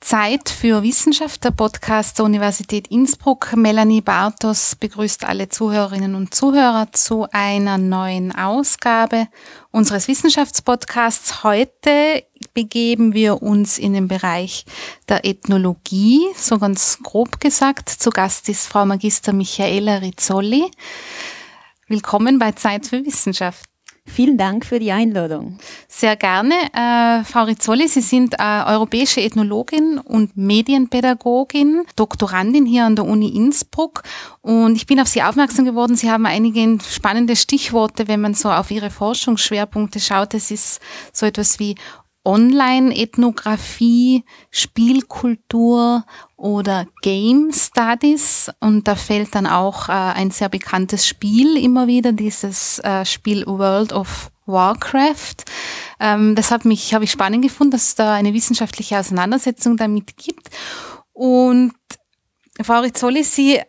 Zeit 0.00 0.48
für 0.48 0.82
Wissenschaft, 0.82 1.44
der 1.44 1.50
Podcast 1.50 2.18
der 2.18 2.24
Universität 2.24 2.88
Innsbruck. 2.88 3.54
Melanie 3.54 4.00
Bartos 4.00 4.74
begrüßt 4.74 5.24
alle 5.24 5.50
Zuhörerinnen 5.50 6.14
und 6.14 6.34
Zuhörer 6.34 6.90
zu 6.92 7.26
einer 7.30 7.78
neuen 7.78 8.34
Ausgabe 8.34 9.28
unseres 9.70 10.08
Wissenschaftspodcasts. 10.08 11.44
Heute 11.44 12.24
begeben 12.54 13.12
wir 13.12 13.42
uns 13.42 13.78
in 13.78 13.92
den 13.92 14.08
Bereich 14.08 14.64
der 15.08 15.24
Ethnologie, 15.24 16.20
so 16.34 16.58
ganz 16.58 16.98
grob 17.02 17.38
gesagt. 17.38 17.90
Zu 17.90 18.10
Gast 18.10 18.48
ist 18.48 18.66
Frau 18.66 18.86
Magister 18.86 19.32
Michaela 19.32 19.96
Rizzoli. 19.96 20.70
Willkommen 21.86 22.38
bei 22.38 22.52
Zeit 22.52 22.86
für 22.86 23.04
Wissenschaft. 23.04 23.69
Vielen 24.12 24.36
Dank 24.36 24.66
für 24.66 24.80
die 24.80 24.90
Einladung. 24.90 25.58
Sehr 25.86 26.16
gerne. 26.16 26.54
Äh, 26.74 27.22
Frau 27.24 27.44
Rizzoli, 27.44 27.86
Sie 27.86 28.00
sind 28.00 28.34
äh, 28.38 28.64
europäische 28.66 29.20
Ethnologin 29.20 29.98
und 29.98 30.36
Medienpädagogin, 30.36 31.82
Doktorandin 31.94 32.66
hier 32.66 32.86
an 32.86 32.96
der 32.96 33.04
Uni 33.04 33.28
Innsbruck. 33.28 34.02
Und 34.42 34.74
ich 34.74 34.86
bin 34.86 34.98
auf 34.98 35.06
Sie 35.06 35.22
aufmerksam 35.22 35.64
geworden. 35.64 35.94
Sie 35.94 36.10
haben 36.10 36.26
einige 36.26 36.78
spannende 36.88 37.36
Stichworte, 37.36 38.08
wenn 38.08 38.20
man 38.20 38.34
so 38.34 38.50
auf 38.50 38.72
Ihre 38.72 38.90
Forschungsschwerpunkte 38.90 40.00
schaut. 40.00 40.34
Es 40.34 40.50
ist 40.50 40.80
so 41.12 41.24
etwas 41.24 41.60
wie 41.60 41.76
Online-Ethnographie, 42.24 44.24
Spielkultur 44.50 46.04
oder 46.36 46.86
Game 47.02 47.50
Studies. 47.52 48.50
Und 48.60 48.88
da 48.88 48.94
fällt 48.94 49.34
dann 49.34 49.46
auch 49.46 49.88
äh, 49.88 49.92
ein 49.92 50.30
sehr 50.30 50.48
bekanntes 50.48 51.06
Spiel 51.06 51.56
immer 51.56 51.86
wieder, 51.86 52.12
dieses 52.12 52.78
äh, 52.80 53.04
Spiel 53.04 53.46
World 53.46 53.92
of 53.92 54.30
Warcraft. 54.46 55.44
Ähm, 55.98 56.34
das 56.34 56.50
hat 56.50 56.64
mich, 56.64 56.94
habe 56.94 57.04
ich 57.04 57.10
spannend 57.10 57.42
gefunden, 57.42 57.72
dass 57.72 57.88
es 57.88 57.94
da 57.94 58.14
eine 58.14 58.34
wissenschaftliche 58.34 58.98
Auseinandersetzung 58.98 59.76
damit 59.76 60.16
gibt. 60.16 60.50
Und 61.12 61.72
Frau 62.62 62.80
Rizzoli, 62.80 63.24
Sie 63.24 63.60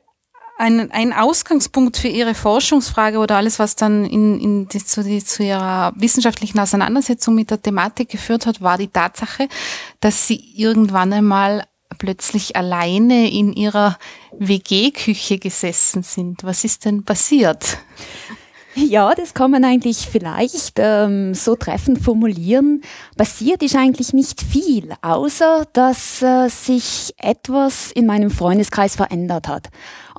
ein, 0.61 0.91
ein 0.91 1.11
Ausgangspunkt 1.11 1.97
für 1.97 2.07
Ihre 2.07 2.35
Forschungsfrage 2.35 3.17
oder 3.17 3.37
alles, 3.37 3.57
was 3.57 3.75
dann 3.75 4.05
in, 4.05 4.39
in 4.39 4.67
die, 4.67 4.85
zu, 4.85 5.03
die, 5.03 5.23
zu 5.23 5.41
Ihrer 5.41 5.91
wissenschaftlichen 5.95 6.59
Auseinandersetzung 6.59 7.33
mit 7.33 7.49
der 7.49 7.61
Thematik 7.61 8.09
geführt 8.09 8.45
hat, 8.45 8.61
war 8.61 8.77
die 8.77 8.87
Tatsache, 8.87 9.47
dass 10.01 10.27
Sie 10.27 10.35
irgendwann 10.55 11.13
einmal 11.13 11.65
plötzlich 11.97 12.55
alleine 12.55 13.31
in 13.31 13.53
Ihrer 13.53 13.97
WG-Küche 14.37 15.39
gesessen 15.39 16.03
sind. 16.03 16.43
Was 16.43 16.63
ist 16.63 16.85
denn 16.85 17.03
passiert? 17.03 17.79
Ja, 18.73 19.13
das 19.13 19.33
kann 19.33 19.51
man 19.51 19.65
eigentlich 19.65 20.07
vielleicht 20.09 20.75
ähm, 20.77 21.33
so 21.33 21.55
treffend 21.57 22.01
formulieren. 22.01 22.81
Passiert 23.17 23.61
ist 23.63 23.75
eigentlich 23.75 24.13
nicht 24.13 24.41
viel, 24.41 24.93
außer 25.01 25.65
dass 25.73 26.21
äh, 26.21 26.47
sich 26.47 27.13
etwas 27.17 27.91
in 27.91 28.05
meinem 28.05 28.29
Freundeskreis 28.29 28.95
verändert 28.95 29.49
hat. 29.49 29.69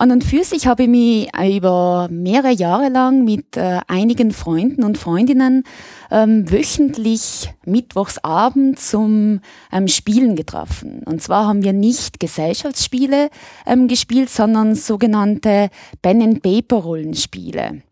An 0.03 0.11
und 0.11 0.25
für 0.25 0.43
sich 0.43 0.67
habe 0.67 0.83
ich 0.83 0.89
mich 0.89 1.31
über 1.57 2.09
mehrere 2.11 2.51
Jahre 2.51 2.89
lang 2.89 3.23
mit 3.23 3.57
äh, 3.57 3.79
einigen 3.87 4.33
Freunden 4.33 4.83
und 4.83 4.99
Freundinnen 4.99 5.63
ähm, 6.11 6.51
wöchentlich 6.51 7.55
mittwochsabend 7.65 8.81
zum 8.81 9.43
ähm, 9.71 9.87
Spielen 9.87 10.35
getroffen. 10.35 11.05
Und 11.05 11.23
zwar 11.23 11.47
haben 11.47 11.63
wir 11.63 11.73
nicht 11.73 12.19
Gesellschaftsspiele 12.19 13.31
ähm, 13.65 13.87
gespielt, 13.87 14.29
sondern 14.29 14.75
sogenannte 14.75 15.71
Pen-and-Paper-Rollenspiele. 16.03 17.83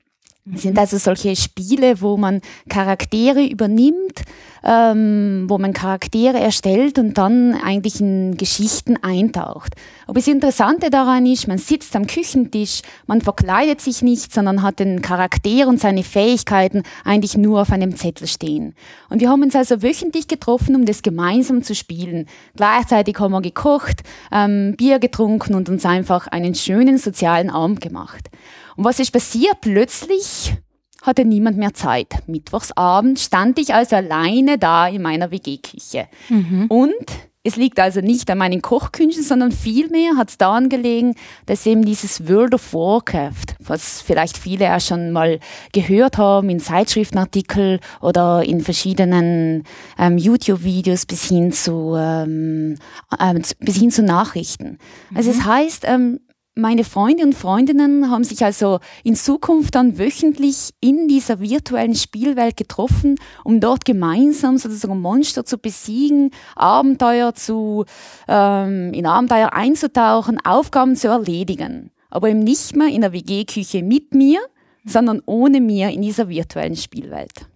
Das 0.53 0.63
sind 0.63 0.79
also 0.79 0.99
solche 0.99 1.37
Spiele, 1.37 2.01
wo 2.01 2.17
man 2.17 2.41
Charaktere 2.69 3.45
übernimmt, 3.45 4.23
ähm, 4.65 5.47
wo 5.49 5.59
man 5.59 5.73
Charaktere 5.73 6.39
erstellt 6.39 6.99
und 6.99 7.17
dann 7.19 7.55
eigentlich 7.55 8.01
in 8.01 8.37
Geschichten 8.37 8.97
eintaucht. 9.03 9.75
Aber 10.07 10.19
das 10.19 10.27
Interessante 10.27 10.91
daran 10.91 11.25
ist, 11.27 11.47
man 11.47 11.59
sitzt 11.59 11.95
am 11.95 12.07
Küchentisch, 12.07 12.83
man 13.07 13.21
verkleidet 13.21 13.81
sich 13.81 14.03
nicht, 14.03 14.33
sondern 14.33 14.63
hat 14.63 14.81
den 14.81 15.03
Charakter 15.03 15.69
und 15.69 15.81
seine 15.81 16.03
Fähigkeiten 16.03 16.83
eigentlich 17.05 17.37
nur 17.37 17.63
auf 17.63 17.71
einem 17.71 17.97
Zettel 17.97 18.27
stehen. 18.27 18.75
Und 19.09 19.21
wir 19.21 19.31
haben 19.31 19.43
uns 19.43 19.55
also 19.55 19.83
wöchentlich 19.83 20.27
getroffen, 20.27 20.75
um 20.75 20.85
das 20.85 21.03
gemeinsam 21.03 21.63
zu 21.63 21.75
spielen. 21.75 22.27
Gleichzeitig 22.57 23.19
haben 23.19 23.33
wir 23.33 23.41
gekocht, 23.41 24.03
ähm, 24.33 24.75
Bier 24.77 24.99
getrunken 24.99 25.55
und 25.55 25.69
uns 25.69 25.87
einfach 25.87 26.27
einen 26.27 26.55
schönen 26.55 26.99
sozialen 26.99 27.51
Abend 27.51 27.81
gemacht. 27.81 28.31
Und 28.77 28.85
was 28.85 28.99
ist 28.99 29.11
passiert? 29.11 29.61
Plötzlich 29.61 30.55
hatte 31.03 31.25
niemand 31.25 31.57
mehr 31.57 31.75
Zeit. 31.75 32.09
Mittwochsabend 32.27 33.19
stand 33.19 33.59
ich 33.59 33.75
also 33.75 33.97
alleine 33.97 34.59
da 34.59 34.87
in 34.87 35.03
meiner 35.03 35.31
WG-Küche. 35.31 36.09
Mhm. 36.29 36.67
Und 36.69 37.07
es 37.43 37.57
liegt 37.57 37.81
also 37.81 38.03
nicht 38.03 38.31
an 38.31 38.37
meinen 38.37 38.61
Kochkünsten, 38.61 39.25
sondern 39.25 39.51
vielmehr 39.51 40.19
hat 40.19 40.29
es 40.29 40.37
daran 40.37 40.69
gelegen, 40.69 41.15
dass 41.47 41.65
eben 41.65 41.87
dieses 41.87 42.29
World 42.29 42.53
of 42.53 42.75
Warcraft, 42.75 43.57
was 43.61 44.03
vielleicht 44.03 44.37
viele 44.37 44.75
auch 44.77 44.81
schon 44.81 45.11
mal 45.11 45.41
gehört 45.73 46.19
haben 46.19 46.51
in 46.51 46.61
Zeitschriftenartikeln 46.61 47.81
oder 48.03 48.43
in 48.45 48.61
verschiedenen 48.61 49.65
ähm, 49.99 50.19
YouTube-Videos 50.19 51.07
bis 51.07 51.25
hin 51.25 51.51
zu 51.51 51.95
ähm, 51.97 52.77
äh, 53.19 53.41
bis 53.59 53.77
hin 53.77 53.91
zu 53.91 54.03
Nachrichten. 54.03 54.79
Also 55.15 55.31
mhm. 55.33 55.39
es 55.39 55.45
heißt, 55.47 55.85
ähm, 55.87 56.21
meine 56.55 56.85
Freunde 56.85 57.25
und 57.25 57.35
Freundinnen 57.35 58.11
haben 58.11 58.25
sich 58.25 58.45
also 58.45 58.81
in 59.05 59.15
Zukunft 59.15 59.75
dann 59.75 59.99
wöchentlich 59.99 60.71
in 60.81 61.09
dieser 61.09 61.41
virtuellen 61.41 61.95
Spielwelt 61.95 62.57
getroffen, 62.57 63.17
um 63.45 63.61
dort 63.61 63.85
gemeinsam 63.85 64.59
sozusagen 64.59 65.01
Monster 65.01 65.45
zu 65.45 65.59
besiegen, 65.59 66.31
Abenteuer 66.57 67.35
zu, 67.35 67.85
ähm, 68.29 68.93
in 68.93 69.07
Abenteuer 69.07 69.53
einzutauchen, 69.53 70.39
Aufgaben 70.45 70.97
zu 70.97 71.09
erledigen. 71.09 71.91
Aber 72.11 72.29
eben 72.29 72.41
nicht 72.41 72.75
mehr 72.75 72.89
in 72.89 73.03
der 73.03 73.13
WG-Küche 73.13 73.83
mit 73.83 74.15
mir, 74.15 74.41
sondern 74.85 75.23
ohne 75.27 75.61
mir 75.61 75.91
in 75.91 76.03
dieser 76.03 76.29
virtuellen 76.29 76.77
Spielwelt. 76.77 77.47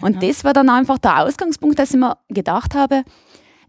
Und 0.00 0.22
ja. 0.22 0.28
das 0.28 0.44
war 0.44 0.52
dann 0.52 0.70
einfach 0.70 0.98
der 0.98 1.20
Ausgangspunkt, 1.20 1.78
dass 1.78 1.90
ich 1.90 1.96
mir 1.96 2.16
gedacht 2.28 2.74
habe, 2.74 3.02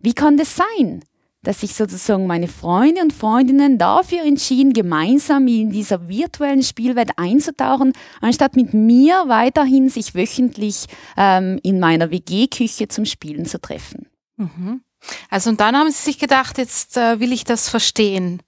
wie 0.02 0.14
kann 0.14 0.38
das 0.38 0.56
sein? 0.56 1.04
Dass 1.44 1.62
sich 1.62 1.74
sozusagen 1.74 2.28
meine 2.28 2.48
Freunde 2.48 3.02
und 3.02 3.14
Freundinnen 3.14 3.78
dafür 3.78 4.24
entschieden, 4.26 4.74
gemeinsam 4.74 5.48
in 5.48 5.72
dieser 5.72 6.10
virtuellen 6.10 6.64
Spielwelt 6.64 7.12
einzutauchen, 7.18 7.94
anstatt 8.22 8.56
mit 8.56 8.74
mir 8.74 9.24
weiterhin 9.28 9.90
sich 9.90 10.16
wöchentlich 10.16 10.86
ähm, 11.16 11.60
in 11.64 11.80
meiner 11.80 12.12
WG-Küche 12.12 12.88
zum 12.90 13.06
Spielen 13.06 13.46
zu 13.46 13.60
treffen. 13.60 14.08
Mhm. 14.38 14.82
Also 15.30 15.50
und 15.50 15.62
dann 15.62 15.78
haben 15.78 15.90
Sie 15.92 16.04
sich 16.04 16.20
gedacht, 16.20 16.58
jetzt 16.58 16.98
äh, 16.98 17.20
will 17.20 17.32
ich 17.32 17.46
das 17.46 17.70
verstehen. 17.70 18.42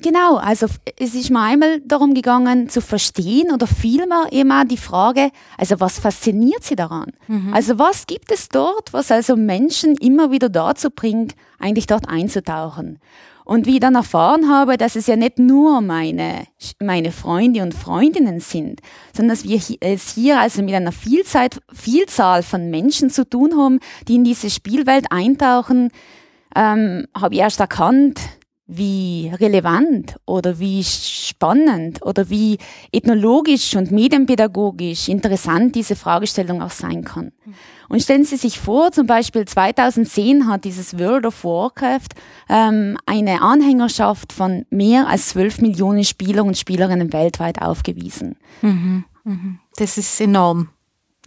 Genau, 0.00 0.36
also 0.36 0.66
es 0.96 1.16
ist 1.16 1.30
mir 1.30 1.40
einmal 1.40 1.80
darum 1.80 2.14
gegangen 2.14 2.68
zu 2.68 2.80
verstehen 2.80 3.52
oder 3.52 3.66
vielmehr 3.66 4.28
immer 4.30 4.64
die 4.64 4.76
Frage, 4.76 5.32
also 5.56 5.80
was 5.80 5.98
fasziniert 5.98 6.62
sie 6.62 6.76
daran? 6.76 7.10
Mhm. 7.26 7.52
Also 7.52 7.80
was 7.80 8.06
gibt 8.06 8.30
es 8.30 8.48
dort, 8.48 8.92
was 8.92 9.10
also 9.10 9.34
Menschen 9.34 9.96
immer 9.96 10.30
wieder 10.30 10.50
dazu 10.50 10.90
bringt, 10.90 11.34
eigentlich 11.58 11.88
dort 11.88 12.08
einzutauchen? 12.08 13.00
Und 13.44 13.66
wie 13.66 13.74
ich 13.74 13.80
dann 13.80 13.96
erfahren 13.96 14.48
habe, 14.48 14.76
dass 14.76 14.94
es 14.94 15.08
ja 15.08 15.16
nicht 15.16 15.40
nur 15.40 15.80
meine, 15.80 16.44
meine 16.78 17.10
Freunde 17.10 17.62
und 17.62 17.74
Freundinnen 17.74 18.38
sind, 18.38 18.82
sondern 19.12 19.36
dass 19.36 19.48
wir 19.48 19.60
es 19.80 20.14
hier 20.14 20.38
also 20.38 20.62
mit 20.62 20.74
einer 20.74 20.92
Vielzahl, 20.92 21.48
Vielzahl 21.72 22.44
von 22.44 22.70
Menschen 22.70 23.10
zu 23.10 23.28
tun 23.28 23.56
haben, 23.56 23.80
die 24.06 24.16
in 24.16 24.24
diese 24.24 24.50
Spielwelt 24.50 25.10
eintauchen, 25.10 25.90
ähm, 26.54 27.06
habe 27.18 27.34
ich 27.34 27.40
erst 27.40 27.58
erkannt, 27.58 28.20
wie 28.70 29.32
relevant 29.40 30.16
oder 30.26 30.58
wie 30.58 30.84
spannend 30.84 32.02
oder 32.02 32.28
wie 32.28 32.58
ethnologisch 32.92 33.74
und 33.74 33.90
medienpädagogisch 33.90 35.08
interessant 35.08 35.74
diese 35.74 35.96
Fragestellung 35.96 36.60
auch 36.60 36.70
sein 36.70 37.02
kann. 37.02 37.32
Und 37.88 38.02
stellen 38.02 38.24
Sie 38.24 38.36
sich 38.36 38.58
vor, 38.58 38.92
zum 38.92 39.06
Beispiel 39.06 39.46
2010 39.46 40.46
hat 40.46 40.64
dieses 40.64 40.98
World 40.98 41.24
of 41.24 41.44
Warcraft 41.44 42.08
ähm, 42.50 42.98
eine 43.06 43.40
Anhängerschaft 43.40 44.34
von 44.34 44.66
mehr 44.68 45.08
als 45.08 45.30
12 45.30 45.62
Millionen 45.62 46.04
Spieler 46.04 46.44
und 46.44 46.58
Spielerinnen 46.58 47.14
weltweit 47.14 47.62
aufgewiesen. 47.62 48.36
Mhm, 48.60 49.04
mhm. 49.24 49.60
Das 49.76 49.96
ist 49.96 50.20
enorm. 50.20 50.68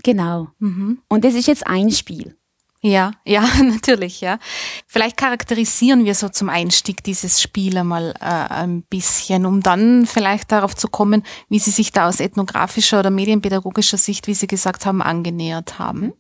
Genau. 0.04 0.50
Mhm. 0.60 1.00
Und 1.08 1.26
das 1.26 1.34
ist 1.34 1.48
jetzt 1.48 1.66
ein 1.66 1.90
Spiel. 1.90 2.36
Ja, 2.84 3.12
ja, 3.26 3.42
natürlich, 3.64 4.22
ja. 4.22 4.40
Vielleicht 4.88 5.16
charakterisieren 5.16 6.04
wir 6.04 6.16
so 6.16 6.30
zum 6.30 6.50
Einstieg 6.50 7.04
dieses 7.04 7.40
Spiel 7.40 7.78
einmal 7.78 8.16
äh, 8.20 8.24
ein 8.26 8.82
bisschen, 8.82 9.46
um 9.46 9.62
dann 9.62 10.08
vielleicht 10.08 10.52
darauf 10.52 10.76
zu 10.76 10.88
kommen, 10.88 11.24
wie 11.48 11.60
Sie 11.60 11.72
sich 11.72 11.92
da 11.92 12.08
aus 12.08 12.20
ethnografischer 12.20 13.00
oder 13.00 13.12
medienpädagogischer 13.12 13.98
Sicht, 13.98 14.28
wie 14.28 14.34
Sie 14.34 14.48
gesagt 14.48 14.88
haben, 14.88 15.04
angenähert 15.04 15.78
haben. 15.78 16.14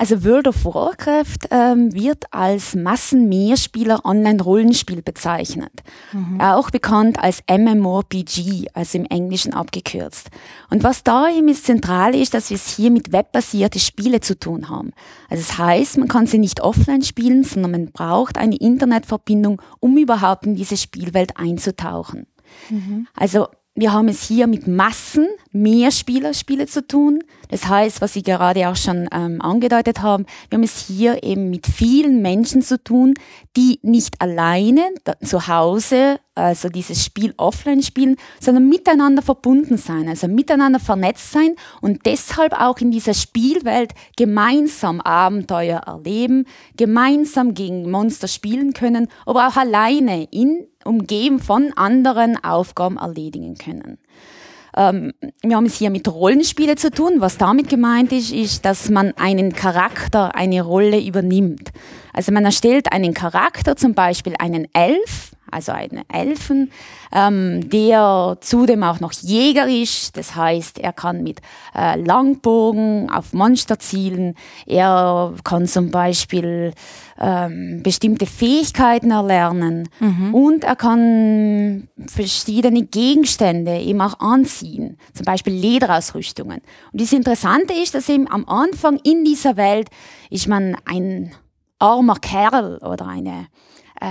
Also 0.00 0.24
World 0.24 0.46
of 0.46 0.64
Warcraft 0.64 1.48
ähm, 1.50 1.92
wird 1.92 2.32
als 2.32 2.76
Massenmehrspieler-Online-Rollenspiel 2.76 5.02
bezeichnet. 5.02 5.72
Mhm. 6.12 6.40
Auch 6.40 6.70
bekannt 6.70 7.18
als 7.18 7.42
MMORPG, 7.50 8.68
also 8.74 8.98
im 8.98 9.06
Englischen 9.06 9.54
abgekürzt. 9.54 10.28
Und 10.70 10.84
was 10.84 11.02
da 11.02 11.28
eben 11.28 11.48
ist 11.48 11.66
zentral 11.66 12.14
ist, 12.14 12.32
dass 12.32 12.50
wir 12.50 12.54
es 12.54 12.76
hier 12.76 12.92
mit 12.92 13.12
webbasierte 13.12 13.80
Spiele 13.80 14.20
zu 14.20 14.38
tun 14.38 14.68
haben. 14.68 14.92
Also 15.28 15.42
das 15.42 15.58
heißt, 15.58 15.98
man 15.98 16.06
kann 16.06 16.28
sie 16.28 16.38
nicht 16.38 16.60
offline 16.60 17.02
spielen, 17.02 17.42
sondern 17.42 17.72
man 17.72 17.90
braucht 17.90 18.38
eine 18.38 18.54
Internetverbindung, 18.54 19.60
um 19.80 19.98
überhaupt 19.98 20.46
in 20.46 20.54
diese 20.54 20.76
Spielwelt 20.76 21.38
einzutauchen. 21.38 22.28
Mhm. 22.70 23.08
Also 23.16 23.48
wir 23.74 23.92
haben 23.92 24.08
es 24.08 24.22
hier 24.24 24.46
mit 24.48 24.66
Massen 24.66 25.28
Mehrspielerspiele 25.52 26.66
zu 26.66 26.84
tun. 26.86 27.22
Das 27.48 27.68
heißt, 27.68 28.00
was 28.00 28.12
Sie 28.12 28.22
gerade 28.22 28.68
auch 28.68 28.76
schon 28.76 29.08
ähm, 29.12 29.40
angedeutet 29.40 30.02
haben, 30.02 30.26
wir 30.48 30.56
haben 30.56 30.64
es 30.64 30.86
hier 30.86 31.22
eben 31.22 31.50
mit 31.50 31.66
vielen 31.66 32.22
Menschen 32.22 32.62
zu 32.62 32.82
tun, 32.82 33.14
die 33.56 33.78
nicht 33.82 34.20
alleine 34.20 34.82
zu 35.22 35.48
Hause, 35.48 36.20
also 36.34 36.68
dieses 36.68 37.04
Spiel 37.04 37.34
offline 37.36 37.82
spielen, 37.82 38.16
sondern 38.40 38.68
miteinander 38.68 39.22
verbunden 39.22 39.76
sein, 39.76 40.08
also 40.08 40.28
miteinander 40.28 40.78
vernetzt 40.78 41.32
sein 41.32 41.56
und 41.80 42.06
deshalb 42.06 42.52
auch 42.52 42.78
in 42.78 42.90
dieser 42.90 43.14
Spielwelt 43.14 43.92
gemeinsam 44.16 45.00
Abenteuer 45.00 45.80
erleben, 45.80 46.46
gemeinsam 46.76 47.54
gegen 47.54 47.90
Monster 47.90 48.28
spielen 48.28 48.72
können, 48.72 49.08
aber 49.26 49.48
auch 49.48 49.56
alleine 49.56 50.28
in 50.30 50.66
umgeben 50.84 51.40
von 51.40 51.72
anderen 51.76 52.42
Aufgaben 52.42 52.96
erledigen 52.96 53.56
können. 53.56 53.98
Ähm, 54.78 55.12
wir 55.42 55.56
haben 55.56 55.66
es 55.66 55.76
hier 55.76 55.90
mit 55.90 56.06
Rollenspielen 56.08 56.76
zu 56.76 56.90
tun. 56.90 57.14
Was 57.18 57.36
damit 57.36 57.68
gemeint 57.68 58.12
ist, 58.12 58.32
ist, 58.32 58.64
dass 58.64 58.88
man 58.88 59.12
einen 59.16 59.52
Charakter, 59.52 60.36
eine 60.36 60.62
Rolle 60.62 61.00
übernimmt. 61.04 61.70
Also 62.12 62.32
man 62.32 62.44
erstellt 62.44 62.92
einen 62.92 63.12
Charakter, 63.12 63.76
zum 63.76 63.94
Beispiel 63.94 64.34
einen 64.38 64.68
Elf, 64.72 65.32
also 65.50 65.72
einen 65.72 66.02
Elfen, 66.12 66.70
ähm, 67.12 67.68
der 67.68 68.38
zudem 68.40 68.82
auch 68.82 69.00
noch 69.00 69.12
Jäger 69.12 69.68
ist. 69.68 70.16
Das 70.16 70.34
heißt, 70.34 70.78
er 70.78 70.92
kann 70.92 71.22
mit 71.22 71.40
äh, 71.74 72.00
Langbogen 72.00 73.10
auf 73.10 73.32
Monster 73.32 73.78
zielen. 73.78 74.34
Er 74.66 75.34
kann 75.44 75.66
zum 75.66 75.90
Beispiel 75.90 76.72
ähm, 77.20 77.82
bestimmte 77.82 78.26
Fähigkeiten 78.26 79.10
erlernen 79.10 79.88
mhm. 79.98 80.34
und 80.34 80.64
er 80.64 80.76
kann 80.76 81.88
verschiedene 82.06 82.82
Gegenstände 82.84 83.78
eben 83.78 84.00
auch 84.00 84.20
anziehen, 84.20 84.98
zum 85.14 85.24
Beispiel 85.24 85.54
Lederausrüstungen. 85.54 86.60
Und 86.92 87.00
das 87.00 87.12
Interessante 87.12 87.74
ist, 87.74 87.94
dass 87.94 88.08
eben 88.08 88.30
am 88.30 88.44
Anfang 88.48 88.98
in 89.02 89.24
dieser 89.24 89.56
Welt 89.56 89.88
ist 90.30 90.46
man 90.46 90.76
ein 90.84 91.32
armer 91.78 92.16
Kerl 92.16 92.78
oder 92.78 93.06
eine 93.06 93.46
äh, 94.00 94.06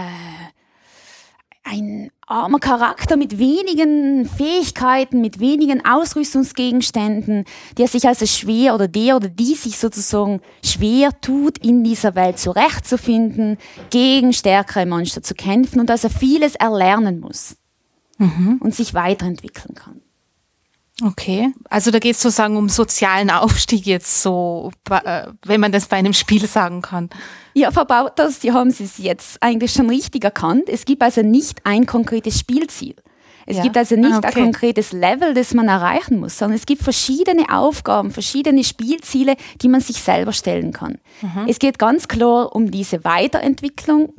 ein 1.69 2.11
armer 2.25 2.59
Charakter 2.59 3.17
mit 3.17 3.39
wenigen 3.39 4.27
Fähigkeiten, 4.27 5.21
mit 5.21 5.39
wenigen 5.39 5.85
Ausrüstungsgegenständen, 5.85 7.45
der 7.77 7.87
sich 7.87 8.07
also 8.07 8.25
schwer 8.25 8.75
oder 8.75 8.87
der 8.87 9.15
oder 9.15 9.29
die 9.29 9.55
sich 9.55 9.77
sozusagen 9.77 10.41
schwer 10.63 11.11
tut, 11.21 11.57
in 11.57 11.83
dieser 11.83 12.15
Welt 12.15 12.39
zurechtzufinden, 12.39 13.57
gegen 13.89 14.33
stärkere 14.33 14.85
Monster 14.85 15.23
zu 15.23 15.35
kämpfen 15.35 15.79
und 15.79 15.91
also 15.91 16.09
vieles 16.09 16.55
erlernen 16.55 17.19
muss 17.19 17.57
mhm. 18.17 18.59
und 18.61 18.75
sich 18.75 18.93
weiterentwickeln 18.93 19.75
kann. 19.75 20.01
Okay, 21.03 21.53
also 21.69 21.91
da 21.91 21.99
geht 21.99 22.15
es 22.15 22.21
sozusagen 22.23 22.57
um 22.57 22.69
sozialen 22.69 23.29
Aufstieg 23.29 23.85
jetzt 23.85 24.23
so, 24.23 24.71
äh, 24.89 25.27
wenn 25.45 25.61
man 25.61 25.71
das 25.71 25.85
bei 25.85 25.97
einem 25.97 26.13
Spiel 26.13 26.47
sagen 26.47 26.81
kann. 26.81 27.09
Ja, 27.57 27.71
Frau 27.71 27.85
Bauters, 27.85 28.37
die 28.37 28.51
haben 28.51 28.69
Sie 28.69 28.83
es 28.83 28.99
jetzt 28.99 29.41
eigentlich 29.41 29.73
schon 29.73 29.89
richtig 29.89 30.23
erkannt. 30.23 30.69
Es 30.69 30.85
gibt 30.85 31.01
also 31.01 31.23
nicht 31.23 31.65
ein 31.65 31.87
konkretes 31.87 32.37
Spielziel. 32.37 32.93
Es 33.47 33.57
ja. 33.57 33.63
gibt 33.63 33.77
also 33.77 33.95
nicht 33.95 34.15
okay. 34.15 34.27
ein 34.27 34.33
konkretes 34.43 34.91
Level, 34.91 35.33
das 35.33 35.55
man 35.55 35.67
erreichen 35.67 36.19
muss, 36.19 36.37
sondern 36.37 36.55
es 36.55 36.67
gibt 36.67 36.83
verschiedene 36.83 37.45
Aufgaben, 37.51 38.11
verschiedene 38.11 38.63
Spielziele, 38.63 39.37
die 39.59 39.69
man 39.69 39.81
sich 39.81 40.03
selber 40.03 40.33
stellen 40.33 40.71
kann. 40.71 40.99
Mhm. 41.23 41.47
Es 41.47 41.57
geht 41.57 41.79
ganz 41.79 42.07
klar 42.07 42.55
um 42.55 42.69
diese 42.69 43.03
Weiterentwicklung 43.03 44.13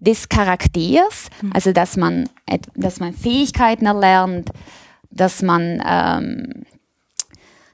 des 0.00 0.28
Charakters, 0.28 1.28
mhm. 1.42 1.52
also 1.52 1.70
dass 1.70 1.96
man, 1.96 2.28
dass 2.74 2.98
man 2.98 3.14
Fähigkeiten 3.14 3.86
erlernt, 3.86 4.50
dass 5.12 5.42
man, 5.42 5.80
ähm, 5.86 6.64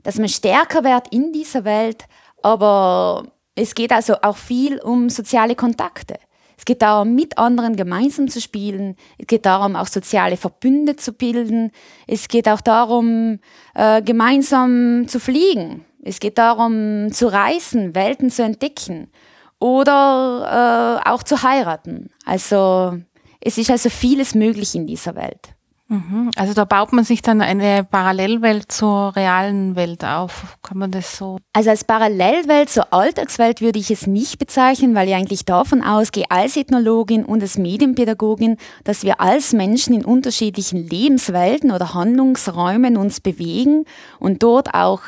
dass 0.03 0.19
man 0.19 0.29
stärker 0.29 0.85
wird 0.85 1.09
in 1.09 1.33
dieser 1.33 1.65
Welt, 1.65 2.05
aber 2.43 3.33
es 3.55 3.75
geht 3.75 3.93
also 3.93 4.15
auch 4.23 4.37
viel 4.37 4.79
um 4.81 5.09
soziale 5.09 5.55
Kontakte. 5.55 6.17
Es 6.57 6.65
geht 6.65 6.83
darum, 6.83 7.15
mit 7.15 7.39
anderen 7.39 7.75
gemeinsam 7.75 8.29
zu 8.29 8.41
spielen. 8.41 8.97
Es 9.19 9.27
geht 9.27 9.47
darum, 9.47 9.75
auch 9.75 9.89
soziale 9.89 10.37
Verbünde 10.37 10.97
zu 10.97 11.13
bilden. 11.13 11.73
Es 12.07 12.29
geht 12.29 12.49
auch 12.49 12.61
darum, 12.61 13.41
äh, 13.75 14.01
gemeinsam 14.01 15.09
zu 15.09 15.19
fliegen. 15.19 15.85
Es 16.05 16.21
geht 16.21 16.39
darum, 16.39 17.11
zu 17.11 17.33
reisen, 17.33 17.95
Welten 17.95 18.31
zu 18.31 18.43
entdecken 18.45 19.11
oder 19.59 21.01
äh, 21.05 21.09
auch 21.09 21.23
zu 21.23 21.43
heiraten. 21.43 22.11
Also 22.25 22.99
es 23.41 23.59
ist 23.59 23.71
also 23.71 23.89
vieles 23.91 24.35
möglich 24.35 24.75
in 24.75 24.87
dieser 24.87 25.15
Welt. 25.17 25.55
Mhm. 25.93 26.31
Also 26.37 26.55
da 26.55 26.65
baut 26.65 26.95
man 26.95 27.05
sich 27.05 27.21
dann 27.21 27.43
eine 27.43 27.85
Parallelwelt 27.85 28.73
zur 28.73 29.15
realen 29.15 29.77
Welt 29.77 30.03
auf. 30.07 30.57
Kann 30.63 30.79
man 30.79 30.91
das 30.91 31.19
so? 31.19 31.39
Also 31.53 31.69
als 31.69 31.85
Parallelwelt 31.85 32.71
zur 32.71 32.95
Alltagswelt 32.95 33.61
würde 33.61 33.79
ich 33.79 33.91
es 33.91 34.07
nicht 34.07 34.39
bezeichnen, 34.39 34.95
weil 34.95 35.09
ich 35.09 35.15
eigentlich 35.15 35.45
davon 35.45 35.83
ausgehe, 35.83 36.25
als 36.31 36.57
Ethnologin 36.57 37.27
und 37.27 37.43
als 37.43 37.59
Medienpädagogin, 37.59 38.57
dass 38.85 39.03
wir 39.05 39.21
als 39.21 39.53
Menschen 39.53 39.95
in 39.95 40.05
unterschiedlichen 40.07 40.89
Lebenswelten 40.89 41.71
oder 41.71 41.93
Handlungsräumen 41.93 42.97
uns 42.97 43.21
bewegen 43.21 43.85
und 44.19 44.43
dort 44.43 44.73
auch 44.73 45.03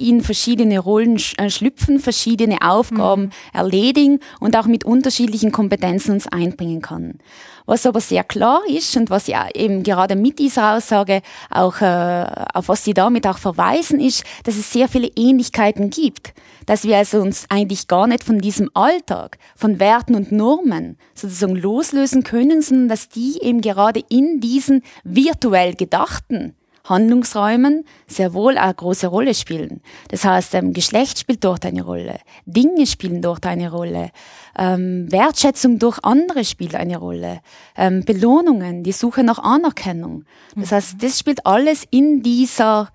in 0.00 0.20
verschiedene 0.20 0.80
Rollen 0.80 1.16
äh, 1.36 1.48
schlüpfen, 1.48 2.00
verschiedene 2.00 2.58
Aufgaben 2.60 3.26
mhm. 3.26 3.30
erledigen 3.52 4.18
und 4.40 4.56
auch 4.56 4.66
mit 4.66 4.84
unterschiedlichen 4.84 5.52
Kompetenzen 5.52 6.10
uns 6.10 6.26
einbringen 6.26 6.82
können. 6.82 7.20
Was 7.66 7.86
aber 7.86 8.00
sehr 8.00 8.24
klar 8.24 8.60
ist 8.68 8.94
und 8.96 9.08
was 9.08 9.26
ja 9.26 9.48
eben 9.54 9.82
gerade 9.82 10.16
mit 10.16 10.38
dieser 10.38 10.76
Aussage 10.76 11.22
auch, 11.50 11.80
äh, 11.80 12.26
auf 12.52 12.68
was 12.68 12.84
Sie 12.84 12.92
damit 12.92 13.26
auch 13.26 13.38
verweisen, 13.38 14.00
ist, 14.00 14.24
dass 14.44 14.56
es 14.56 14.70
sehr 14.70 14.88
viele 14.88 15.08
Ähnlichkeiten 15.16 15.88
gibt. 15.88 16.34
Dass 16.66 16.84
wir 16.84 16.98
also 16.98 17.20
uns 17.20 17.46
eigentlich 17.48 17.88
gar 17.88 18.06
nicht 18.06 18.22
von 18.22 18.38
diesem 18.38 18.70
Alltag, 18.74 19.38
von 19.56 19.80
Werten 19.80 20.14
und 20.14 20.30
Normen 20.30 20.98
sozusagen 21.14 21.56
loslösen 21.56 22.22
können, 22.22 22.60
sondern 22.60 22.88
dass 22.88 23.08
die 23.08 23.38
eben 23.40 23.62
gerade 23.62 24.02
in 24.08 24.40
diesen 24.40 24.82
virtuell 25.04 25.74
gedachten 25.74 26.54
Handlungsräumen 26.84 27.84
sehr 28.06 28.34
wohl 28.34 28.58
eine 28.58 28.74
große 28.74 29.06
Rolle 29.06 29.34
spielen. 29.34 29.80
Das 30.08 30.24
heißt, 30.24 30.54
ähm, 30.54 30.72
Geschlecht 30.72 31.18
spielt 31.18 31.42
dort 31.42 31.64
eine 31.64 31.82
Rolle, 31.82 32.18
Dinge 32.46 32.86
spielen 32.86 33.22
dort 33.22 33.46
eine 33.46 33.70
Rolle, 33.70 34.10
ähm, 34.56 35.10
Wertschätzung 35.10 35.78
durch 35.78 35.98
andere 36.02 36.44
spielt 36.44 36.74
eine 36.74 36.98
Rolle, 36.98 37.40
ähm, 37.76 38.04
Belohnungen, 38.04 38.82
die 38.84 38.92
Suche 38.92 39.24
nach 39.24 39.38
Anerkennung. 39.38 40.24
Das 40.56 40.72
heißt, 40.72 41.02
das 41.02 41.18
spielt 41.18 41.46
alles 41.46 41.84
in 41.90 42.22
dieser, 42.22 42.90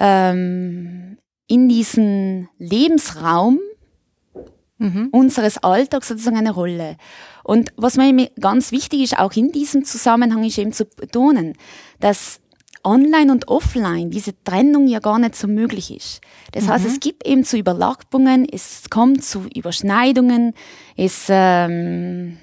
in 0.00 1.18
diesen 1.48 2.48
Lebensraum 2.58 3.58
mhm. 4.78 5.08
unseres 5.10 5.58
Alltags 5.58 6.08
sozusagen 6.08 6.36
eine 6.36 6.52
Rolle. 6.52 6.96
Und 7.44 7.72
was 7.76 7.96
mir 7.96 8.30
ganz 8.40 8.72
wichtig 8.72 9.02
ist, 9.02 9.18
auch 9.18 9.32
in 9.32 9.52
diesem 9.52 9.84
Zusammenhang, 9.84 10.44
ist 10.44 10.58
eben 10.58 10.72
zu 10.72 10.84
betonen, 10.84 11.54
dass 12.00 12.40
online 12.88 13.30
und 13.30 13.48
offline 13.48 14.10
diese 14.10 14.32
Trennung 14.42 14.88
ja 14.88 14.98
gar 14.98 15.18
nicht 15.18 15.36
so 15.36 15.46
möglich 15.46 15.94
ist. 15.94 16.20
Das 16.52 16.64
mhm. 16.64 16.68
heißt, 16.70 16.86
es 16.86 17.00
gibt 17.00 17.26
eben 17.26 17.44
zu 17.44 17.58
Überlappungen, 17.58 18.46
es 18.50 18.88
kommt 18.90 19.22
zu 19.22 19.46
Überschneidungen, 19.54 20.54
es 20.96 21.26
ähm, 21.28 22.38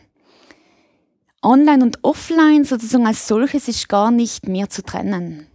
online 1.42 1.84
und 1.84 2.04
offline 2.04 2.64
sozusagen 2.64 3.08
als 3.08 3.28
solches 3.28 3.68
ist 3.68 3.90
gar 3.90 4.12
nicht 4.12 4.48
mehr 4.48 4.70
zu 4.70 4.84
trennen. 4.84 5.48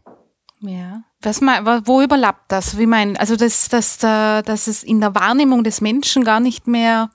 Ja. 0.61 1.03
Was 1.23 1.41
mein, 1.41 1.65
wo 1.87 2.03
überlappt 2.03 2.51
das? 2.51 2.77
Wie 2.79 2.87
mein, 2.87 3.17
also 3.17 3.37
dass, 3.37 3.69
dass, 3.69 3.99
dass 3.99 4.67
es 4.67 4.83
in 4.83 5.01
der 5.01 5.15
Wahrnehmung 5.15 5.65
des 5.65 5.81
Menschen 5.81 6.25
gar 6.25 6.41
nicht 6.41 6.67
mehr 6.67 7.11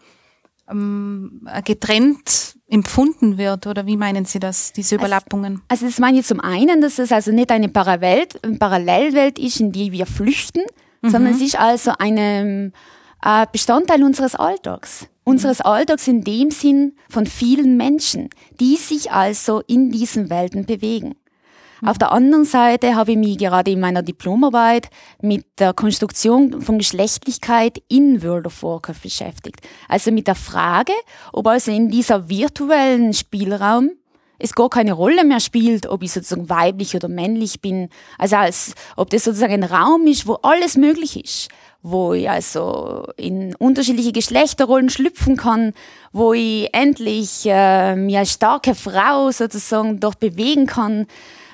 ähm, 0.70 1.48
getrennt 1.64 2.58
empfunden 2.68 3.38
wird? 3.38 3.68
Oder 3.68 3.86
wie 3.86 3.98
meinen 3.98 4.26
Sie 4.26 4.40
das, 4.40 4.74
diese 4.74 4.96
Überlappungen? 4.96 5.62
Also, 5.68 5.86
also 5.86 5.86
das 5.86 6.00
meine 6.00 6.20
ich 6.20 6.26
zum 6.26 6.40
einen, 6.40 6.82
dass 6.82 7.00
es 7.00 7.12
also 7.12 7.32
nicht 7.32 7.52
eine 7.52 7.70
Parallelwelt, 7.70 8.44
eine 8.44 8.58
Parallelwelt 8.58 9.40
ist, 9.40 9.60
in 9.60 9.72
die 9.72 9.92
wir 9.92 10.06
flüchten, 10.06 10.64
mhm. 11.02 11.10
sondern 11.10 11.34
es 11.34 11.42
ist 11.42 11.60
also 11.60 11.92
ein 11.98 12.18
äh, 12.18 13.46
Bestandteil 13.52 14.04
unseres 14.04 14.36
Alltags. 14.36 15.08
Unseres 15.24 15.60
Alltags 15.62 16.08
in 16.08 16.24
dem 16.24 16.52
Sinn 16.52 16.94
von 17.10 17.26
vielen 17.26 17.78
Menschen, 17.78 18.30
die 18.60 18.76
sich 18.76 19.12
also 19.12 19.64
in 19.66 19.90
diesen 19.90 20.30
Welten 20.30 20.66
bewegen. 20.66 21.16
Auf 21.86 22.00
der 22.00 22.12
anderen 22.12 22.46
Seite 22.46 22.96
habe 22.96 23.12
ich 23.12 23.18
mich 23.18 23.38
gerade 23.38 23.70
in 23.70 23.80
meiner 23.80 24.02
Diplomarbeit 24.02 24.90
mit 25.22 25.46
der 25.60 25.72
Konstruktion 25.74 26.62
von 26.62 26.80
Geschlechtlichkeit 26.80 27.84
in 27.90 28.24
World 28.24 28.48
of 28.48 28.64
Warcraft 28.64 29.04
beschäftigt. 29.04 29.62
Also 29.88 30.12
mit 30.12 30.26
der 30.26 30.34
Frage, 30.34 30.94
ob 31.32 31.46
also 31.46 31.72
in 31.72 31.90
dieser 31.90 32.28
virtuellen 32.28 33.14
Spielraum 33.14 33.92
es 34.40 34.56
gar 34.56 34.70
keine 34.70 34.94
Rolle 34.94 35.24
mehr 35.26 35.40
spielt, 35.40 35.86
ob 35.86 36.02
ich 36.02 36.12
sozusagen 36.12 36.50
weiblich 36.50 36.96
oder 36.96 37.08
männlich 37.08 37.62
bin. 37.62 37.90
Also 38.18 38.38
als 38.38 38.74
ob 38.96 39.12
das 39.12 39.24
sozusagen 39.24 39.54
ein 39.54 39.64
Raum 39.64 40.08
ist, 40.08 40.26
wo 40.26 40.34
alles 40.42 40.78
möglich 40.78 41.24
ist, 41.24 41.50
wo 41.84 42.14
ich 42.14 42.28
also 42.28 43.08
in 43.16 43.54
unterschiedliche 43.56 44.12
Geschlechterrollen 44.12 44.90
schlüpfen 44.90 45.38
kann, 45.38 45.74
wo 46.12 46.34
ich 46.34 46.68
endlich 46.74 47.44
äh, 47.46 47.96
mich 47.96 48.18
als 48.18 48.34
starke 48.34 48.74
Frau 48.74 49.30
sozusagen 49.30 50.00
dort 50.00 50.20
bewegen 50.20 50.66
kann. 50.66 51.06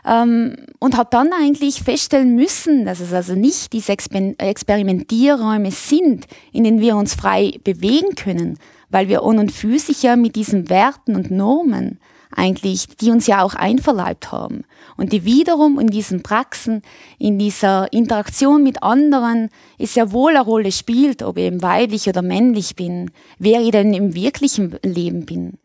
Ähm, 0.05 0.55
und 0.79 0.98
habe 0.98 1.10
dann 1.12 1.31
eigentlich 1.31 1.84
feststellen 1.84 2.36
müssen, 2.36 2.86
dass 2.86 3.00
es 3.00 3.13
also 3.13 3.36
nicht 3.36 3.72
diese 3.74 3.91
Exper 3.91 4.34
Experimentierräume 4.38 5.72
sind, 5.72 6.25
in 6.51 6.63
denen 6.63 6.81
wir 6.81 6.96
uns 6.96 7.13
frei 7.13 7.60
bewegen 7.63 8.15
können, 8.15 8.58
weil 8.89 9.08
wir 9.08 9.24
an 9.24 9.39
und 9.39 9.51
für 9.51 9.77
sich 9.77 10.03
ja 10.03 10.15
mit 10.15 10.36
diesen 10.36 10.70
Werten 10.70 11.15
und 11.15 11.29
Normen 11.29 12.00
eigentlich, 12.36 12.88
die 12.88 13.12
uns 13.12 13.27
ja 13.27 13.43
auch 13.43 13.55
einverleibt 13.55 14.31
haben 14.31 14.63
und 14.98 15.12
die 15.12 15.25
wiederum 15.25 15.79
in 15.79 15.88
diesen 15.88 16.24
Praxen, 16.24 16.81
in 17.20 17.38
dieser 17.38 17.91
Interaktion 17.91 18.63
mit 18.63 18.84
anderen, 18.84 19.50
ist 19.77 19.96
ja 19.96 20.12
wohl 20.12 20.31
eine 20.31 20.41
Rolle 20.41 20.72
spielt, 20.72 21.24
ob 21.24 21.38
ich 21.38 21.46
eben 21.46 21.62
weiblich 21.62 22.08
oder 22.08 22.22
männlich 22.22 22.75
bin, 22.75 23.12
wer 23.38 23.62
ich 23.62 23.72
denn 23.72 23.93
im 23.93 24.15
wirklichen 24.15 24.77
Leben 24.84 25.25
bin. 25.25 25.58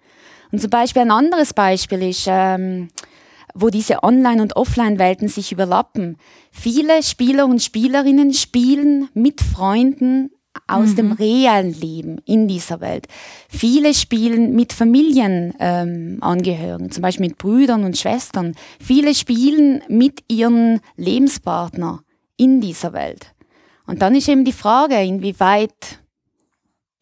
Und 0.53 0.61
zum 0.61 0.71
Beispiel 0.71 1.03
ein 1.03 1.11
anderes 1.11 1.55
Beispiel 1.55 2.03
ist, 2.03 2.27
ähm, 2.29 2.89
wo 3.55 3.71
diese 3.71 4.03
Online- 4.03 4.43
und 4.43 4.57
Offline-Welten 4.57 5.29
sich 5.29 5.53
überlappen. 5.53 6.17
Viele 6.51 7.03
Spieler 7.03 7.47
und 7.47 7.63
Spielerinnen 7.63 8.33
spielen 8.33 9.09
mit 9.15 9.41
Freunden 9.41 10.31
aus 10.67 10.91
mhm. 10.91 10.97
dem 10.97 11.13
realen 11.13 11.73
Leben 11.73 12.19
in 12.25 12.49
dieser 12.49 12.81
Welt. 12.81 13.07
Viele 13.49 13.95
spielen 13.95 14.55
mit 14.55 14.73
Familienangehörigen, 14.73 16.87
ähm, 16.87 16.91
zum 16.91 17.03
Beispiel 17.03 17.29
mit 17.29 17.39
Brüdern 17.39 17.85
und 17.85 17.97
Schwestern. 17.97 18.57
Viele 18.81 19.15
spielen 19.15 19.83
mit 19.89 20.25
ihren 20.29 20.81
Lebenspartner 20.97 22.01
in 22.37 22.61
dieser 22.61 22.93
Welt. 22.93 23.33
Und 23.87 24.03
dann 24.03 24.15
ist 24.15 24.29
eben 24.29 24.45
die 24.45 24.53
Frage, 24.53 24.97
inwieweit 24.97 26.01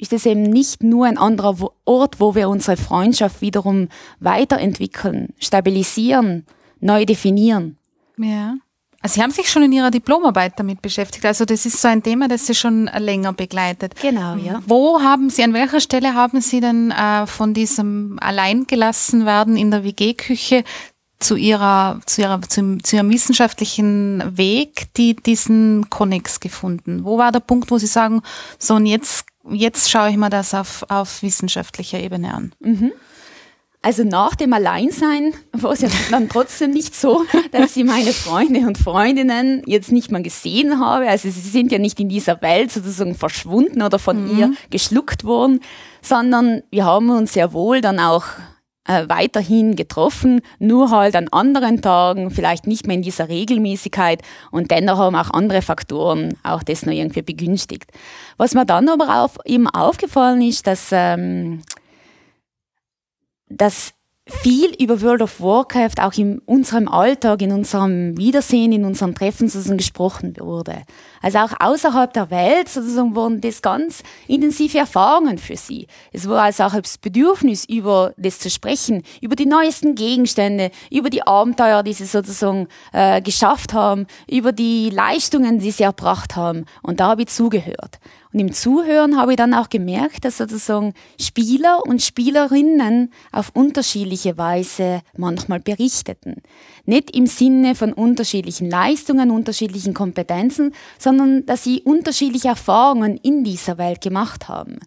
ist 0.04 0.12
es 0.12 0.26
eben 0.26 0.42
nicht 0.42 0.82
nur 0.82 1.06
ein 1.06 1.16
anderer 1.16 1.56
Ort, 1.87 2.20
wo 2.20 2.34
wir 2.34 2.50
unsere 2.50 2.76
Freundschaft 2.76 3.40
wiederum 3.40 3.88
weiterentwickeln, 4.20 5.32
stabilisieren, 5.38 6.44
neu 6.80 7.06
definieren. 7.06 7.78
Ja. 8.18 8.54
Also 9.00 9.14
Sie 9.14 9.23
haben 9.23 9.30
sich 9.32 9.50
schon 9.50 9.62
in 9.62 9.73
Ihrer 9.73 9.90
Diplomarbeit 9.90 10.54
damit 10.56 10.82
beschäftigt. 10.82 11.25
Also 11.25 11.44
das 11.44 11.66
ist 11.66 11.80
so 11.80 11.88
ein 11.88 12.02
Thema, 12.02 12.28
das 12.28 12.46
Sie 12.46 12.54
schon 12.54 12.87
länger 12.99 13.32
begleitet. 13.32 13.94
Genau, 14.00 14.37
ja. 14.37 14.62
Wo 14.66 15.00
haben 15.00 15.30
Sie, 15.30 15.42
an 15.42 15.52
welcher 15.52 15.80
Stelle 15.80 16.14
haben 16.14 16.40
Sie 16.40 16.61
denn 16.61 16.90
äh, 16.90 17.26
von 17.26 17.54
diesem 17.54 18.18
alleingelassen 18.20 19.26
werden 19.26 19.56
in 19.56 19.70
der 19.70 19.84
WG-Küche 19.84 20.64
zu 21.18 21.37
ihrer, 21.37 22.00
zu 22.06 22.20
ihrer, 22.20 22.40
zu, 22.42 22.78
zu 22.78 22.96
ihrem 22.96 23.11
wissenschaftlichen 23.11 24.37
Weg, 24.37 24.92
die 24.96 25.16
diesen 25.16 25.88
Konnex 25.90 26.40
gefunden? 26.40 27.04
Wo 27.04 27.18
war 27.18 27.32
der 27.32 27.40
Punkt, 27.40 27.70
wo 27.70 27.78
Sie 27.78 27.87
sagen, 27.87 28.23
so 28.58 28.75
und 28.75 28.87
jetzt, 28.87 29.26
jetzt 29.50 29.90
schaue 29.90 30.10
ich 30.10 30.16
mir 30.16 30.30
das 30.30 30.54
auf, 30.54 30.84
auf 30.88 31.22
wissenschaftlicher 31.22 31.98
Ebene 32.00 32.32
an? 32.32 32.54
Mhm. 32.60 32.92
Also 33.84 34.02
nach 34.02 34.34
dem 34.34 34.54
Alleinsein 34.54 35.34
war 35.52 35.72
es 35.72 35.82
ja 35.82 35.90
dann 36.10 36.30
trotzdem 36.30 36.70
nicht 36.70 36.94
so, 36.94 37.22
dass 37.52 37.76
ich 37.76 37.84
meine 37.84 38.14
Freunde 38.14 38.60
und 38.60 38.78
Freundinnen 38.78 39.62
jetzt 39.66 39.92
nicht 39.92 40.10
mal 40.10 40.22
gesehen 40.22 40.80
habe. 40.80 41.06
Also 41.06 41.28
sie 41.28 41.40
sind 41.40 41.70
ja 41.70 41.78
nicht 41.78 42.00
in 42.00 42.08
dieser 42.08 42.40
Welt 42.40 42.72
sozusagen 42.72 43.14
verschwunden 43.14 43.82
oder 43.82 43.98
von 43.98 44.24
mhm. 44.24 44.38
ihr 44.38 44.52
geschluckt 44.70 45.24
worden, 45.24 45.60
sondern 46.00 46.62
wir 46.70 46.86
haben 46.86 47.10
uns 47.10 47.34
sehr 47.34 47.52
wohl 47.52 47.82
dann 47.82 47.98
auch 48.00 48.24
äh, 48.87 49.09
weiterhin 49.09 49.76
getroffen, 49.76 50.41
nur 50.59 50.91
halt 50.91 51.17
an 51.17 51.29
anderen 51.29 51.81
Tagen, 51.83 52.31
vielleicht 52.31 52.67
nicht 52.67 52.87
mehr 52.87 52.97
in 52.97 53.03
dieser 53.03 53.29
Regelmäßigkeit 53.29 54.23
und 54.50 54.71
dennoch 54.71 54.99
haben 54.99 55.17
auch 55.17 55.31
andere 55.31 55.62
Faktoren 55.62 56.37
auch 56.43 56.62
das 56.62 56.85
noch 56.85 56.93
irgendwie 56.93 57.23
begünstigt. 57.23 57.91
Was 58.37 58.55
mir 58.55 58.67
dann 58.67 58.88
aber 58.88 59.23
auch 59.23 59.37
eben 59.45 59.69
aufgefallen 59.69 60.43
ist, 60.43 60.67
dass 60.67 60.88
ähm, 60.93 61.62
dass 63.49 63.95
viel 64.26 64.75
über 64.81 65.02
World 65.02 65.21
of 65.21 65.40
Warcraft 65.40 66.00
auch 66.00 66.14
in 66.14 66.38
unserem 66.40 66.88
Alltag, 66.88 67.43
in 67.43 67.52
unserem 67.52 68.16
Wiedersehen, 68.16 68.73
in 68.73 68.87
unseren 68.87 69.14
Treffen 69.14 69.49
sozusagen 69.49 69.76
gesprochen 69.76 70.35
wurde. 70.38 70.83
Also 71.21 71.38
auch 71.38 71.52
außerhalb 71.59 72.11
der 72.12 72.31
Welt 72.31 72.71
sozusagen 72.71 73.14
wurden 73.14 73.43
das 73.43 73.61
ganz 73.61 74.02
intensive 74.26 74.78
Erfahrungen 74.78 75.37
für 75.37 75.57
sie. 75.57 75.88
Es 76.11 76.26
war 76.26 76.43
also 76.43 76.64
auch 76.64 76.81
das 76.81 76.97
Bedürfnis, 76.97 77.66
über 77.66 78.14
das 78.16 78.38
zu 78.38 78.49
sprechen, 78.49 79.02
über 79.21 79.37
die 79.37 79.47
neuesten 79.47 79.95
Gegenstände, 79.95 80.71
über 80.90 81.11
die 81.11 81.26
Abenteuer, 81.26 81.83
die 81.83 81.93
sie 81.93 82.07
sozusagen 82.07 82.69
äh, 82.95 83.21
geschafft 83.21 83.75
haben, 83.75 84.07
über 84.26 84.52
die 84.52 84.88
Leistungen, 84.88 85.59
die 85.59 85.71
sie 85.71 85.83
erbracht 85.83 86.35
haben. 86.35 86.64
Und 86.83 87.00
da 87.00 87.09
habe 87.09 87.23
ich 87.23 87.28
zugehört. 87.28 87.99
Und 88.35 88.41
im 88.41 88.53
Zuhören 88.53 89.17
habe 89.17 89.33
ich 89.33 89.37
dann 89.37 89.55
auch 89.55 89.69
gemerkt, 89.69 90.25
dass 90.25 90.38
sozusagen 90.38 90.93
Spieler 91.21 91.87
und 91.87 92.03
Spielerinnen 92.03 93.12
auf 93.31 93.53
unterschiedliche 93.55 94.37
Weise 94.37 95.03
manchmal 95.17 95.61
berichteten. 95.61 96.43
Nicht 96.85 97.17
im 97.17 97.26
Sinne 97.26 97.76
von 97.76 97.93
unterschiedlichen 97.93 98.69
Leistungen, 98.69 99.31
unterschiedlichen 99.31 99.95
Kompetenzen, 99.95 100.75
sondern 100.99 101.47
dass 101.47 101.62
sie 101.62 101.83
unterschiedliche 101.83 102.49
Erfahrungen 102.49 103.19
in 103.19 103.45
dieser 103.45 103.79
Welt 103.79 104.00
gemacht 104.00 104.49
haben. 104.49 104.81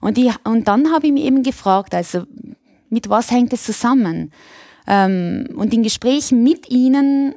Und, 0.00 0.16
ich, 0.16 0.32
und 0.44 0.68
dann 0.68 0.92
habe 0.92 1.08
ich 1.08 1.12
mich 1.12 1.24
eben 1.24 1.42
gefragt, 1.42 1.96
also 1.96 2.22
mit 2.88 3.08
was 3.08 3.32
hängt 3.32 3.52
es 3.52 3.64
zusammen? 3.64 4.32
Ähm, 4.86 5.48
und 5.56 5.74
in 5.74 5.82
Gesprächen 5.82 6.44
mit 6.44 6.70
ihnen 6.70 7.34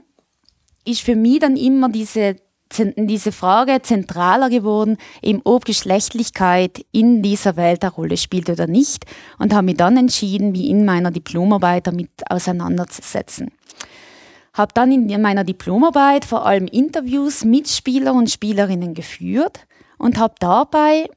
ist 0.86 1.02
für 1.02 1.16
mich 1.16 1.40
dann 1.40 1.58
immer 1.58 1.90
diese 1.90 2.36
diese 2.72 3.32
Frage 3.32 3.82
zentraler 3.82 4.50
geworden, 4.50 4.98
eben 5.22 5.42
ob 5.44 5.66
Geschlechtlichkeit 5.66 6.86
in 6.92 7.22
dieser 7.22 7.56
Welt 7.56 7.84
eine 7.84 7.94
Rolle 7.94 8.18
spielt 8.18 8.50
oder 8.50 8.68
nicht 8.68 9.06
und 9.38 9.54
habe 9.54 9.66
mich 9.66 9.78
dann 9.78 9.98
entschieden, 9.98 10.52
mich 10.52 10.66
in 10.66 10.86
meiner 10.86 11.12
Diplomarbeit 11.12 11.88
damit 11.88 12.10
auseinanderzusetzen. 12.30 13.52
Habe 14.54 14.74
dann 14.74 14.92
in 14.92 15.22
meiner 15.22 15.44
Diplomarbeit 15.44 16.26
vor 16.26 16.46
allem 16.46 16.68
Interviews 16.68 17.44
mit 17.44 17.68
Spieler 17.68 18.14
und 18.14 18.32
Spielerinnen 18.32 18.94
geführt 18.94 19.68
und 19.98 20.18
habe 20.18 20.36
dabei 20.40 21.10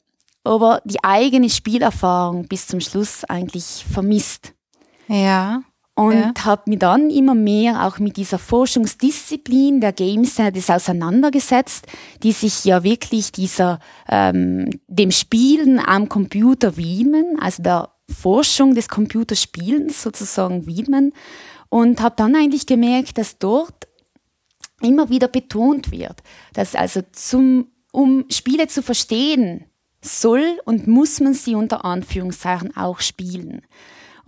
aber 0.44 0.80
die 0.84 1.02
eigene 1.04 1.50
Spielerfahrung 1.50 2.48
bis 2.48 2.66
zum 2.66 2.80
Schluss 2.80 3.24
eigentlich 3.24 3.84
vermisst. 3.90 4.54
Ja 5.08 5.62
und 5.98 6.12
ja. 6.12 6.32
habe 6.44 6.70
mich 6.70 6.78
dann 6.78 7.10
immer 7.10 7.34
mehr 7.34 7.84
auch 7.84 7.98
mit 7.98 8.18
dieser 8.18 8.38
Forschungsdisziplin 8.38 9.80
der 9.80 9.92
Game 9.92 10.24
Studies 10.24 10.70
auseinandergesetzt, 10.70 11.88
die 12.22 12.30
sich 12.30 12.64
ja 12.64 12.84
wirklich 12.84 13.32
dieser 13.32 13.80
ähm, 14.08 14.70
dem 14.86 15.10
Spielen 15.10 15.80
am 15.80 16.08
Computer 16.08 16.76
widmen, 16.76 17.36
also 17.40 17.64
der 17.64 17.88
Forschung 18.08 18.76
des 18.76 18.88
Computerspielens 18.88 20.00
sozusagen 20.00 20.68
widmen 20.68 21.12
und 21.68 22.00
habe 22.00 22.14
dann 22.16 22.36
eigentlich 22.36 22.66
gemerkt, 22.66 23.18
dass 23.18 23.38
dort 23.38 23.88
immer 24.80 25.10
wieder 25.10 25.26
betont 25.26 25.90
wird, 25.90 26.22
dass 26.52 26.76
also 26.76 27.00
zum 27.10 27.72
um 27.90 28.26
Spiele 28.30 28.68
zu 28.68 28.84
verstehen 28.84 29.64
soll 30.00 30.60
und 30.64 30.86
muss 30.86 31.18
man 31.18 31.34
sie 31.34 31.56
unter 31.56 31.84
Anführungszeichen 31.84 32.76
auch 32.76 33.00
spielen. 33.00 33.62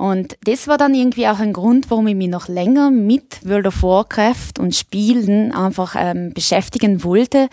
Und 0.00 0.38
das 0.44 0.66
war 0.66 0.78
dann 0.78 0.94
irgendwie 0.94 1.28
auch 1.28 1.40
ein 1.40 1.52
Grund, 1.52 1.90
warum 1.90 2.06
ich 2.06 2.14
mich 2.14 2.30
noch 2.30 2.48
länger 2.48 2.90
mit 2.90 3.46
World 3.46 3.66
of 3.66 3.82
Warcraft 3.82 4.58
und 4.58 4.74
Spielen 4.74 5.52
einfach 5.52 5.94
ähm, 5.94 6.32
beschäftigen 6.32 7.04
wollte, 7.04 7.50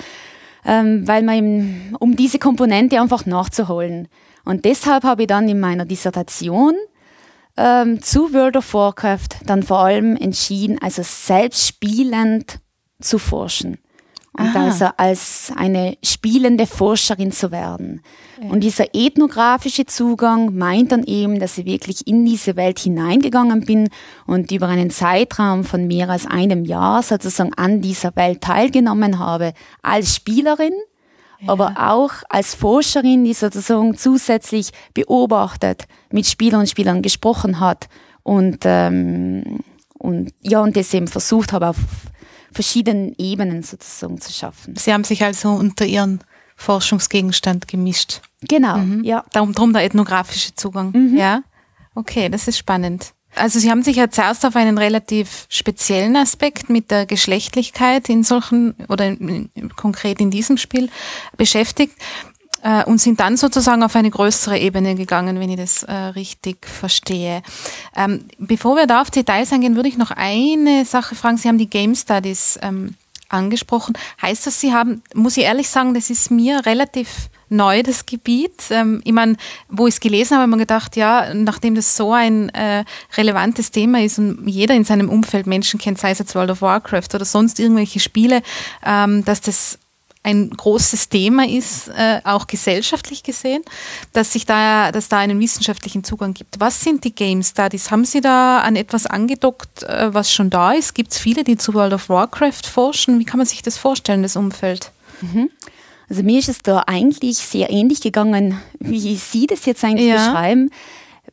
ähm, 0.65 1.05
weil 1.05 1.23
man 1.23 1.35
eben, 1.35 1.95
um 1.99 2.15
diese 2.15 2.39
Komponente 2.39 3.01
einfach 3.01 3.25
nachzuholen. 3.25 4.07
Und 4.45 4.63
deshalb 4.63 5.03
habe 5.03 5.23
ich 5.23 5.27
dann 5.27 5.49
in 5.49 5.59
meiner 5.59 5.83
Dissertation 5.83 6.75
ähm, 7.57 8.01
zu 8.01 8.33
World 8.33 8.55
of 8.55 8.73
Warcraft 8.73 9.27
dann 9.45 9.61
vor 9.61 9.79
allem 9.79 10.15
entschieden, 10.15 10.77
also 10.81 11.01
selbst 11.03 11.67
spielend 11.67 12.59
zu 13.01 13.19
forschen 13.19 13.77
und 14.39 14.55
Aha. 14.55 14.65
also 14.65 14.85
als 14.97 15.51
eine 15.55 15.97
spielende 16.03 16.67
Forscherin 16.67 17.31
zu 17.31 17.51
werden. 17.51 18.01
Ja. 18.41 18.49
Und 18.49 18.59
dieser 18.59 18.93
ethnografische 18.93 19.85
Zugang 19.85 20.55
meint 20.55 20.91
dann 20.91 21.03
eben, 21.03 21.39
dass 21.39 21.57
ich 21.57 21.65
wirklich 21.65 22.05
in 22.05 22.23
diese 22.23 22.55
Welt 22.55 22.77
hineingegangen 22.77 23.65
bin 23.65 23.89
und 24.27 24.51
über 24.51 24.67
einen 24.67 24.91
Zeitraum 24.91 25.63
von 25.63 25.87
mehr 25.87 26.09
als 26.09 26.27
einem 26.27 26.65
Jahr 26.65 27.01
sozusagen 27.01 27.53
an 27.55 27.81
dieser 27.81 28.15
Welt 28.15 28.41
teilgenommen 28.41 29.17
habe, 29.17 29.53
als 29.81 30.15
Spielerin, 30.15 30.73
ja. 31.39 31.51
aber 31.51 31.75
auch 31.79 32.11
als 32.29 32.53
Forscherin, 32.53 33.23
die 33.23 33.33
sozusagen 33.33 33.97
zusätzlich 33.97 34.69
beobachtet, 34.93 35.87
mit 36.11 36.27
Spielern 36.27 36.61
und 36.61 36.69
Spielern 36.69 37.01
gesprochen 37.01 37.59
hat 37.59 37.89
und 38.21 38.59
ähm, 38.65 39.61
und 39.99 40.31
ja, 40.41 40.61
und 40.61 40.75
das 40.77 40.93
eben 40.93 41.07
versucht 41.07 41.53
habe, 41.53 41.69
auf 41.69 41.77
verschiedenen 42.57 43.13
Ebenen 43.19 43.61
sozusagen 43.61 44.19
zu 44.19 44.33
schaffen. 44.33 44.75
Sie 44.75 44.91
haben 44.91 45.03
sich 45.03 45.23
also 45.23 45.49
unter 45.51 45.85
Ihren 45.85 46.21
Forschungsgegenstand 46.55 47.67
gemischt. 47.67 48.21
Genau, 48.41 48.79
mhm. 48.79 49.03
ja. 49.03 49.23
Darum 49.31 49.53
drum 49.53 49.73
der 49.73 49.83
ethnografische 49.83 50.55
Zugang. 50.55 50.89
Mhm. 50.91 51.15
Ja. 51.15 51.43
Okay, 51.93 52.29
das 52.29 52.47
ist 52.47 52.57
spannend. 52.57 53.13
Also 53.35 53.59
Sie 53.59 53.69
haben 53.69 53.83
sich 53.83 53.97
ja 53.97 54.09
zuerst 54.09 54.43
auf 54.43 54.55
einen 54.55 54.79
relativ 54.79 55.45
speziellen 55.49 56.15
Aspekt 56.15 56.67
mit 56.67 56.89
der 56.89 57.05
Geschlechtlichkeit 57.05 58.09
in 58.09 58.23
solchen 58.23 58.73
oder 58.89 59.05
in, 59.05 59.51
konkret 59.75 60.19
in 60.19 60.31
diesem 60.31 60.57
Spiel 60.57 60.89
beschäftigt 61.37 61.93
äh, 62.67 62.83
und 62.83 62.99
sind 62.99 63.19
dann 63.21 63.37
sozusagen 63.37 63.81
auf 63.81 63.95
eine 63.95 64.11
größere 64.11 64.59
Ebene 64.59 64.95
gegangen, 64.95 65.39
wenn 65.39 65.49
ich 65.49 65.57
das 65.57 65.83
äh, 65.83 65.93
richtig 65.93 66.67
verstehe. 66.67 67.41
Ähm, 67.95 68.25
bevor 68.37 68.75
wir 68.75 68.87
da 68.87 69.01
auf 69.01 69.09
Details 69.09 69.53
eingehen, 69.53 69.77
würde 69.77 69.87
ich 69.87 69.97
noch 69.97 70.11
eine 70.11 70.83
Sache 70.83 71.15
fragen. 71.15 71.37
Sie 71.37 71.47
haben 71.47 71.57
die 71.57 71.69
Game 71.69 71.95
Studies 71.95 72.59
ähm, 72.61 72.95
angesprochen. 73.29 73.97
Heißt 74.21 74.47
das, 74.47 74.59
Sie 74.59 74.73
haben, 74.73 75.01
muss 75.13 75.37
ich 75.37 75.43
ehrlich 75.43 75.69
sagen, 75.69 75.93
das 75.93 76.09
ist 76.09 76.29
mir 76.29 76.65
relativ 76.65 77.29
neu, 77.47 77.83
das 77.83 78.05
Gebiet. 78.05 78.63
Ähm, 78.69 79.01
ich 79.05 79.13
meine, 79.13 79.37
wo 79.69 79.87
ich 79.87 79.93
es 79.93 79.99
gelesen 80.01 80.31
habe, 80.31 80.41
habe 80.41 80.51
ich 80.51 80.55
mir 80.57 80.63
gedacht, 80.63 80.97
ja, 80.97 81.33
nachdem 81.33 81.73
das 81.73 81.95
so 81.95 82.11
ein 82.11 82.49
äh, 82.49 82.83
relevantes 83.15 83.71
Thema 83.71 84.01
ist 84.01 84.19
und 84.19 84.45
jeder 84.45 84.75
in 84.75 84.83
seinem 84.83 85.07
Umfeld 85.07 85.47
Menschen 85.47 85.79
kennt, 85.79 85.99
sei 85.99 86.11
es 86.11 86.19
jetzt 86.19 86.35
World 86.35 86.51
of 86.51 86.61
Warcraft 86.61 87.13
oder 87.13 87.23
sonst 87.23 87.61
irgendwelche 87.61 88.01
Spiele, 88.01 88.41
ähm, 88.85 89.23
dass 89.23 89.39
das 89.39 89.79
ein 90.27 90.49
großes 90.49 91.07
Thema 91.07 91.47
ist, 91.47 91.87
äh, 91.87 92.19
auch 92.25 92.47
gesellschaftlich 92.47 93.23
gesehen, 93.23 93.63
dass 94.11 94.33
sich 94.33 94.45
da, 94.45 94.91
dass 94.91 95.07
da 95.07 95.19
einen 95.19 95.39
wissenschaftlichen 95.39 96.03
Zugang 96.03 96.33
gibt. 96.33 96.59
Was 96.59 96.81
sind 96.81 97.05
die 97.05 97.15
Game 97.15 97.41
Studies? 97.41 97.91
Haben 97.91 98.03
Sie 98.03 98.19
da 98.19 98.59
an 98.59 98.75
etwas 98.75 99.05
angedockt, 99.05 99.83
äh, 99.83 100.13
was 100.13 100.33
schon 100.33 100.49
da 100.49 100.73
ist? 100.73 100.93
Gibt 100.95 101.13
es 101.13 101.17
viele, 101.17 101.45
die 101.45 101.57
zu 101.57 101.73
World 101.73 101.93
of 101.93 102.09
Warcraft 102.09 102.63
forschen? 102.69 103.19
Wie 103.19 103.25
kann 103.25 103.37
man 103.37 103.47
sich 103.47 103.61
das 103.61 103.77
vorstellen, 103.77 104.21
das 104.21 104.35
Umfeld? 104.35 104.91
Mhm. 105.21 105.49
Also 106.09 106.23
mir 106.23 106.39
ist 106.39 106.49
es 106.49 106.59
da 106.59 106.83
eigentlich 106.87 107.37
sehr 107.37 107.69
ähnlich 107.69 108.01
gegangen, 108.01 108.59
wie 108.79 109.15
Sie 109.15 109.47
das 109.47 109.65
jetzt 109.65 109.83
eigentlich 109.83 110.09
ja. 110.09 110.15
beschreiben. 110.15 110.71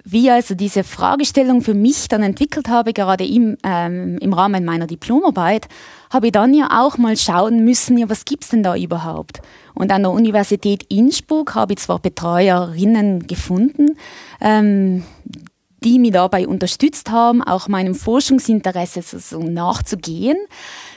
Wie 0.06 0.30
also 0.30 0.54
diese 0.54 0.84
Fragestellung 0.84 1.62
für 1.62 1.72
mich 1.72 2.08
dann 2.08 2.22
entwickelt 2.22 2.68
habe, 2.68 2.92
gerade 2.92 3.24
im, 3.24 3.56
ähm, 3.64 4.18
im 4.18 4.34
Rahmen 4.34 4.66
meiner 4.66 4.86
Diplomarbeit, 4.86 5.66
habe 6.12 6.26
ich 6.26 6.32
dann 6.32 6.52
ja 6.52 6.68
auch 6.84 6.98
mal 6.98 7.16
schauen 7.16 7.64
müssen, 7.64 7.96
ja, 7.96 8.08
was 8.10 8.26
gibt's 8.26 8.50
denn 8.50 8.62
da 8.62 8.76
überhaupt? 8.76 9.40
Und 9.74 9.90
an 9.90 10.02
der 10.02 10.12
Universität 10.12 10.82
Innsbruck 10.84 11.54
habe 11.54 11.72
ich 11.72 11.78
zwar 11.78 12.00
Betreuerinnen 12.00 13.26
gefunden, 13.26 13.96
ähm, 14.42 15.04
die 15.82 15.98
mich 15.98 16.12
dabei 16.12 16.46
unterstützt 16.46 17.10
haben, 17.10 17.42
auch 17.42 17.68
meinem 17.68 17.94
Forschungsinteresse 17.94 19.02
so 19.02 19.42
nachzugehen. 19.42 20.36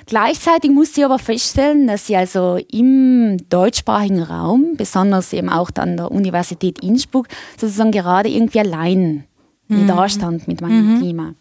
Gleichzeitig 0.07 0.71
musste 0.71 1.01
ich 1.01 1.05
aber 1.05 1.19
feststellen, 1.19 1.85
dass 1.85 2.09
ich 2.09 2.15
also 2.15 2.57
im 2.71 3.37
deutschsprachigen 3.49 4.23
Raum, 4.23 4.75
besonders 4.77 5.33
eben 5.33 5.49
auch 5.49 5.69
an 5.75 5.97
der 5.97 6.11
Universität 6.11 6.81
Innsbruck, 6.81 7.27
sozusagen 7.59 7.91
gerade 7.91 8.29
irgendwie 8.29 8.61
allein 8.61 9.25
mhm. 9.67 9.87
da 9.87 10.07
stand 10.07 10.47
mit 10.47 10.61
meinem 10.61 10.95
mhm. 10.95 11.01
Thema. 11.01 11.33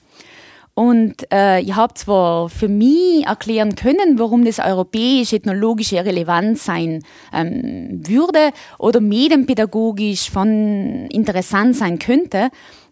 Und 0.74 1.32
äh, 1.32 1.60
ich 1.60 1.74
habe 1.74 1.94
zwar 1.94 2.50
für 2.50 2.68
mich 2.68 3.24
erklären 3.24 3.76
können, 3.76 4.18
warum 4.18 4.44
das 4.44 4.58
europäische 4.58 5.36
ethnologische 5.36 6.04
relevant 6.04 6.58
sein 6.58 7.02
ähm, 7.32 8.02
würde 8.06 8.50
oder 8.78 9.00
medienpädagogisch 9.00 10.28
von 10.28 11.06
interessant 11.06 11.76
sein 11.76 11.98
könnte, 11.98 12.50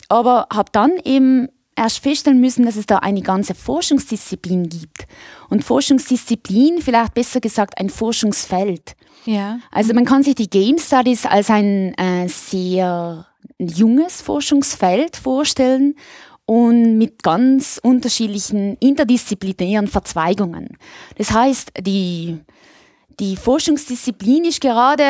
aber 0.08 0.46
habe 0.50 0.70
dann 0.72 0.92
eben 1.04 1.48
erst 1.76 1.98
feststellen 1.98 2.40
müssen, 2.40 2.64
dass 2.64 2.76
es 2.76 2.86
da 2.86 2.98
eine 2.98 3.22
ganze 3.22 3.54
Forschungsdisziplin 3.54 4.68
gibt. 4.68 5.06
Und 5.50 5.64
Forschungsdisziplin, 5.64 6.80
vielleicht 6.80 7.14
besser 7.14 7.40
gesagt 7.40 7.78
ein 7.78 7.90
Forschungsfeld. 7.90 8.94
Ja. 9.24 9.58
Also 9.70 9.94
man 9.94 10.04
kann 10.04 10.22
sich 10.22 10.34
die 10.34 10.50
Game 10.50 10.78
Studies 10.78 11.26
als 11.26 11.50
ein 11.50 11.94
äh, 11.94 12.28
sehr 12.28 13.26
junges 13.58 14.22
Forschungsfeld 14.22 15.16
vorstellen 15.16 15.94
und 16.46 16.98
mit 16.98 17.22
ganz 17.22 17.80
unterschiedlichen 17.82 18.76
interdisziplinären 18.76 19.88
Verzweigungen. 19.88 20.76
Das 21.16 21.32
heißt, 21.32 21.72
die 21.80 22.38
die 23.20 23.36
Forschungsdisziplin 23.36 24.44
ist 24.44 24.60
gerade 24.60 25.04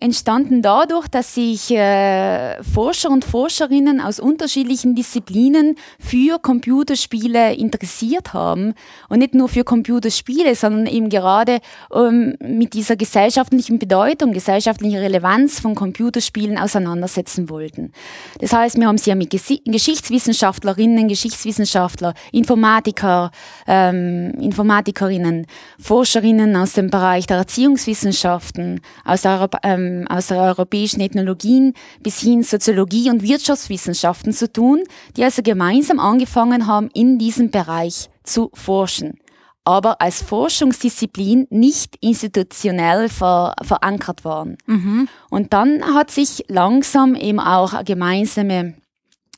entstanden 0.00 0.60
dadurch, 0.60 1.06
dass 1.06 1.34
sich 1.34 1.70
äh, 1.70 2.60
Forscher 2.62 3.10
und 3.10 3.24
Forscherinnen 3.24 4.00
aus 4.00 4.18
unterschiedlichen 4.18 4.96
Disziplinen 4.96 5.76
für 6.00 6.38
Computerspiele 6.40 7.54
interessiert 7.54 8.32
haben. 8.32 8.74
Und 9.08 9.20
nicht 9.20 9.34
nur 9.34 9.48
für 9.48 9.62
Computerspiele, 9.62 10.56
sondern 10.56 10.86
eben 10.86 11.08
gerade 11.08 11.60
ähm, 11.92 12.36
mit 12.40 12.74
dieser 12.74 12.96
gesellschaftlichen 12.96 13.78
Bedeutung, 13.78 14.32
gesellschaftlichen 14.32 14.98
Relevanz 14.98 15.60
von 15.60 15.76
Computerspielen 15.76 16.58
auseinandersetzen 16.58 17.48
wollten. 17.50 17.92
Das 18.40 18.52
heißt, 18.52 18.78
wir 18.78 18.88
haben 18.88 18.98
sie 18.98 19.10
ja 19.10 19.16
mit 19.16 19.30
Ges 19.30 19.44
Geschichtswissenschaftlerinnen, 19.64 21.06
Geschichtswissenschaftler, 21.06 22.14
Informatiker, 22.32 23.30
ähm, 23.66 24.32
Informatikerinnen, 24.40 25.46
Forscherinnen 25.78 26.56
aus 26.56 26.72
dem 26.72 26.90
Bereich 26.90 27.26
der 27.26 27.43
Erziehungswissenschaften, 27.44 28.80
aus 29.04 29.22
der, 29.22 29.50
ähm, 29.64 30.06
aus 30.08 30.30
europäischen 30.32 31.00
Ethnologien 31.00 31.74
bis 32.02 32.20
hin 32.20 32.42
Soziologie 32.42 33.10
und 33.10 33.22
Wirtschaftswissenschaften 33.22 34.32
zu 34.32 34.50
tun, 34.50 34.82
die 35.16 35.24
also 35.24 35.42
gemeinsam 35.42 36.00
angefangen 36.00 36.66
haben, 36.66 36.88
in 36.94 37.18
diesem 37.18 37.50
Bereich 37.50 38.08
zu 38.22 38.50
forschen 38.54 39.18
aber 39.66 40.02
als 40.02 40.20
Forschungsdisziplin 40.20 41.46
nicht 41.48 41.96
institutionell 42.02 43.08
ver 43.08 43.54
verankert 43.62 44.22
waren. 44.22 44.58
Mhm. 44.66 45.08
Und 45.30 45.54
dann 45.54 45.82
hat 45.94 46.10
sich 46.10 46.44
langsam 46.48 47.14
eben 47.14 47.40
auch 47.40 47.82
gemeinsame 47.82 48.74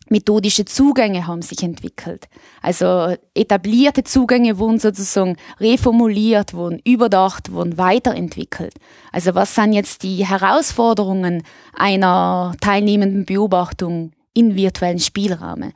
methodische 0.09 0.65
Zugänge 0.65 1.27
haben 1.27 1.43
sich 1.43 1.63
entwickelt. 1.63 2.29
Also 2.63 3.17
etablierte 3.35 4.05
Zugänge 4.05 4.59
wurden 4.59 4.79
sozusagen 4.79 5.37
reformuliert, 5.61 6.55
wurden 6.55 6.81
überdacht, 6.85 7.53
wurden 7.53 7.79
weiterentwickelt. 7.79 8.75
Also 9.13 9.35
was 9.35 9.55
sind 9.55 9.73
jetzt 9.73 10.03
die 10.03 10.27
Herausforderungen 10.27 11.43
einer 11.75 12.55
teilnehmenden 12.61 13.25
Beobachtung 13.25 14.13
in 14.35 14.55
virtuellen 14.55 15.01
Spielräumen? 15.01 15.73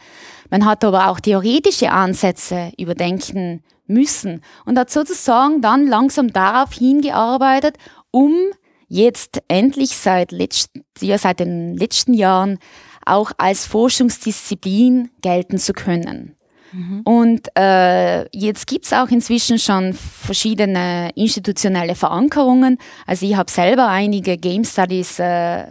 Man 0.50 0.64
hat 0.64 0.84
aber 0.84 1.08
auch 1.08 1.20
theoretische 1.20 1.90
Ansätze 1.90 2.72
überdenken 2.78 3.62
müssen 3.86 4.42
und 4.64 4.78
hat 4.78 4.90
sozusagen 4.90 5.60
dann 5.60 5.86
langsam 5.86 6.32
darauf 6.32 6.72
hingearbeitet, 6.72 7.76
um 8.10 8.34
jetzt 8.88 9.40
endlich 9.48 9.96
seit, 9.96 10.32
letzt, 10.32 10.70
ja, 11.00 11.16
seit 11.16 11.40
den 11.40 11.76
letzten 11.76 12.12
Jahren 12.12 12.58
auch 13.10 13.32
als 13.38 13.66
Forschungsdisziplin 13.66 15.10
gelten 15.22 15.58
zu 15.58 15.72
können. 15.72 16.36
Mhm. 16.72 17.00
Und 17.04 17.48
äh, 17.58 18.28
jetzt 18.36 18.66
gibt's 18.66 18.92
auch 18.92 19.08
inzwischen 19.08 19.58
schon 19.58 19.92
verschiedene 19.92 21.10
institutionelle 21.16 21.96
Verankerungen. 21.96 22.78
Also 23.06 23.26
ich 23.26 23.34
habe 23.34 23.50
selber 23.50 23.88
einige 23.88 24.36
Game 24.36 24.64
Studies 24.64 25.18
äh, 25.18 25.30
äh, 25.30 25.64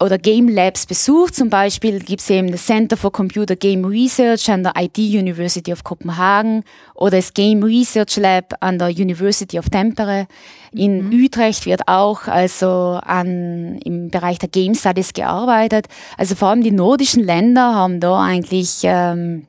oder 0.00 0.18
Game 0.18 0.48
Labs 0.48 0.86
besucht. 0.86 1.36
Zum 1.36 1.50
Beispiel 1.50 2.00
gibt 2.00 2.20
es 2.20 2.30
eben 2.30 2.50
das 2.50 2.66
Center 2.66 2.96
for 2.96 3.12
Computer 3.12 3.54
Game 3.54 3.84
Research 3.84 4.50
an 4.50 4.64
der 4.64 4.72
IT 4.76 4.98
University 4.98 5.72
of 5.72 5.84
Copenhagen 5.84 6.64
oder 6.94 7.16
das 7.18 7.32
Game 7.32 7.62
Research 7.62 8.16
Lab 8.16 8.54
an 8.60 8.78
der 8.78 8.88
University 8.88 9.58
of 9.58 9.70
Tampere. 9.70 10.26
In 10.72 11.08
mhm. 11.08 11.24
Utrecht 11.24 11.64
wird 11.66 11.86
auch 11.86 12.26
also 12.26 12.98
an, 13.02 13.78
im 13.84 14.10
Bereich 14.10 14.38
der 14.38 14.48
Game 14.48 14.74
Studies 14.74 15.12
gearbeitet. 15.12 15.86
Also 16.16 16.34
vor 16.34 16.48
allem 16.48 16.62
die 16.62 16.72
nordischen 16.72 17.22
Länder 17.22 17.74
haben 17.74 18.00
da 18.00 18.20
eigentlich 18.20 18.80
ähm, 18.82 19.46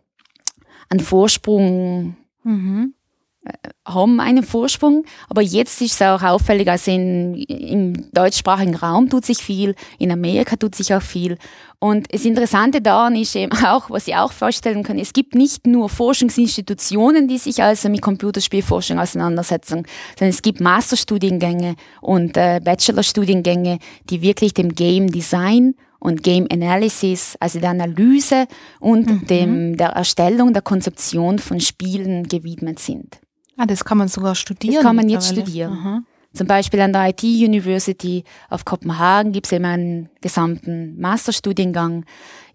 einen 0.89 0.99
Vorsprung 0.99 2.15
mhm 2.43 2.93
haben 3.85 4.19
einen 4.19 4.43
Vorsprung, 4.43 5.05
aber 5.29 5.41
jetzt 5.41 5.81
ist 5.81 5.93
es 5.93 6.01
auch 6.01 6.21
auffällig, 6.21 6.69
also 6.69 6.91
in, 6.91 7.35
im 7.35 8.11
deutschsprachigen 8.11 8.75
Raum 8.75 9.09
tut 9.09 9.25
sich 9.25 9.37
viel, 9.39 9.75
in 9.97 10.11
Amerika 10.11 10.55
tut 10.55 10.75
sich 10.75 10.93
auch 10.93 11.01
viel. 11.01 11.37
Und 11.79 12.13
das 12.13 12.25
Interessante 12.25 12.81
daran 12.81 13.15
ist 13.15 13.35
eben 13.35 13.53
auch, 13.65 13.89
was 13.89 14.05
Sie 14.05 14.15
auch 14.15 14.31
vorstellen 14.31 14.83
können, 14.83 14.99
es 14.99 15.13
gibt 15.13 15.35
nicht 15.35 15.65
nur 15.65 15.89
Forschungsinstitutionen, 15.89 17.27
die 17.27 17.37
sich 17.37 17.63
also 17.63 17.89
mit 17.89 18.01
Computerspielforschung 18.01 18.99
auseinandersetzen, 18.99 19.85
sondern 20.17 20.29
es 20.29 20.41
gibt 20.41 20.59
Masterstudiengänge 20.59 21.75
und 22.01 22.37
äh, 22.37 22.59
Bachelorstudiengänge, 22.63 23.79
die 24.09 24.21
wirklich 24.21 24.53
dem 24.53 24.75
Game 24.75 25.07
Design 25.07 25.75
und 25.99 26.23
Game 26.23 26.47
Analysis, 26.51 27.35
also 27.39 27.59
der 27.59 27.71
Analyse 27.71 28.47
und 28.79 29.07
mhm. 29.07 29.27
dem, 29.27 29.77
der 29.77 29.89
Erstellung 29.89 30.53
der 30.53 30.61
Konzeption 30.61 31.39
von 31.39 31.59
Spielen 31.59 32.27
gewidmet 32.27 32.79
sind. 32.79 33.19
Ah, 33.59 33.65
das 33.65 33.83
kann 33.83 33.97
man 33.97 34.07
sogar 34.07 34.35
studieren. 34.35 34.75
Das 34.75 34.83
kann 34.83 34.95
man 34.95 35.09
jetzt 35.09 35.31
studieren. 35.31 35.73
Aha. 35.73 36.01
Zum 36.33 36.47
Beispiel 36.47 36.79
an 36.79 36.93
der 36.93 37.09
IT 37.09 37.23
University 37.23 38.23
of 38.49 38.63
Kopenhagen 38.63 39.33
gibt 39.33 39.47
es 39.47 39.51
eben 39.51 39.65
einen 39.65 40.09
gesamten 40.21 40.99
Masterstudiengang. 40.99 42.05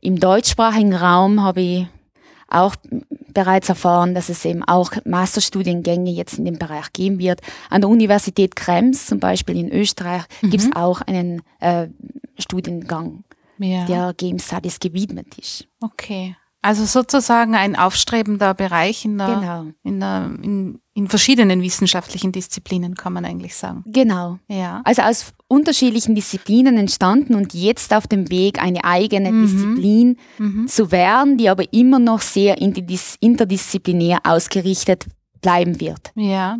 Im 0.00 0.18
deutschsprachigen 0.18 0.94
Raum 0.94 1.42
habe 1.42 1.60
ich 1.60 1.86
auch 2.48 2.74
bereits 3.34 3.68
erfahren, 3.68 4.14
dass 4.14 4.30
es 4.30 4.44
eben 4.46 4.62
auch 4.64 4.92
Masterstudiengänge 5.04 6.10
jetzt 6.10 6.38
in 6.38 6.46
dem 6.46 6.58
Bereich 6.58 6.92
geben 6.92 7.18
wird. 7.18 7.40
An 7.68 7.82
der 7.82 7.90
Universität 7.90 8.56
Krems, 8.56 9.06
zum 9.06 9.20
Beispiel 9.20 9.58
in 9.58 9.70
Österreich, 9.70 10.22
mhm. 10.40 10.50
gibt 10.50 10.62
es 10.62 10.74
auch 10.74 11.02
einen 11.02 11.42
äh, 11.60 11.88
Studiengang, 12.38 13.24
ja. 13.58 13.84
der 13.84 14.14
Game 14.16 14.38
Studies 14.38 14.78
gewidmet 14.78 15.36
ist. 15.36 15.66
Okay. 15.80 16.36
Also 16.62 16.86
sozusagen 16.86 17.56
ein 17.56 17.76
aufstrebender 17.76 18.54
Bereich 18.54 19.04
in, 19.04 19.18
der, 19.18 19.26
genau. 19.26 19.66
in, 19.82 20.00
der, 20.00 20.30
in, 20.42 20.80
in 20.94 21.08
verschiedenen 21.08 21.60
wissenschaftlichen 21.60 22.30
Disziplinen, 22.30 22.94
kann 22.94 23.12
man 23.12 23.24
eigentlich 23.24 23.56
sagen. 23.56 23.82
Genau. 23.86 24.38
Ja. 24.48 24.80
Also 24.84 25.02
aus 25.02 25.32
unterschiedlichen 25.48 26.14
Disziplinen 26.14 26.78
entstanden 26.78 27.34
und 27.34 27.52
jetzt 27.52 27.92
auf 27.92 28.06
dem 28.06 28.30
Weg, 28.30 28.62
eine 28.62 28.84
eigene 28.84 29.32
mhm. 29.32 29.42
Disziplin 29.42 30.16
mhm. 30.38 30.68
zu 30.68 30.92
werden, 30.92 31.36
die 31.36 31.48
aber 31.48 31.72
immer 31.72 31.98
noch 31.98 32.20
sehr 32.20 32.58
interdisziplinär 32.60 34.20
ausgerichtet 34.22 35.06
bleiben 35.40 35.80
wird. 35.80 36.12
Ja. 36.14 36.58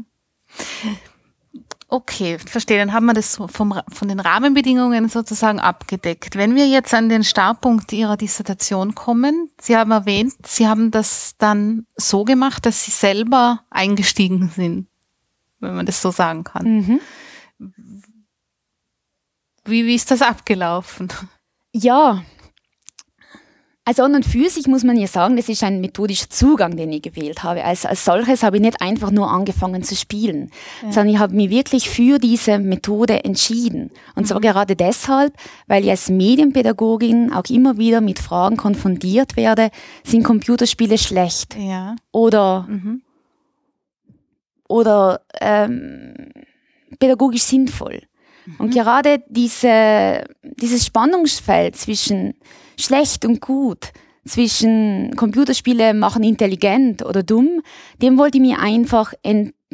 Okay, 1.88 2.38
verstehe. 2.38 2.78
Dann 2.78 2.92
haben 2.92 3.06
wir 3.06 3.12
das 3.12 3.36
vom, 3.36 3.80
von 3.88 4.08
den 4.08 4.20
Rahmenbedingungen 4.20 5.08
sozusagen 5.08 5.60
abgedeckt. 5.60 6.36
Wenn 6.36 6.54
wir 6.54 6.66
jetzt 6.66 6.94
an 6.94 7.08
den 7.08 7.24
Startpunkt 7.24 7.92
Ihrer 7.92 8.16
Dissertation 8.16 8.94
kommen, 8.94 9.50
Sie 9.60 9.76
haben 9.76 9.90
erwähnt, 9.90 10.34
Sie 10.46 10.66
haben 10.66 10.90
das 10.90 11.36
dann 11.38 11.86
so 11.96 12.24
gemacht, 12.24 12.66
dass 12.66 12.84
Sie 12.84 12.90
selber 12.90 13.60
eingestiegen 13.70 14.48
sind, 14.48 14.88
wenn 15.60 15.76
man 15.76 15.86
das 15.86 16.00
so 16.00 16.10
sagen 16.10 16.44
kann. 16.44 16.64
Mhm. 16.64 17.00
Wie, 19.64 19.86
wie 19.86 19.94
ist 19.94 20.10
das 20.10 20.22
abgelaufen? 20.22 21.12
Ja, 21.72 22.22
also 23.86 24.02
an 24.02 24.14
und 24.14 24.24
für 24.24 24.48
sich 24.48 24.66
muss 24.66 24.82
man 24.82 24.96
ja 24.96 25.06
sagen, 25.06 25.36
das 25.36 25.50
ist 25.50 25.62
ein 25.62 25.80
methodischer 25.80 26.30
Zugang, 26.30 26.76
den 26.76 26.90
ich 26.90 27.02
gewählt 27.02 27.42
habe. 27.42 27.64
Also 27.64 27.88
als 27.88 28.04
solches 28.04 28.42
habe 28.42 28.56
ich 28.56 28.62
nicht 28.62 28.80
einfach 28.80 29.10
nur 29.10 29.30
angefangen 29.30 29.82
zu 29.82 29.94
spielen, 29.94 30.50
ja. 30.82 30.92
sondern 30.92 31.14
ich 31.14 31.18
habe 31.18 31.34
mich 31.34 31.50
wirklich 31.50 31.90
für 31.90 32.18
diese 32.18 32.58
Methode 32.58 33.24
entschieden. 33.24 33.90
Und 34.14 34.22
mhm. 34.22 34.26
zwar 34.26 34.40
gerade 34.40 34.74
deshalb, 34.74 35.34
weil 35.66 35.84
ich 35.84 35.90
als 35.90 36.08
Medienpädagogin 36.08 37.30
auch 37.32 37.44
immer 37.50 37.76
wieder 37.76 38.00
mit 38.00 38.18
Fragen 38.18 38.56
konfrontiert 38.56 39.36
werde, 39.36 39.70
sind 40.02 40.22
Computerspiele 40.22 40.96
schlecht? 40.96 41.54
Ja. 41.54 41.94
Oder, 42.10 42.66
mhm. 42.66 43.02
oder 44.66 45.20
ähm, 45.42 46.14
pädagogisch 46.98 47.42
sinnvoll? 47.42 48.00
Mhm. 48.46 48.54
Und 48.58 48.70
gerade 48.72 49.22
diese, 49.28 50.24
dieses 50.42 50.86
Spannungsfeld 50.86 51.76
zwischen 51.76 52.34
schlecht 52.78 53.24
und 53.24 53.40
gut, 53.40 53.92
zwischen 54.26 55.14
Computerspiele 55.16 55.92
machen 55.94 56.22
intelligent 56.22 57.04
oder 57.04 57.22
dumm, 57.22 57.60
dem 58.00 58.16
wollte 58.16 58.38
ich 58.38 58.44
mir 58.44 58.58
einfach 58.58 59.12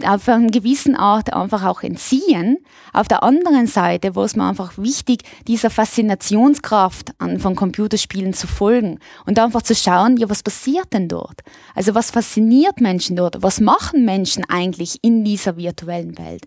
auf 0.04 0.28
eine 0.28 0.50
gewissen 0.50 0.96
Art 0.96 1.32
einfach 1.32 1.64
auch 1.64 1.82
entziehen. 1.82 2.58
Auf 2.92 3.06
der 3.06 3.22
anderen 3.22 3.66
Seite 3.66 4.16
war 4.16 4.24
es 4.24 4.34
mir 4.34 4.48
einfach 4.48 4.72
wichtig, 4.76 5.22
dieser 5.46 5.70
Faszinationskraft 5.70 7.12
an, 7.18 7.38
von 7.38 7.54
Computerspielen 7.54 8.32
zu 8.32 8.46
folgen 8.46 8.98
und 9.26 9.38
einfach 9.38 9.62
zu 9.62 9.74
schauen, 9.74 10.16
ja, 10.16 10.28
was 10.28 10.42
passiert 10.42 10.92
denn 10.92 11.08
dort? 11.08 11.40
Also 11.74 11.94
was 11.94 12.10
fasziniert 12.10 12.80
Menschen 12.80 13.16
dort? 13.16 13.42
Was 13.42 13.60
machen 13.60 14.04
Menschen 14.04 14.44
eigentlich 14.48 14.98
in 15.02 15.24
dieser 15.24 15.56
virtuellen 15.56 16.18
Welt? 16.18 16.46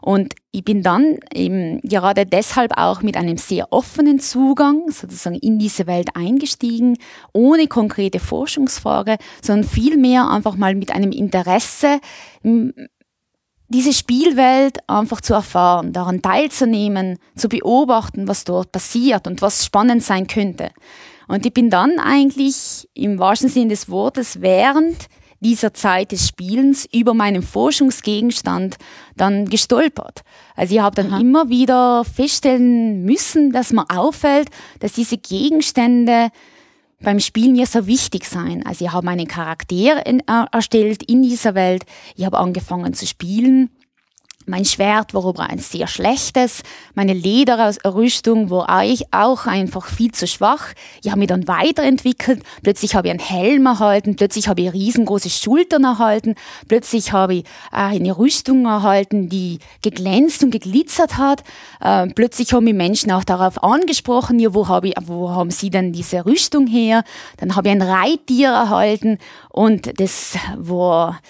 Und 0.00 0.34
ich 0.52 0.64
bin 0.64 0.82
dann 0.82 1.18
eben 1.32 1.80
gerade 1.82 2.26
deshalb 2.26 2.76
auch 2.76 3.02
mit 3.02 3.16
einem 3.16 3.36
sehr 3.36 3.72
offenen 3.72 4.20
Zugang 4.20 4.90
sozusagen 4.90 5.36
in 5.36 5.58
diese 5.58 5.86
Welt 5.86 6.10
eingestiegen, 6.14 6.96
ohne 7.32 7.66
konkrete 7.66 8.20
Forschungsfrage, 8.20 9.16
sondern 9.42 9.68
vielmehr 9.68 10.28
einfach 10.28 10.56
mal 10.56 10.74
mit 10.74 10.92
einem 10.92 11.12
Interesse, 11.12 12.00
diese 13.68 13.92
Spielwelt 13.92 14.78
einfach 14.88 15.20
zu 15.20 15.34
erfahren, 15.34 15.92
daran 15.92 16.22
teilzunehmen, 16.22 17.18
zu 17.36 17.48
beobachten, 17.48 18.26
was 18.26 18.44
dort 18.44 18.72
passiert 18.72 19.26
und 19.26 19.42
was 19.42 19.64
spannend 19.64 20.02
sein 20.02 20.26
könnte. 20.26 20.70
Und 21.28 21.44
ich 21.44 21.52
bin 21.52 21.68
dann 21.68 21.98
eigentlich 21.98 22.88
im 22.94 23.18
wahrsten 23.18 23.50
Sinne 23.50 23.68
des 23.68 23.90
Wortes 23.90 24.40
während 24.40 25.08
dieser 25.40 25.72
Zeit 25.72 26.12
des 26.12 26.26
Spielens 26.26 26.88
über 26.92 27.14
meinen 27.14 27.42
Forschungsgegenstand 27.42 28.76
dann 29.16 29.48
gestolpert. 29.48 30.22
Also 30.56 30.74
ich 30.74 30.80
habe 30.80 30.96
dann 30.96 31.12
Aha. 31.12 31.20
immer 31.20 31.48
wieder 31.48 32.04
feststellen 32.04 33.04
müssen, 33.04 33.52
dass 33.52 33.72
mir 33.72 33.86
auffällt, 33.88 34.48
dass 34.80 34.92
diese 34.92 35.16
Gegenstände 35.16 36.30
beim 37.00 37.20
Spielen 37.20 37.54
ja 37.54 37.66
so 37.66 37.86
wichtig 37.86 38.24
sein. 38.24 38.66
Also 38.66 38.84
ich 38.84 38.92
habe 38.92 39.06
meinen 39.06 39.28
Charakter 39.28 40.02
erstellt 40.50 41.04
in 41.04 41.22
dieser 41.22 41.54
Welt, 41.54 41.84
ich 42.16 42.24
habe 42.24 42.38
angefangen 42.38 42.92
zu 42.94 43.06
spielen 43.06 43.70
mein 44.48 44.64
Schwert 44.64 45.14
war 45.14 45.26
aber 45.26 45.48
ein 45.50 45.58
sehr 45.58 45.86
schlechtes. 45.86 46.62
Meine 46.94 47.12
Lederrüstung 47.12 48.50
war 48.50 48.82
auch 49.10 49.46
einfach 49.46 49.86
viel 49.86 50.12
zu 50.12 50.26
schwach. 50.26 50.72
Ich 51.02 51.10
habe 51.10 51.20
mich 51.20 51.28
dann 51.28 51.46
weiterentwickelt. 51.46 52.42
Plötzlich 52.62 52.94
habe 52.94 53.08
ich 53.08 53.10
einen 53.12 53.20
Helm 53.20 53.66
erhalten. 53.66 54.16
Plötzlich 54.16 54.48
habe 54.48 54.62
ich 54.62 54.72
riesengroße 54.72 55.30
Schultern 55.30 55.84
erhalten. 55.84 56.34
Plötzlich 56.66 57.12
habe 57.12 57.34
ich 57.34 57.44
äh, 57.72 57.98
eine 57.98 58.16
Rüstung 58.16 58.64
erhalten, 58.64 59.28
die 59.28 59.58
geglänzt 59.82 60.42
und 60.42 60.50
geglitzert 60.50 61.18
hat. 61.18 61.44
Äh, 61.80 62.06
plötzlich 62.08 62.52
haben 62.52 62.64
mich 62.64 62.74
Menschen 62.74 63.12
auch 63.12 63.24
darauf 63.24 63.62
angesprochen, 63.62 64.38
ja, 64.38 64.54
wo, 64.54 64.68
habe 64.68 64.88
ich, 64.88 64.94
wo 65.02 65.30
haben 65.30 65.50
sie 65.50 65.70
denn 65.70 65.92
diese 65.92 66.24
Rüstung 66.24 66.66
her? 66.66 67.04
Dann 67.36 67.54
habe 67.54 67.68
ich 67.68 67.74
ein 67.74 67.82
Reittier 67.82 68.48
erhalten 68.48 69.18
und 69.50 70.00
das 70.00 70.36
war 70.56 71.20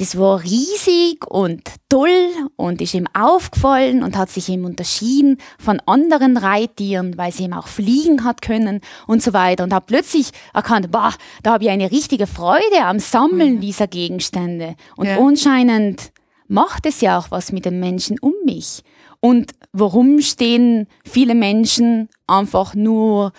das 0.00 0.16
war 0.16 0.42
riesig 0.42 1.26
und 1.26 1.60
toll 1.90 2.30
und 2.56 2.80
ist 2.80 2.94
ihm 2.94 3.06
aufgefallen 3.12 4.02
und 4.02 4.16
hat 4.16 4.30
sich 4.30 4.48
ihm 4.48 4.64
unterschieden 4.64 5.36
von 5.58 5.78
anderen 5.84 6.38
Reittieren, 6.38 7.18
weil 7.18 7.32
sie 7.32 7.44
ihm 7.44 7.52
auch 7.52 7.68
fliegen 7.68 8.24
hat 8.24 8.40
können 8.40 8.80
und 9.06 9.22
so 9.22 9.34
weiter 9.34 9.62
und 9.62 9.74
habe 9.74 9.84
plötzlich 9.86 10.30
erkannt, 10.54 10.90
bah, 10.90 11.12
da 11.42 11.52
habe 11.52 11.64
ich 11.64 11.70
eine 11.70 11.90
richtige 11.90 12.26
Freude 12.26 12.82
am 12.82 12.98
Sammeln 12.98 13.56
mhm. 13.56 13.60
dieser 13.60 13.88
Gegenstände 13.88 14.74
und 14.96 15.06
ja. 15.06 15.18
anscheinend 15.18 16.12
macht 16.48 16.86
es 16.86 17.02
ja 17.02 17.18
auch 17.18 17.30
was 17.30 17.52
mit 17.52 17.66
den 17.66 17.78
Menschen 17.78 18.18
um 18.20 18.32
mich. 18.46 18.82
Und 19.20 19.52
warum 19.72 20.22
stehen 20.22 20.86
viele 21.04 21.34
Menschen 21.34 22.08
einfach 22.26 22.74
nur 22.74 23.32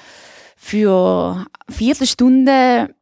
für 0.56 1.48
Viertelstunde 1.68 2.94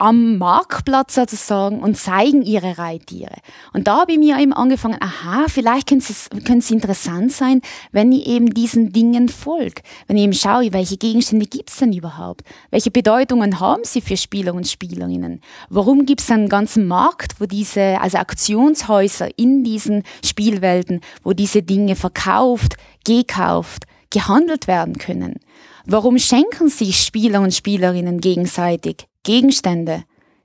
am 0.00 0.38
Marktplatz 0.38 1.14
sozusagen 1.14 1.80
und 1.80 1.96
zeigen 1.96 2.42
ihre 2.42 2.78
Reittiere. 2.78 3.34
Und 3.74 3.86
da 3.86 4.00
habe 4.00 4.12
ich 4.12 4.18
mir 4.18 4.38
eben 4.38 4.54
angefangen, 4.54 4.96
aha, 4.98 5.44
vielleicht 5.48 5.88
könnte 5.88 6.12
es, 6.12 6.70
interessant 6.70 7.32
sein, 7.32 7.60
wenn 7.92 8.10
ich 8.10 8.26
eben 8.26 8.54
diesen 8.54 8.92
Dingen 8.92 9.28
folge. 9.28 9.82
Wenn 10.06 10.16
ich 10.16 10.24
eben 10.24 10.32
schaue, 10.32 10.72
welche 10.72 10.96
Gegenstände 10.96 11.46
gibt 11.46 11.70
es 11.70 11.76
denn 11.76 11.92
überhaupt? 11.92 12.42
Welche 12.70 12.90
Bedeutungen 12.90 13.60
haben 13.60 13.82
sie 13.84 14.00
für 14.00 14.16
Spieler 14.16 14.54
und 14.54 14.66
Spielerinnen? 14.66 15.42
Warum 15.68 16.06
gibt 16.06 16.22
es 16.22 16.30
einen 16.30 16.48
ganzen 16.48 16.88
Markt, 16.88 17.40
wo 17.40 17.44
diese, 17.44 18.00
also 18.00 18.18
Aktionshäuser 18.18 19.28
in 19.38 19.64
diesen 19.64 20.04
Spielwelten, 20.24 21.02
wo 21.22 21.34
diese 21.34 21.62
Dinge 21.62 21.94
verkauft, 21.94 22.76
gekauft, 23.04 23.84
gehandelt 24.08 24.66
werden 24.66 24.96
können? 24.96 25.40
Warum 25.90 26.18
schenken 26.18 26.68
sich 26.68 27.02
Spieler 27.02 27.40
und 27.40 27.52
Spielerinnen 27.52 28.20
gegenseitig 28.20 29.06
Gegenstände, 29.22 30.04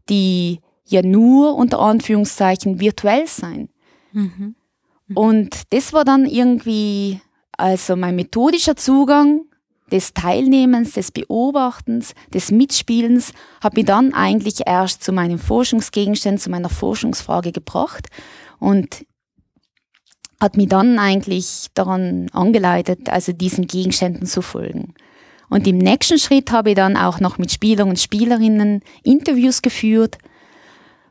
die 0.09 0.59
ja 0.85 1.01
nur 1.01 1.55
unter 1.55 1.79
Anführungszeichen 1.79 2.79
virtuell 2.79 3.27
sein. 3.27 3.69
Mhm. 4.11 4.55
Mhm. 5.07 5.17
Und 5.17 5.61
das 5.71 5.93
war 5.93 6.05
dann 6.05 6.25
irgendwie 6.25 7.19
also 7.57 7.95
mein 7.95 8.15
methodischer 8.15 8.75
Zugang 8.75 9.45
des 9.91 10.13
Teilnehmens, 10.13 10.93
des 10.93 11.11
Beobachtens, 11.11 12.13
des 12.33 12.51
Mitspielens, 12.51 13.33
hat 13.61 13.75
mich 13.75 13.85
dann 13.85 14.13
eigentlich 14.13 14.61
erst 14.65 15.03
zu 15.03 15.13
meinem 15.13 15.39
Forschungsgegenstand, 15.39 16.41
zu 16.41 16.49
meiner 16.49 16.69
Forschungsfrage 16.69 17.51
gebracht 17.51 18.07
und 18.59 19.05
hat 20.41 20.57
mich 20.57 20.67
dann 20.67 20.99
eigentlich 20.99 21.67
daran 21.75 22.27
angeleitet, 22.33 23.09
also 23.09 23.31
diesen 23.31 23.67
Gegenständen 23.67 24.25
zu 24.25 24.41
folgen. 24.41 24.95
Und 25.49 25.67
im 25.67 25.77
nächsten 25.77 26.17
Schritt 26.17 26.51
habe 26.51 26.71
ich 26.71 26.75
dann 26.75 26.97
auch 26.97 27.19
noch 27.19 27.37
mit 27.37 27.51
Spielern 27.51 27.89
und 27.89 27.99
Spielerinnen 27.99 28.81
Interviews 29.03 29.61
geführt, 29.61 30.17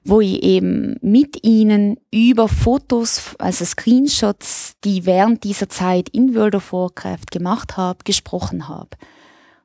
wo 0.05 0.21
ich 0.21 0.43
eben 0.43 0.97
mit 1.01 1.45
ihnen 1.45 1.99
über 2.11 2.49
Fotos, 2.49 3.35
also 3.39 3.65
Screenshots, 3.65 4.75
die 4.85 5.07
während 5.07 5.45
dieser 5.45 5.69
Zeit 5.69 6.11
in 6.11 6.35
World 6.35 6.57
of 6.57 6.73
Warcraft 6.73 7.31
gemacht 7.31 7.77
habe, 7.77 8.01
gesprochen 8.05 8.69
habe. 8.69 8.91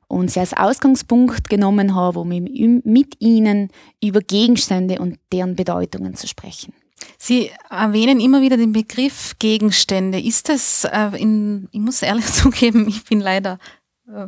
Und 0.08 0.30
sie 0.30 0.40
als 0.40 0.54
Ausgangspunkt 0.54 1.48
genommen 1.50 1.94
habe, 1.94 2.20
um 2.20 2.28
mit 2.28 3.20
ihnen 3.20 3.68
über 4.02 4.20
Gegenstände 4.20 4.98
und 4.98 5.18
deren 5.32 5.54
Bedeutungen 5.54 6.14
zu 6.14 6.26
sprechen. 6.26 6.72
Sie 7.16 7.50
erwähnen 7.68 8.20
immer 8.20 8.40
wieder 8.40 8.56
den 8.56 8.72
Begriff 8.72 9.34
Gegenstände. 9.38 10.20
Ist 10.20 10.48
das 10.48 10.84
äh, 10.84 11.10
in, 11.16 11.68
ich 11.70 11.80
muss 11.80 12.02
ehrlich 12.02 12.26
zugeben, 12.32 12.88
ich 12.88 13.04
bin 13.04 13.20
leider 13.20 13.58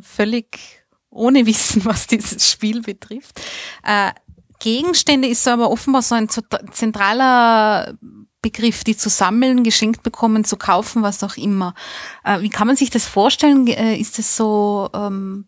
völlig 0.00 0.82
ohne 1.10 1.46
Wissen, 1.46 1.84
was 1.84 2.06
dieses 2.06 2.50
Spiel 2.50 2.82
betrifft. 2.82 3.40
Äh, 3.84 4.12
Gegenstände 4.58 5.28
ist 5.28 5.46
aber 5.48 5.70
offenbar 5.70 6.02
so 6.02 6.14
ein 6.14 6.28
zentraler 6.28 7.94
Begriff, 8.42 8.84
die 8.84 8.96
zu 8.96 9.08
sammeln, 9.08 9.64
geschenkt 9.64 10.02
bekommen, 10.02 10.44
zu 10.44 10.56
kaufen, 10.56 11.02
was 11.02 11.22
auch 11.22 11.36
immer. 11.36 11.74
Äh, 12.24 12.40
wie 12.42 12.50
kann 12.50 12.66
man 12.66 12.76
sich 12.76 12.90
das 12.90 13.06
vorstellen? 13.06 13.66
Äh, 13.66 13.96
ist 13.96 14.18
das 14.18 14.36
so, 14.36 14.88
ähm, 14.94 15.46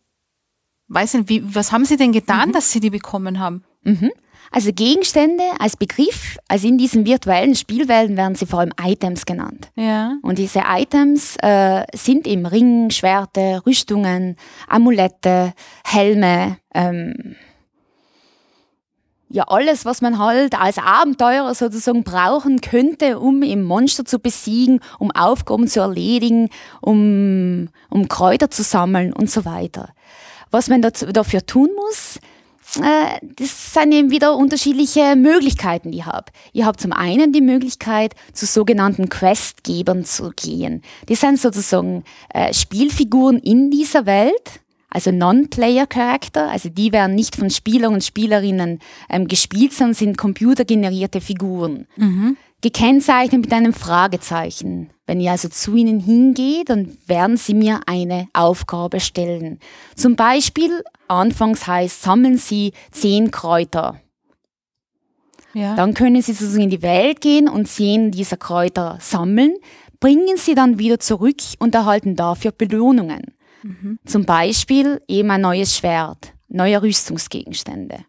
weiß 0.88 1.14
nicht, 1.14 1.28
wie, 1.28 1.54
was 1.54 1.72
haben 1.72 1.84
Sie 1.84 1.96
denn 1.96 2.12
getan, 2.12 2.50
mhm. 2.50 2.52
dass 2.52 2.70
Sie 2.70 2.80
die 2.80 2.90
bekommen 2.90 3.40
haben? 3.40 3.64
Mhm. 3.82 4.12
Also 4.54 4.70
Gegenstände 4.72 5.42
als 5.58 5.76
Begriff, 5.76 6.38
also 6.46 6.68
in 6.68 6.78
diesen 6.78 7.04
virtuellen 7.04 7.56
Spielwelten 7.56 8.16
werden 8.16 8.36
sie 8.36 8.46
vor 8.46 8.60
allem 8.60 8.70
Items 8.80 9.26
genannt. 9.26 9.72
Ja. 9.74 10.16
Und 10.22 10.38
diese 10.38 10.62
Items 10.64 11.36
äh, 11.42 11.82
sind 11.92 12.28
eben 12.28 12.46
Ring, 12.46 12.90
Schwerte, 12.90 13.62
Rüstungen, 13.66 14.36
Amulette, 14.68 15.54
Helme, 15.84 16.58
ähm, 16.72 17.34
ja 19.28 19.42
alles, 19.48 19.84
was 19.84 20.02
man 20.02 20.20
halt 20.20 20.56
als 20.56 20.78
Abenteurer 20.78 21.52
sozusagen 21.56 22.04
brauchen 22.04 22.60
könnte, 22.60 23.18
um 23.18 23.42
im 23.42 23.64
Monster 23.64 24.04
zu 24.04 24.20
besiegen, 24.20 24.78
um 25.00 25.10
Aufgaben 25.10 25.66
zu 25.66 25.80
erledigen, 25.80 26.48
um, 26.80 27.70
um 27.90 28.06
Kräuter 28.06 28.50
zu 28.50 28.62
sammeln 28.62 29.12
und 29.12 29.28
so 29.28 29.44
weiter. 29.44 29.88
Was 30.52 30.68
man 30.68 30.80
dazu, 30.80 31.06
dafür 31.06 31.44
tun 31.44 31.70
muss, 31.74 32.20
äh, 32.76 33.18
das 33.22 33.74
sind 33.74 33.92
eben 33.92 34.10
wieder 34.10 34.36
unterschiedliche 34.36 35.16
Möglichkeiten, 35.16 35.92
die 35.92 35.98
ich 35.98 36.06
habe. 36.06 36.32
Ich 36.52 36.64
habe 36.64 36.76
zum 36.76 36.92
einen 36.92 37.32
die 37.32 37.40
Möglichkeit, 37.40 38.14
zu 38.32 38.46
sogenannten 38.46 39.08
Questgebern 39.08 40.04
zu 40.04 40.30
gehen. 40.30 40.82
Die 41.08 41.14
sind 41.14 41.38
sozusagen 41.38 42.04
äh, 42.32 42.52
Spielfiguren 42.52 43.38
in 43.38 43.70
dieser 43.70 44.06
Welt, 44.06 44.60
also 44.90 45.10
Non-Player-Charakter, 45.10 46.50
also 46.50 46.68
die 46.68 46.92
werden 46.92 47.16
nicht 47.16 47.36
von 47.36 47.50
Spielern 47.50 47.94
und 47.94 48.04
Spielerinnen 48.04 48.78
ähm, 49.10 49.26
gespielt, 49.26 49.72
sondern 49.72 49.94
sind 49.94 50.18
computergenerierte 50.18 51.20
Figuren. 51.20 51.86
Mhm. 51.96 52.36
Gekennzeichnet 52.60 53.42
mit 53.42 53.52
einem 53.52 53.74
Fragezeichen. 53.74 54.90
Wenn 55.06 55.20
ihr 55.20 55.32
also 55.32 55.48
zu 55.48 55.74
ihnen 55.74 56.00
hingeht, 56.00 56.70
dann 56.70 56.96
werden 57.06 57.36
sie 57.36 57.52
mir 57.52 57.80
eine 57.86 58.28
Aufgabe 58.32 59.00
stellen. 59.00 59.58
Zum 59.96 60.16
Beispiel, 60.16 60.82
anfangs 61.08 61.66
heißt, 61.66 62.02
sammeln 62.02 62.38
sie 62.38 62.72
zehn 62.90 63.30
Kräuter. 63.30 64.00
Ja. 65.54 65.76
Dann 65.76 65.94
können 65.94 66.20
sie 66.20 66.32
sozusagen 66.32 66.64
in 66.64 66.70
die 66.70 66.82
Welt 66.82 67.20
gehen 67.20 67.48
und 67.48 67.68
zehn 67.68 68.10
dieser 68.10 68.36
Kräuter 68.36 68.98
sammeln, 69.00 69.54
bringen 70.00 70.36
sie 70.36 70.54
dann 70.54 70.78
wieder 70.78 70.98
zurück 70.98 71.40
und 71.60 71.74
erhalten 71.74 72.16
dafür 72.16 72.52
Belohnungen. 72.52 73.34
Mhm. 73.62 73.98
Zum 74.04 74.24
Beispiel 74.24 75.00
eben 75.08 75.30
ein 75.30 75.40
neues 75.40 75.76
Schwert, 75.76 76.34
neue 76.48 76.82
Rüstungsgegenstände. 76.82 78.04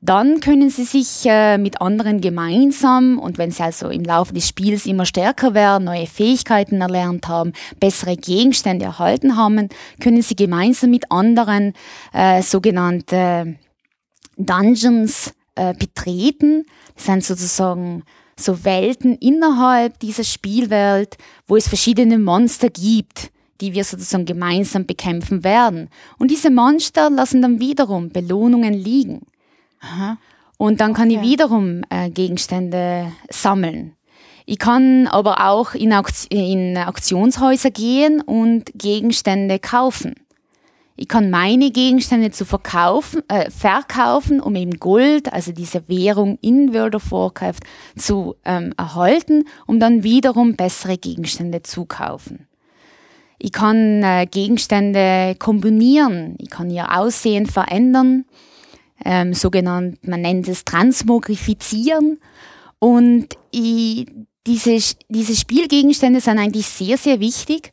Dann 0.00 0.40
können 0.40 0.70
sie 0.70 0.84
sich 0.84 1.24
äh, 1.24 1.58
mit 1.58 1.80
anderen 1.80 2.20
gemeinsam 2.20 3.18
und 3.18 3.36
wenn 3.36 3.50
sie 3.50 3.62
also 3.62 3.88
im 3.88 4.04
Laufe 4.04 4.32
des 4.32 4.46
Spiels 4.46 4.86
immer 4.86 5.04
stärker 5.04 5.54
werden, 5.54 5.84
neue 5.84 6.06
Fähigkeiten 6.06 6.80
erlernt 6.80 7.26
haben, 7.26 7.52
bessere 7.80 8.16
Gegenstände 8.16 8.84
erhalten 8.84 9.36
haben, 9.36 9.68
können 10.00 10.22
sie 10.22 10.36
gemeinsam 10.36 10.90
mit 10.90 11.10
anderen 11.10 11.72
äh, 12.12 12.42
sogenannte 12.42 13.56
Dungeons 14.36 15.34
äh, 15.56 15.74
betreten. 15.74 16.64
Das 16.94 17.06
sind 17.06 17.24
sozusagen 17.24 18.04
so 18.36 18.64
Welten 18.64 19.16
innerhalb 19.16 19.98
dieser 19.98 20.24
Spielwelt, 20.24 21.16
wo 21.48 21.56
es 21.56 21.66
verschiedene 21.66 22.18
Monster 22.18 22.70
gibt 22.70 23.32
die 23.60 23.72
wir 23.72 23.82
sozusagen 23.82 24.24
gemeinsam 24.24 24.86
bekämpfen 24.86 25.42
werden. 25.42 25.88
Und 26.18 26.30
diese 26.30 26.48
Monster 26.48 27.10
lassen 27.10 27.42
dann 27.42 27.58
wiederum 27.58 28.10
Belohnungen 28.10 28.72
liegen. 28.72 29.22
Aha. 29.80 30.18
Und 30.56 30.80
dann 30.80 30.92
kann 30.92 31.08
okay. 31.08 31.20
ich 31.22 31.30
wiederum 31.30 31.82
äh, 31.88 32.10
Gegenstände 32.10 33.12
sammeln. 33.30 33.94
Ich 34.44 34.58
kann 34.58 35.06
aber 35.06 35.46
auch 35.48 35.74
in, 35.74 35.92
Auktion, 35.92 36.40
in 36.40 36.78
Auktionshäuser 36.78 37.70
gehen 37.70 38.20
und 38.22 38.72
Gegenstände 38.74 39.58
kaufen. 39.58 40.14
Ich 40.96 41.06
kann 41.06 41.30
meine 41.30 41.70
Gegenstände 41.70 42.32
zu 42.32 42.44
verkaufen, 42.44 43.22
äh, 43.28 43.50
verkaufen, 43.52 44.40
um 44.40 44.56
eben 44.56 44.80
Gold, 44.80 45.32
also 45.32 45.52
diese 45.52 45.86
Währung 45.86 46.38
in 46.40 46.74
World 46.74 46.96
of 46.96 47.12
Warcraft, 47.12 47.60
zu 47.94 48.34
ähm, 48.44 48.74
erhalten, 48.76 49.44
um 49.66 49.78
dann 49.78 50.02
wiederum 50.02 50.56
bessere 50.56 50.98
Gegenstände 50.98 51.62
zu 51.62 51.84
kaufen. 51.84 52.48
Ich 53.38 53.52
kann 53.52 54.02
äh, 54.02 54.26
Gegenstände 54.28 55.36
kombinieren, 55.38 56.34
ich 56.38 56.50
kann 56.50 56.68
ihr 56.68 56.98
Aussehen 56.98 57.46
verändern 57.46 58.24
ähm, 59.04 59.34
sogenannt, 59.34 60.06
man 60.06 60.22
nennt 60.22 60.48
es 60.48 60.64
Transmogrifizieren. 60.64 62.18
Und 62.78 63.28
ich, 63.50 64.06
diese, 64.46 64.78
diese 65.08 65.36
Spielgegenstände 65.36 66.20
sind 66.20 66.38
eigentlich 66.38 66.66
sehr, 66.66 66.96
sehr 66.96 67.20
wichtig, 67.20 67.72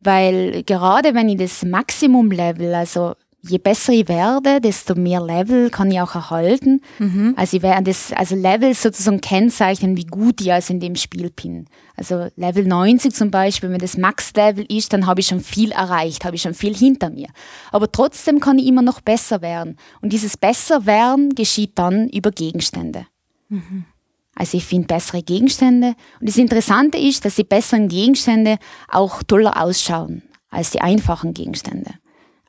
weil 0.00 0.62
gerade 0.64 1.14
wenn 1.14 1.28
ich 1.28 1.38
das 1.38 1.64
Maximum-Level, 1.64 2.74
also 2.74 3.14
je 3.48 3.58
besser 3.58 3.92
ich 3.92 4.08
werde, 4.08 4.60
desto 4.60 4.94
mehr 4.94 5.20
Level 5.20 5.70
kann 5.70 5.90
ich 5.90 6.00
auch 6.00 6.14
erhalten. 6.14 6.80
Mhm. 6.98 7.34
Also 7.36 7.56
ich 7.56 7.62
werde 7.62 7.84
das, 7.84 8.12
also 8.12 8.34
Level 8.34 8.74
sozusagen 8.74 9.20
kennzeichnen, 9.20 9.96
wie 9.96 10.04
gut 10.04 10.40
ich 10.40 10.52
also 10.52 10.72
in 10.72 10.80
dem 10.80 10.96
Spiel 10.96 11.30
bin. 11.30 11.66
Also 11.96 12.28
Level 12.36 12.66
90 12.66 13.14
zum 13.14 13.30
Beispiel, 13.30 13.70
wenn 13.70 13.78
das 13.78 13.96
Max-Level 13.96 14.66
ist, 14.68 14.92
dann 14.92 15.06
habe 15.06 15.20
ich 15.20 15.26
schon 15.26 15.40
viel 15.40 15.72
erreicht, 15.72 16.24
habe 16.24 16.36
ich 16.36 16.42
schon 16.42 16.54
viel 16.54 16.76
hinter 16.76 17.10
mir. 17.10 17.28
Aber 17.72 17.90
trotzdem 17.90 18.40
kann 18.40 18.58
ich 18.58 18.66
immer 18.66 18.82
noch 18.82 19.00
besser 19.00 19.42
werden. 19.42 19.76
Und 20.00 20.12
dieses 20.12 20.36
Besserwerden 20.36 21.34
geschieht 21.34 21.72
dann 21.76 22.08
über 22.08 22.30
Gegenstände. 22.30 23.06
Mhm. 23.48 23.84
Also 24.34 24.58
ich 24.58 24.66
finde 24.66 24.86
bessere 24.86 25.22
Gegenstände. 25.22 25.94
Und 26.20 26.28
das 26.28 26.36
Interessante 26.36 26.98
ist, 26.98 27.24
dass 27.24 27.36
die 27.36 27.44
besseren 27.44 27.88
Gegenstände 27.88 28.58
auch 28.88 29.22
toller 29.22 29.60
ausschauen 29.62 30.22
als 30.50 30.70
die 30.70 30.80
einfachen 30.82 31.32
Gegenstände. 31.32 31.94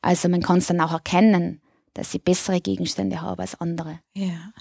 Also 0.02 0.30
man 0.30 0.42
kann 0.42 0.60
es 0.60 0.68
dann 0.68 0.82
auch 0.82 0.94
erkennen, 0.94 1.62
dass 1.98 2.12
sie 2.12 2.20
bessere 2.20 2.62
Gegenstände 2.62 3.22
haben 3.22 3.42
als 3.42 3.60
andere. 3.60 4.00
Ja. 4.14 4.52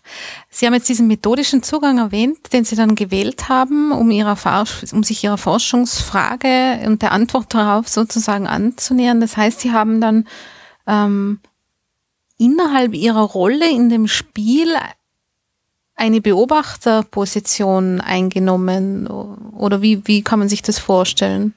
Sie 0.48 0.66
haben 0.66 0.72
jetzt 0.74 0.88
diesen 0.88 1.06
methodischen 1.06 1.62
Zugang 1.62 1.98
erwähnt, 1.98 2.52
den 2.52 2.64
Sie 2.64 2.76
dann 2.76 2.94
gewählt 2.94 3.48
haben, 3.50 3.92
um, 3.92 4.10
ihrer 4.10 4.38
um 4.92 5.02
sich 5.02 5.22
Ihrer 5.22 5.36
Forschungsfrage 5.36 6.80
und 6.86 7.02
der 7.02 7.12
Antwort 7.12 7.52
darauf 7.52 7.88
sozusagen 7.88 8.46
anzunähern. 8.46 9.20
Das 9.20 9.36
heißt, 9.36 9.60
Sie 9.60 9.72
haben 9.72 10.00
dann 10.00 10.26
ähm, 10.86 11.40
innerhalb 12.38 12.94
Ihrer 12.94 13.22
Rolle 13.22 13.68
in 13.70 13.90
dem 13.90 14.08
Spiel 14.08 14.74
eine 15.94 16.20
Beobachterposition 16.20 18.00
eingenommen 18.00 19.06
oder 19.06 19.82
wie, 19.82 20.06
wie 20.06 20.22
kann 20.22 20.38
man 20.38 20.48
sich 20.48 20.62
das 20.62 20.78
vorstellen? 20.78 21.54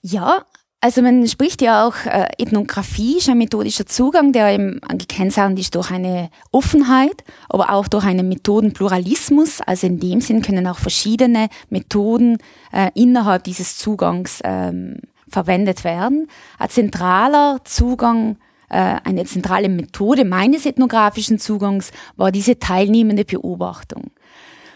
Ja, 0.00 0.44
also 0.82 1.00
man 1.00 1.26
spricht 1.28 1.62
ja 1.62 1.86
auch 1.86 1.94
äh, 2.06 2.26
Ethnographie, 2.38 3.18
ist 3.18 3.28
ein 3.28 3.38
methodischer 3.38 3.86
Zugang, 3.86 4.32
der 4.32 4.52
eben 4.52 4.80
gekennzeichnet 4.98 5.60
ist 5.60 5.76
durch 5.76 5.92
eine 5.92 6.28
Offenheit, 6.50 7.22
aber 7.48 7.70
auch 7.70 7.86
durch 7.86 8.04
einen 8.04 8.28
Methodenpluralismus. 8.28 9.60
Also 9.60 9.86
in 9.86 10.00
dem 10.00 10.20
Sinn 10.20 10.42
können 10.42 10.66
auch 10.66 10.78
verschiedene 10.78 11.48
Methoden 11.70 12.38
äh, 12.72 12.90
innerhalb 12.94 13.44
dieses 13.44 13.78
Zugangs 13.78 14.40
ähm, 14.42 14.96
verwendet 15.28 15.84
werden. 15.84 16.26
Ein 16.58 16.70
zentraler 16.70 17.60
Zugang 17.62 18.38
äh, 18.68 18.96
eine 19.04 19.24
zentrale 19.24 19.68
Methode 19.68 20.24
meines 20.24 20.66
ethnografischen 20.66 21.38
Zugangs 21.38 21.92
war 22.16 22.32
diese 22.32 22.58
teilnehmende 22.58 23.24
Beobachtung. 23.24 24.10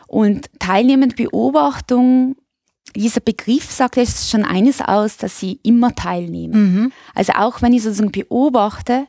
Und 0.07 0.51
teilnehmende 0.61 1.17
Beobachtung 1.17 2.37
dieser 2.95 3.21
Begriff 3.21 3.71
sagt 3.71 3.97
jetzt 3.97 4.31
schon 4.31 4.45
eines 4.45 4.81
aus, 4.81 5.17
dass 5.17 5.41
sie 5.41 5.61
immer 5.63 5.95
teilnehmen. 5.95 6.75
Mhm. 6.75 6.93
Also 7.15 7.33
auch 7.33 7.63
wenn 7.63 7.73
ich 7.73 7.83
sozusagen 7.83 8.13
beobachte, 8.13 9.07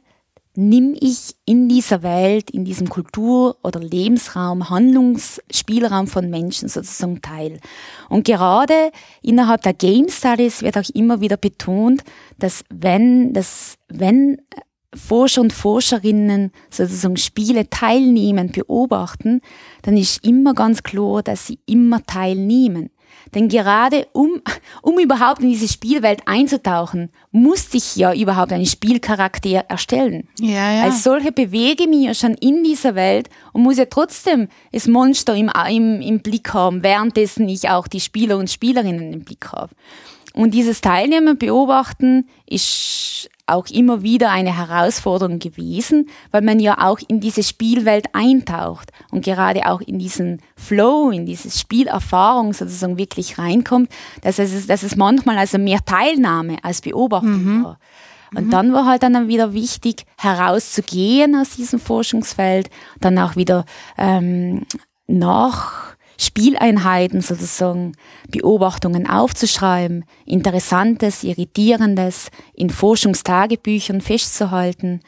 nimm 0.60 0.96
ich 1.00 1.36
in 1.46 1.70
dieser 1.70 2.02
Welt, 2.02 2.50
in 2.50 2.66
diesem 2.66 2.90
Kultur- 2.90 3.58
oder 3.64 3.80
Lebensraum, 3.80 4.72
Handlungsspielraum 4.72 6.08
von 6.08 6.32
Menschen 6.32 6.68
sozusagen 6.68 7.22
teil. 7.22 7.60
Und 8.10 8.26
gerade 8.26 8.92
innerhalb 9.22 9.62
der 9.62 9.74
Game 9.74 10.10
Studies 10.10 10.64
wird 10.64 10.76
auch 10.76 10.90
immer 10.96 11.22
wieder 11.22 11.38
betont, 11.38 12.04
dass 12.40 12.64
wenn, 12.70 13.34
dass 13.34 13.78
wenn 13.88 14.42
Forscher 14.96 15.42
und 15.42 15.54
Forscherinnen 15.54 16.52
sozusagen 16.72 17.18
Spiele 17.18 17.70
teilnehmen, 17.70 18.52
beobachten, 18.52 19.42
dann 19.84 19.96
ist 19.96 20.26
immer 20.26 20.56
ganz 20.56 20.82
klar, 20.82 21.22
dass 21.22 21.46
sie 21.46 21.60
immer 21.68 22.04
teilnehmen. 22.04 22.90
Denn 23.36 23.50
gerade 23.50 24.08
um, 24.14 24.42
um 24.82 25.00
überhaupt 25.00 25.42
in 25.42 25.50
diese 25.50 25.68
Spielwelt 25.68 26.22
einzutauchen, 26.26 27.10
musste 27.32 27.78
ich 27.78 27.96
ja 27.96 28.14
überhaupt 28.14 28.52
einen 28.52 28.66
Spielcharakter 28.66 29.66
erstellen. 29.68 30.28
Ja, 30.40 30.72
ja. 30.72 30.84
Als 30.84 31.04
solche 31.04 31.32
bewege 31.32 31.84
ich 31.84 31.90
mich 31.90 32.06
ja 32.06 32.14
schon 32.14 32.36
in 32.36 32.64
dieser 32.64 32.96
Welt 32.96 33.30
und 33.54 33.64
muss 33.64 33.78
ja 33.78 33.86
trotzdem 33.86 34.48
das 34.72 34.88
Monster 34.88 35.36
im, 35.36 35.52
im, 35.70 36.02
im 36.02 36.20
Blick 36.22 36.54
haben, 36.54 36.84
währenddessen 36.84 37.50
ich 37.50 37.70
auch 37.70 37.88
die 37.88 38.00
Spieler 38.00 38.38
und 38.38 38.50
Spielerinnen 38.50 39.14
im 39.14 39.24
Blick 39.24 39.52
habe. 39.52 39.74
Und 40.34 40.54
dieses 40.54 40.82
Teilnehmen, 40.82 41.38
Beobachten 41.38 42.28
ist 42.46 43.30
auch 43.48 43.68
immer 43.68 44.04
wieder 44.04 44.30
eine 44.30 44.56
Herausforderung 44.56 45.40
gewesen, 45.40 46.10
weil 46.32 46.42
man 46.42 46.60
ja 46.60 46.86
auch 46.86 47.00
in 47.08 47.20
diese 47.20 47.44
Spielwelt 47.44 48.08
eintaucht 48.14 48.92
und 49.12 49.24
gerade 49.24 49.66
auch 49.68 49.82
in 49.82 49.98
diesen 50.00 50.42
Flow, 50.56 51.10
in 51.12 51.26
diese 51.26 51.50
Spielerfahrung 51.50 52.54
sozusagen 52.54 52.98
wirklich 52.98 53.38
reinkommt, 53.38 53.90
dass 54.22 54.38
es, 54.38 54.68
dass 54.68 54.84
es 54.84 54.96
manchmal 54.96 55.38
also 55.38 55.58
mehr 55.58 55.80
Teilnahme 55.86 56.58
als 56.64 56.82
Beobachtung 56.82 57.44
mhm. 57.44 57.64
war. 57.64 57.80
Und 58.36 58.48
mhm. 58.48 58.52
dann 58.52 58.74
war 58.74 58.86
halt 58.86 59.04
dann 59.04 59.28
wieder 59.30 59.54
wichtig, 59.54 60.06
herauszugehen 60.18 61.36
aus 61.36 61.52
diesem 61.52 61.80
Forschungsfeld, 61.80 62.70
dann 63.00 63.18
auch 63.18 63.36
wieder 63.36 63.66
ähm, 63.98 64.66
nach 65.08 65.96
Spieleinheiten 66.18 67.22
sozusagen 67.22 67.94
Beobachtungen 68.30 69.08
aufzuschreiben, 69.08 70.06
Interessantes, 70.26 71.24
Irritierendes 71.24 72.30
in 72.54 72.70
Forschungstagebüchern 72.70 74.02
festzuhalten, 74.02 75.02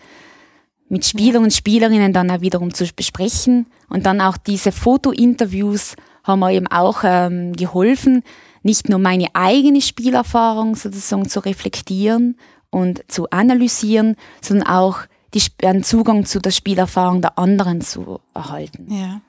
mit 0.87 1.05
Spieler 1.05 1.39
und 1.39 1.53
Spielerinnen 1.53 2.13
dann 2.13 2.31
auch 2.31 2.41
wiederum 2.41 2.73
zu 2.73 2.85
besprechen 2.95 3.67
und 3.89 4.05
dann 4.05 4.21
auch 4.21 4.37
diese 4.37 4.71
Fotointerviews 4.71 5.95
haben 6.23 6.39
mir 6.39 6.51
eben 6.53 6.67
auch 6.67 7.01
ähm, 7.03 7.53
geholfen, 7.53 8.23
nicht 8.63 8.89
nur 8.89 8.99
meine 8.99 9.27
eigene 9.33 9.81
Spielerfahrung 9.81 10.75
sozusagen 10.75 11.29
zu 11.29 11.39
reflektieren 11.39 12.37
und 12.69 13.03
zu 13.07 13.29
analysieren, 13.29 14.15
sondern 14.41 14.67
auch 14.67 14.99
die, 15.33 15.41
einen 15.63 15.83
Zugang 15.83 16.25
zu 16.25 16.39
der 16.39 16.51
Spielerfahrung 16.51 17.21
der 17.21 17.37
anderen 17.37 17.81
zu 17.81 18.19
erhalten. 18.33 18.87
Ja. 18.91 19.21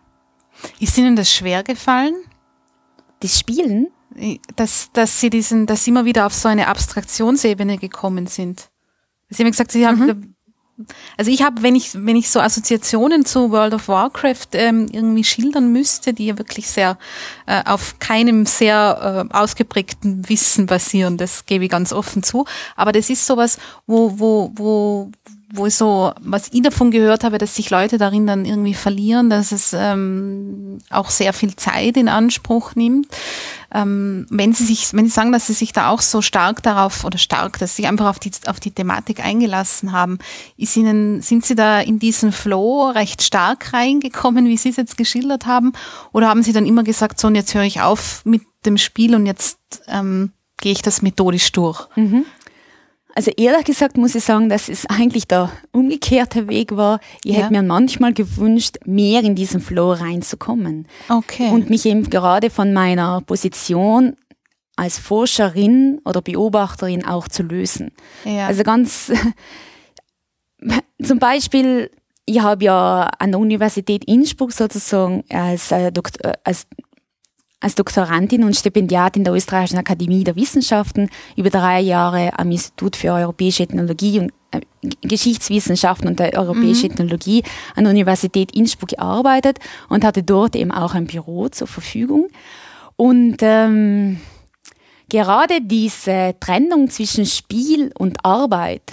Ist 0.79 0.97
Ihnen 0.99 1.17
das 1.17 1.33
schwer 1.33 1.63
gefallen? 1.63 2.15
Das 3.21 3.39
Spielen? 3.39 3.89
Dass, 4.57 4.91
dass 4.93 5.21
Sie 5.21 5.31
diesen, 5.31 5.67
dass 5.67 5.85
Sie 5.85 5.91
immer 5.91 6.05
wieder 6.05 6.27
auf 6.27 6.35
so 6.35 6.49
eine 6.49 6.67
Abstraktionsebene 6.67 7.79
gekommen 7.79 8.27
sind. 8.27 8.71
Sie 9.29 9.43
haben 9.43 9.51
gesagt, 9.51 9.71
Sie 9.71 9.87
haben, 9.87 10.07
mhm. 10.07 10.35
also 11.17 11.31
ich 11.31 11.43
habe, 11.43 11.63
wenn 11.63 11.77
ich, 11.77 11.95
wenn 11.95 12.17
ich 12.17 12.29
so 12.29 12.41
Assoziationen 12.41 13.25
zu 13.25 13.53
World 13.53 13.73
of 13.75 13.87
Warcraft 13.87 14.49
ähm, 14.55 14.89
irgendwie 14.91 15.23
schildern 15.23 15.73
müsste, 15.73 16.13
die 16.13 16.27
ja 16.27 16.39
wirklich 16.39 16.67
sehr 16.67 16.99
äh, 17.47 17.63
auf 17.65 18.01
keinem 18.01 18.47
sehr 18.47 19.29
äh, 19.31 19.35
ausgeprägten 19.35 20.29
Wissen 20.29 20.67
basieren, 20.67 21.17
das 21.17 21.47
gebe 21.47 21.65
ich 21.65 21.71
ganz 21.71 21.93
offen 21.93 22.25
zu. 22.25 22.45
Aber 22.75 22.91
das 22.91 23.11
ist 23.11 23.25
sowas, 23.25 23.59
wo, 23.87 24.19
wo, 24.19 24.51
wo, 24.57 25.13
wo 25.53 25.67
ich 25.67 25.75
so, 25.75 26.13
was 26.21 26.49
ich 26.53 26.63
davon 26.63 26.91
gehört 26.91 27.25
habe, 27.25 27.39
dass 27.39 27.57
sich 27.57 27.71
Leute 27.71 27.99
darin 27.99 28.27
dann 28.27 28.45
irgendwie 28.45 28.75
verlieren, 28.75 29.31
dass 29.31 29.53
es 29.53 29.75
ähm, 29.77 30.79
auch 30.91 31.11
sehr 31.11 31.33
viel 31.33 31.57
Zeit 31.57 31.97
in 31.97 32.09
Anspruch 32.09 32.75
nimmt. 32.77 33.09
Ähm, 33.73 34.27
wenn 34.31 34.53
sie 34.53 34.65
sich, 34.65 34.93
wenn 34.93 35.05
sie 35.05 35.11
sagen, 35.11 35.33
dass 35.33 35.47
sie 35.47 35.53
sich 35.53 35.73
da 35.73 35.91
auch 35.91 36.01
so 36.01 36.23
stark 36.23 36.63
darauf 36.63 37.05
oder 37.05 37.19
stark, 37.19 37.59
dass 37.59 37.77
sie 37.77 37.87
einfach 37.87 38.07
auf 38.07 38.19
die 38.19 38.31
auf 38.47 38.61
die 38.61 38.73
Thematik 38.73 39.25
eingelassen 39.25 39.93
haben, 39.93 40.19
ist 40.57 40.77
ihnen, 40.77 41.23
sind 41.23 41.45
sie 41.45 41.55
da 41.55 41.81
in 41.81 41.99
diesen 41.99 42.33
Flow 42.33 42.91
recht 42.91 43.23
stark 43.23 43.73
reingekommen, 43.73 44.47
wie 44.47 44.57
sie 44.57 44.71
es 44.71 44.77
jetzt 44.77 44.97
geschildert 44.97 45.47
haben, 45.47 45.73
oder 46.13 46.29
haben 46.29 46.43
sie 46.43 46.53
dann 46.53 46.67
immer 46.67 46.83
gesagt, 46.83 47.21
so 47.21 47.29
und 47.29 47.35
jetzt 47.35 47.55
höre 47.55 47.65
ich 47.65 47.81
auf 47.81 48.25
mit 48.25 48.43
dem 48.65 48.77
Spiel 48.77 49.15
und 49.15 49.27
jetzt 49.27 49.59
ähm, 49.87 50.33
gehe 50.61 50.73
ich 50.73 50.83
das 50.83 51.03
methodisch 51.03 51.51
durch? 51.53 51.87
Mhm. 51.97 52.25
Also 53.15 53.31
ehrlich 53.37 53.65
gesagt 53.65 53.97
muss 53.97 54.15
ich 54.15 54.25
sagen, 54.25 54.49
dass 54.49 54.69
es 54.69 54.87
eigentlich 54.87 55.27
der 55.27 55.51
umgekehrte 55.73 56.49
Weg 56.49 56.77
war. 56.77 57.01
Ich 57.25 57.33
ja. 57.33 57.43
hätte 57.43 57.53
mir 57.53 57.63
manchmal 57.63 58.13
gewünscht, 58.13 58.77
mehr 58.85 59.23
in 59.23 59.35
diesen 59.35 59.61
Flow 59.61 59.93
reinzukommen. 59.93 60.87
Okay. 61.09 61.51
Und 61.51 61.71
mich 61.71 61.87
eben 61.87 62.09
gerade 62.09 62.51
von 62.51 62.73
meiner 62.73 63.21
Position 63.23 64.17
als 64.77 64.99
Forscherin 64.99 66.01
oder 66.05 66.23
Beobachterin 66.23 67.05
auch 67.05 67.29
zu 67.29 67.43
lösen. 67.43 67.93
Ja. 68.25 68.47
Also 68.47 68.63
ganz 68.63 69.13
zum 71.03 71.19
Beispiel, 71.19 71.91
ich 72.25 72.41
habe 72.41 72.65
ja 72.65 73.11
an 73.19 73.33
der 73.33 73.41
Universität 73.41 74.05
Innsbruck 74.05 74.53
sozusagen 74.53 75.25
als, 75.29 75.73
äh, 75.73 75.91
Doktor, 75.93 76.31
äh, 76.31 76.35
als 76.45 76.67
als 77.61 77.75
Doktorandin 77.75 78.45
und 78.45 78.57
Stipendiatin 78.57 79.25
der 79.25 79.35
Österreichischen 79.35 79.79
Akademie 79.79 80.25
der 80.25 80.37
Wissenschaften 80.37 81.11
über 81.37 81.51
drei 81.51 81.81
Jahre 81.81 82.39
am 82.39 82.51
Institut 82.51 82.97
für 82.97 83.13
Europäische 83.13 83.63
Ethnologie 83.63 84.19
und 84.19 84.33
äh, 84.51 84.61
Geschichtswissenschaften 85.03 86.09
und 86.09 86.19
der 86.19 86.35
Europäische 86.39 86.87
mhm. 86.87 86.93
Ethnologie 86.93 87.43
an 87.77 87.85
der 87.85 87.93
Universität 87.93 88.55
Innsbruck 88.57 88.91
gearbeitet 88.91 89.59
und 89.89 90.05
hatte 90.05 90.23
dort 90.23 90.57
eben 90.57 90.73
auch 90.73 90.95
ein 90.95 91.07
Büro 91.07 91.49
zur 91.49 91.67
Verfügung. 91.67 92.29
Und 92.97 93.37
ähm, 93.41 94.21
gerade 95.11 95.61
diese 95.61 96.35
Trennung 96.41 96.89
zwischen 96.89 97.27
Spiel 97.27 97.93
und 97.99 98.25
Arbeit, 98.25 98.93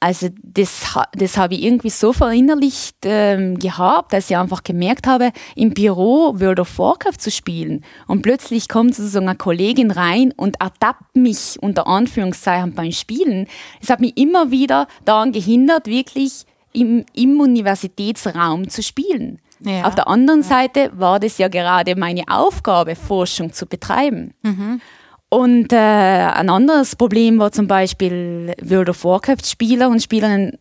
also 0.00 0.28
das, 0.42 0.96
das 1.12 1.36
habe 1.36 1.54
ich 1.54 1.64
irgendwie 1.64 1.90
so 1.90 2.12
verinnerlicht 2.12 2.98
ähm, 3.02 3.58
gehabt, 3.58 4.12
dass 4.12 4.30
ich 4.30 4.36
einfach 4.36 4.62
gemerkt 4.62 5.06
habe, 5.06 5.32
im 5.56 5.70
Büro 5.70 6.38
World 6.38 6.60
of 6.60 6.78
Warcraft 6.78 7.18
zu 7.18 7.30
spielen 7.30 7.84
und 8.06 8.22
plötzlich 8.22 8.68
kommt 8.68 8.94
sozusagen 8.94 9.28
eine 9.28 9.36
Kollegin 9.36 9.90
rein 9.90 10.32
und 10.36 10.60
ertappt 10.60 11.16
mich 11.16 11.56
unter 11.60 11.86
Anführungszeichen 11.88 12.74
beim 12.74 12.92
Spielen. 12.92 13.48
Das 13.80 13.90
hat 13.90 14.00
mich 14.00 14.16
immer 14.16 14.50
wieder 14.52 14.86
daran 15.04 15.32
gehindert, 15.32 15.86
wirklich 15.86 16.44
im, 16.72 17.04
im 17.14 17.40
Universitätsraum 17.40 18.68
zu 18.68 18.82
spielen. 18.82 19.40
Ja. 19.60 19.84
Auf 19.84 19.96
der 19.96 20.06
anderen 20.06 20.42
ja. 20.42 20.46
Seite 20.46 20.92
war 20.94 21.18
das 21.18 21.38
ja 21.38 21.48
gerade 21.48 21.96
meine 21.96 22.22
Aufgabe, 22.28 22.94
Forschung 22.94 23.52
zu 23.52 23.66
betreiben. 23.66 24.34
Mhm. 24.42 24.80
Und 25.30 25.72
äh, 25.72 25.76
ein 25.76 26.48
anderes 26.48 26.96
Problem 26.96 27.38
war 27.38 27.52
zum 27.52 27.66
Beispiel 27.66 28.54
World 28.62 28.88
of 28.88 29.04
Warcraft 29.04 29.44
Spieler 29.44 29.88
und 29.88 30.02
Spielerinnen, 30.02 30.58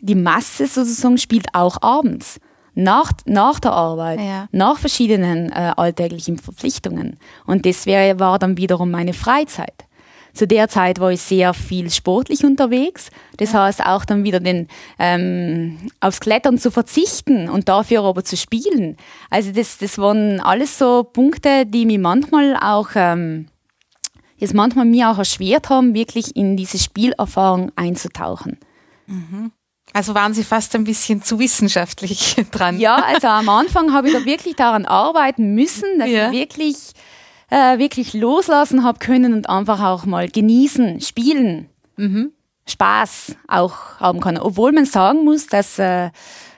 die 0.00 0.14
Masse 0.14 0.66
sozusagen 0.66 1.18
spielt 1.18 1.48
auch 1.54 1.82
abends. 1.82 2.40
Nach, 2.74 3.12
nach 3.26 3.58
der 3.58 3.72
Arbeit, 3.72 4.20
ja. 4.20 4.48
nach 4.52 4.78
verschiedenen 4.78 5.50
äh, 5.50 5.72
alltäglichen 5.76 6.38
Verpflichtungen. 6.38 7.18
Und 7.44 7.66
das 7.66 7.84
wär, 7.84 8.18
war 8.20 8.38
dann 8.38 8.56
wiederum 8.56 8.90
meine 8.90 9.12
Freizeit. 9.12 9.74
Zu 10.32 10.46
der 10.46 10.68
Zeit 10.68 11.00
war 11.00 11.10
ich 11.10 11.20
sehr 11.20 11.52
viel 11.52 11.90
sportlich 11.90 12.44
unterwegs. 12.44 13.10
Das 13.36 13.52
ja. 13.52 13.64
heißt 13.64 13.84
auch 13.84 14.04
dann 14.04 14.24
wieder 14.24 14.40
den 14.40 14.68
ähm, 14.98 15.90
aufs 15.98 16.20
Klettern 16.20 16.58
zu 16.58 16.70
verzichten 16.70 17.48
und 17.48 17.68
dafür 17.68 18.04
aber 18.04 18.24
zu 18.24 18.36
spielen. 18.36 18.96
Also 19.28 19.50
das, 19.50 19.78
das 19.78 19.98
waren 19.98 20.40
alles 20.40 20.78
so 20.78 21.02
Punkte, 21.02 21.66
die 21.66 21.84
mich 21.84 21.98
manchmal 21.98 22.56
auch 22.56 22.90
ähm, 22.94 23.46
es 24.40 24.54
manchmal 24.54 24.84
mir 24.84 25.10
auch 25.10 25.18
erschwert 25.18 25.68
haben, 25.68 25.94
wirklich 25.94 26.36
in 26.36 26.56
diese 26.56 26.78
Spielerfahrung 26.78 27.72
einzutauchen. 27.76 28.58
Mhm. 29.06 29.52
Also 29.92 30.14
waren 30.14 30.34
Sie 30.34 30.44
fast 30.44 30.74
ein 30.76 30.84
bisschen 30.84 31.22
zu 31.22 31.38
wissenschaftlich 31.38 32.36
dran. 32.50 32.78
Ja, 32.78 32.96
also 32.96 33.26
am 33.26 33.48
Anfang 33.48 33.92
habe 33.92 34.08
ich 34.08 34.14
da 34.14 34.24
wirklich 34.24 34.56
daran 34.56 34.86
arbeiten 34.86 35.54
müssen, 35.54 35.98
dass 35.98 36.08
ja. 36.08 36.30
ich 36.30 36.38
wirklich, 36.38 36.76
äh, 37.50 37.78
wirklich 37.78 38.14
loslassen 38.14 38.84
habe 38.84 38.98
können 38.98 39.34
und 39.34 39.48
einfach 39.48 39.82
auch 39.82 40.04
mal 40.06 40.28
genießen, 40.28 41.00
spielen, 41.00 41.68
mhm. 41.96 42.32
Spaß 42.66 43.36
auch 43.48 43.98
haben 43.98 44.20
kann. 44.20 44.38
Obwohl 44.38 44.72
man 44.72 44.84
sagen 44.84 45.24
muss, 45.24 45.46
dass 45.46 45.78
äh, 45.78 46.10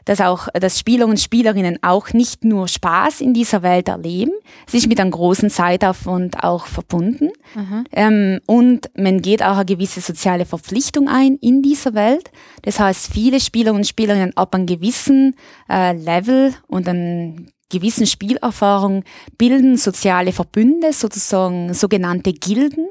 dass 0.04 0.20
auch 0.20 0.48
dass 0.52 0.78
Spieler 0.78 1.06
und 1.06 1.20
Spielerinnen 1.20 1.78
auch 1.82 2.12
nicht 2.12 2.44
nur 2.44 2.68
Spaß 2.68 3.20
in 3.20 3.34
dieser 3.34 3.62
Welt 3.62 3.88
erleben. 3.88 4.32
Es 4.66 4.74
ist 4.74 4.88
mit 4.88 5.00
einem 5.00 5.10
großen 5.10 5.50
Zeitaufwand 5.50 6.42
auch 6.42 6.66
verbunden. 6.66 7.30
Mhm. 7.54 7.84
Ähm, 7.92 8.40
und 8.46 8.90
man 8.96 9.22
geht 9.22 9.42
auch 9.42 9.56
eine 9.56 9.64
gewisse 9.64 10.00
soziale 10.00 10.44
Verpflichtung 10.44 11.08
ein 11.08 11.36
in 11.36 11.62
dieser 11.62 11.94
Welt. 11.94 12.30
Das 12.62 12.80
heißt, 12.80 13.12
viele 13.12 13.40
Spieler 13.40 13.72
und 13.74 13.86
Spielerinnen 13.86 14.36
ab 14.36 14.54
einem 14.54 14.66
gewissen 14.66 15.36
äh, 15.68 15.92
Level 15.92 16.54
und 16.66 16.88
einem 16.88 17.48
gewissen 17.70 18.06
Spielerfahrung 18.06 19.04
bilden 19.38 19.76
soziale 19.76 20.32
Verbünde, 20.32 20.92
sozusagen 20.92 21.72
sogenannte 21.72 22.32
Gilden, 22.32 22.88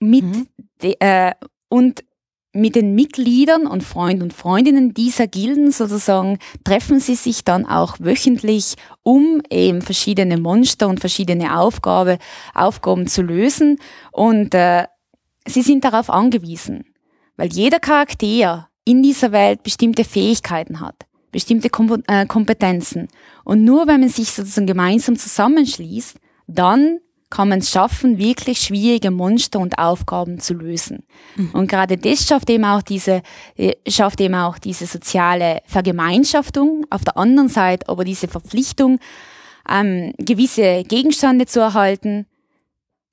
mit 0.00 0.24
mhm. 0.24 0.48
de, 0.82 0.96
äh, 0.98 1.32
und 1.68 2.04
mit 2.56 2.74
den 2.74 2.94
Mitgliedern 2.94 3.66
und 3.66 3.82
Freunden 3.82 4.22
und 4.22 4.32
Freundinnen 4.32 4.94
dieser 4.94 5.26
Gilden 5.26 5.70
sozusagen 5.70 6.38
treffen 6.64 7.00
sie 7.00 7.14
sich 7.14 7.44
dann 7.44 7.66
auch 7.66 7.96
wöchentlich, 8.00 8.74
um 9.02 9.42
eben 9.50 9.82
verschiedene 9.82 10.38
Monster 10.38 10.88
und 10.88 11.00
verschiedene 11.00 11.58
Aufgabe, 11.58 12.18
Aufgaben 12.54 13.06
zu 13.06 13.22
lösen. 13.22 13.78
Und 14.10 14.54
äh, 14.54 14.86
sie 15.46 15.62
sind 15.62 15.84
darauf 15.84 16.08
angewiesen, 16.08 16.84
weil 17.36 17.52
jeder 17.52 17.78
Charakter 17.78 18.68
in 18.84 19.02
dieser 19.02 19.32
Welt 19.32 19.62
bestimmte 19.62 20.04
Fähigkeiten 20.04 20.80
hat, 20.80 21.06
bestimmte 21.32 21.68
Kom 21.68 22.02
äh, 22.06 22.24
Kompetenzen. 22.26 23.08
Und 23.44 23.64
nur 23.64 23.86
wenn 23.86 24.00
man 24.00 24.08
sich 24.08 24.30
sozusagen 24.30 24.66
gemeinsam 24.66 25.16
zusammenschließt, 25.16 26.18
dann 26.46 27.00
kann 27.28 27.48
man 27.48 27.58
es 27.58 27.70
schaffen, 27.70 28.18
wirklich 28.18 28.60
schwierige 28.60 29.10
Monster 29.10 29.58
und 29.58 29.78
Aufgaben 29.78 30.38
zu 30.38 30.54
lösen. 30.54 31.04
Mhm. 31.36 31.50
Und 31.52 31.68
gerade 31.68 31.96
das 31.96 32.26
schafft 32.26 32.48
eben 32.50 32.64
auch 32.64 32.82
diese, 32.82 33.22
äh, 33.56 33.74
schafft 33.88 34.20
eben 34.20 34.34
auch 34.34 34.58
diese 34.58 34.86
soziale 34.86 35.60
Vergemeinschaftung. 35.66 36.86
Auf 36.88 37.04
der 37.04 37.16
anderen 37.16 37.48
Seite 37.48 37.88
aber 37.88 38.04
diese 38.04 38.28
Verpflichtung, 38.28 39.00
ähm, 39.68 40.14
gewisse 40.18 40.84
Gegenstände 40.84 41.46
zu 41.46 41.60
erhalten, 41.60 42.26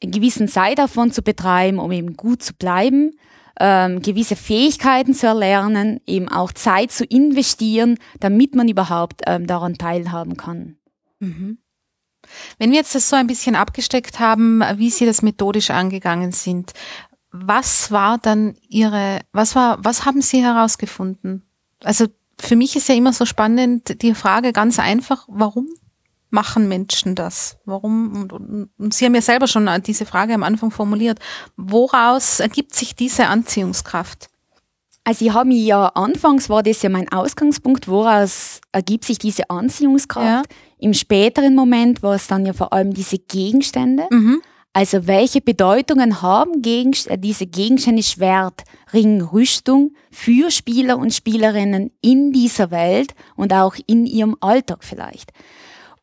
einen 0.04 0.12
gewissen 0.12 0.48
Zeitaufwand 0.48 1.16
zu 1.16 1.24
betreiben, 1.24 1.80
um 1.80 1.92
eben 1.92 2.16
gut 2.16 2.44
zu 2.44 2.54
bleiben, 2.54 3.12
ähm, 3.60 4.02
gewisse 4.02 4.36
Fähigkeiten 4.36 5.14
zu 5.14 5.28
erlernen, 5.28 6.02
eben 6.06 6.28
auch 6.28 6.52
Zeit 6.52 6.92
zu 6.92 7.06
investieren, 7.06 7.98
damit 8.20 8.56
man 8.56 8.68
überhaupt 8.68 9.22
ähm, 9.26 9.48
daran 9.48 9.76
teilhaben 9.76 10.38
kann. 10.38 10.78
Mhm. 11.20 11.58
Wenn 12.58 12.72
wir 12.72 12.78
jetzt 12.78 12.96
das 12.96 13.10
so 13.10 13.16
ein 13.16 13.28
bisschen 13.28 13.56
abgesteckt 13.56 14.20
haben, 14.20 14.62
wie 14.76 14.90
Sie 14.90 15.06
das 15.06 15.22
methodisch 15.22 15.70
angegangen 15.70 16.32
sind, 16.32 16.74
was 17.32 17.92
war 17.92 18.18
dann 18.18 18.56
Ihre, 18.70 19.22
was 19.32 19.56
war, 19.56 19.84
was 19.84 20.06
haben 20.06 20.22
Sie 20.22 20.44
herausgefunden? 20.44 21.44
Also 21.84 22.08
für 22.40 22.56
mich 22.56 22.76
ist 22.76 22.90
ja 22.90 22.96
immer 22.96 23.14
so 23.14 23.26
spannend 23.26 24.02
die 24.02 24.14
Frage 24.14 24.54
ganz 24.54 24.80
einfach, 24.80 25.26
warum 25.28 25.68
machen 26.30 26.68
Menschen 26.68 27.16
das? 27.16 27.58
Warum? 27.66 28.24
Und, 28.24 28.70
und 28.78 28.94
Sie 28.94 29.06
haben 29.06 29.16
ja 29.16 29.22
selber 29.22 29.48
schon 29.48 29.70
diese 29.86 30.06
Frage 30.06 30.34
am 30.34 30.44
Anfang 30.44 30.72
formuliert. 30.72 31.20
Woraus 31.56 32.40
ergibt 32.40 32.74
sich 32.74 32.96
diese 32.96 33.28
Anziehungskraft? 33.28 34.30
Also 35.06 35.26
ich 35.26 35.34
habe 35.34 35.50
mich 35.50 35.66
ja 35.66 35.88
anfangs 35.88 36.50
war 36.50 36.64
das 36.64 36.82
ja 36.82 36.90
mein 36.90 37.12
Ausgangspunkt, 37.12 37.88
woraus 37.88 38.62
ergibt 38.72 39.04
sich 39.04 39.20
diese 39.20 39.50
Anziehungskraft. 39.50 40.50
Ja. 40.50 40.56
Im 40.84 40.94
späteren 40.94 41.56
Moment 41.56 42.04
war 42.04 42.16
es 42.16 42.28
dann 42.28 42.46
ja 42.46 42.54
vor 42.54 42.74
allem 42.74 42.94
diese 42.94 43.18
Gegenstände. 43.18 44.06
Mhm. 44.12 44.42
Also 44.74 45.08
welche 45.08 45.40
Bedeutungen 45.40 46.22
haben 46.22 46.62
Gegenst 46.62 47.08
äh, 47.08 47.18
diese 47.18 47.46
Gegenstände 47.46 48.04
Schwert, 48.04 48.64
Ring, 48.92 49.22
Rüstung 49.22 49.94
für 50.12 50.52
Spieler 50.52 50.98
und 50.98 51.14
Spielerinnen 51.14 51.92
in 52.02 52.32
dieser 52.32 52.72
Welt 52.72 53.14
und 53.36 53.54
auch 53.54 53.76
in 53.86 54.06
ihrem 54.06 54.36
Alltag 54.42 54.80
vielleicht? 54.84 55.32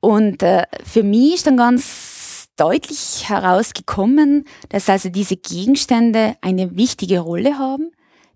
Und 0.00 0.42
äh, 0.42 0.64
für 0.84 1.02
mich 1.02 1.34
ist 1.34 1.46
dann 1.46 1.56
ganz 1.56 2.48
deutlich 2.56 3.28
herausgekommen, 3.28 4.44
dass 4.68 4.88
also 4.88 5.08
diese 5.08 5.36
Gegenstände 5.36 6.36
eine 6.40 6.76
wichtige 6.76 7.20
Rolle 7.20 7.58
haben 7.58 7.90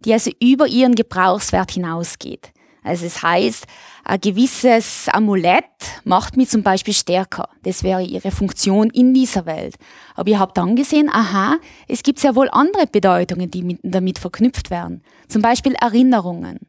die 0.04 0.12
also 0.12 0.30
über 0.40 0.66
ihren 0.66 0.94
Gebrauchswert 0.94 1.72
hinausgeht. 1.72 2.52
Also 2.84 3.06
es 3.06 3.22
heißt, 3.22 3.66
ein 4.04 4.20
gewisses 4.20 5.08
Amulett 5.08 5.64
macht 6.04 6.36
mich 6.36 6.50
zum 6.50 6.62
Beispiel 6.62 6.92
stärker. 6.92 7.48
Das 7.62 7.82
wäre 7.82 8.02
ihre 8.02 8.30
Funktion 8.30 8.90
in 8.90 9.14
dieser 9.14 9.46
Welt. 9.46 9.76
Aber 10.14 10.28
ihr 10.28 10.38
habt 10.38 10.58
dann 10.58 10.76
gesehen, 10.76 11.08
aha, 11.10 11.56
es 11.88 12.02
gibt 12.02 12.20
sehr 12.20 12.36
wohl 12.36 12.50
andere 12.52 12.86
Bedeutungen, 12.86 13.50
die 13.50 13.62
mit, 13.62 13.80
damit 13.82 14.18
verknüpft 14.18 14.70
werden. 14.70 15.02
Zum 15.28 15.40
Beispiel 15.40 15.74
Erinnerungen. 15.80 16.60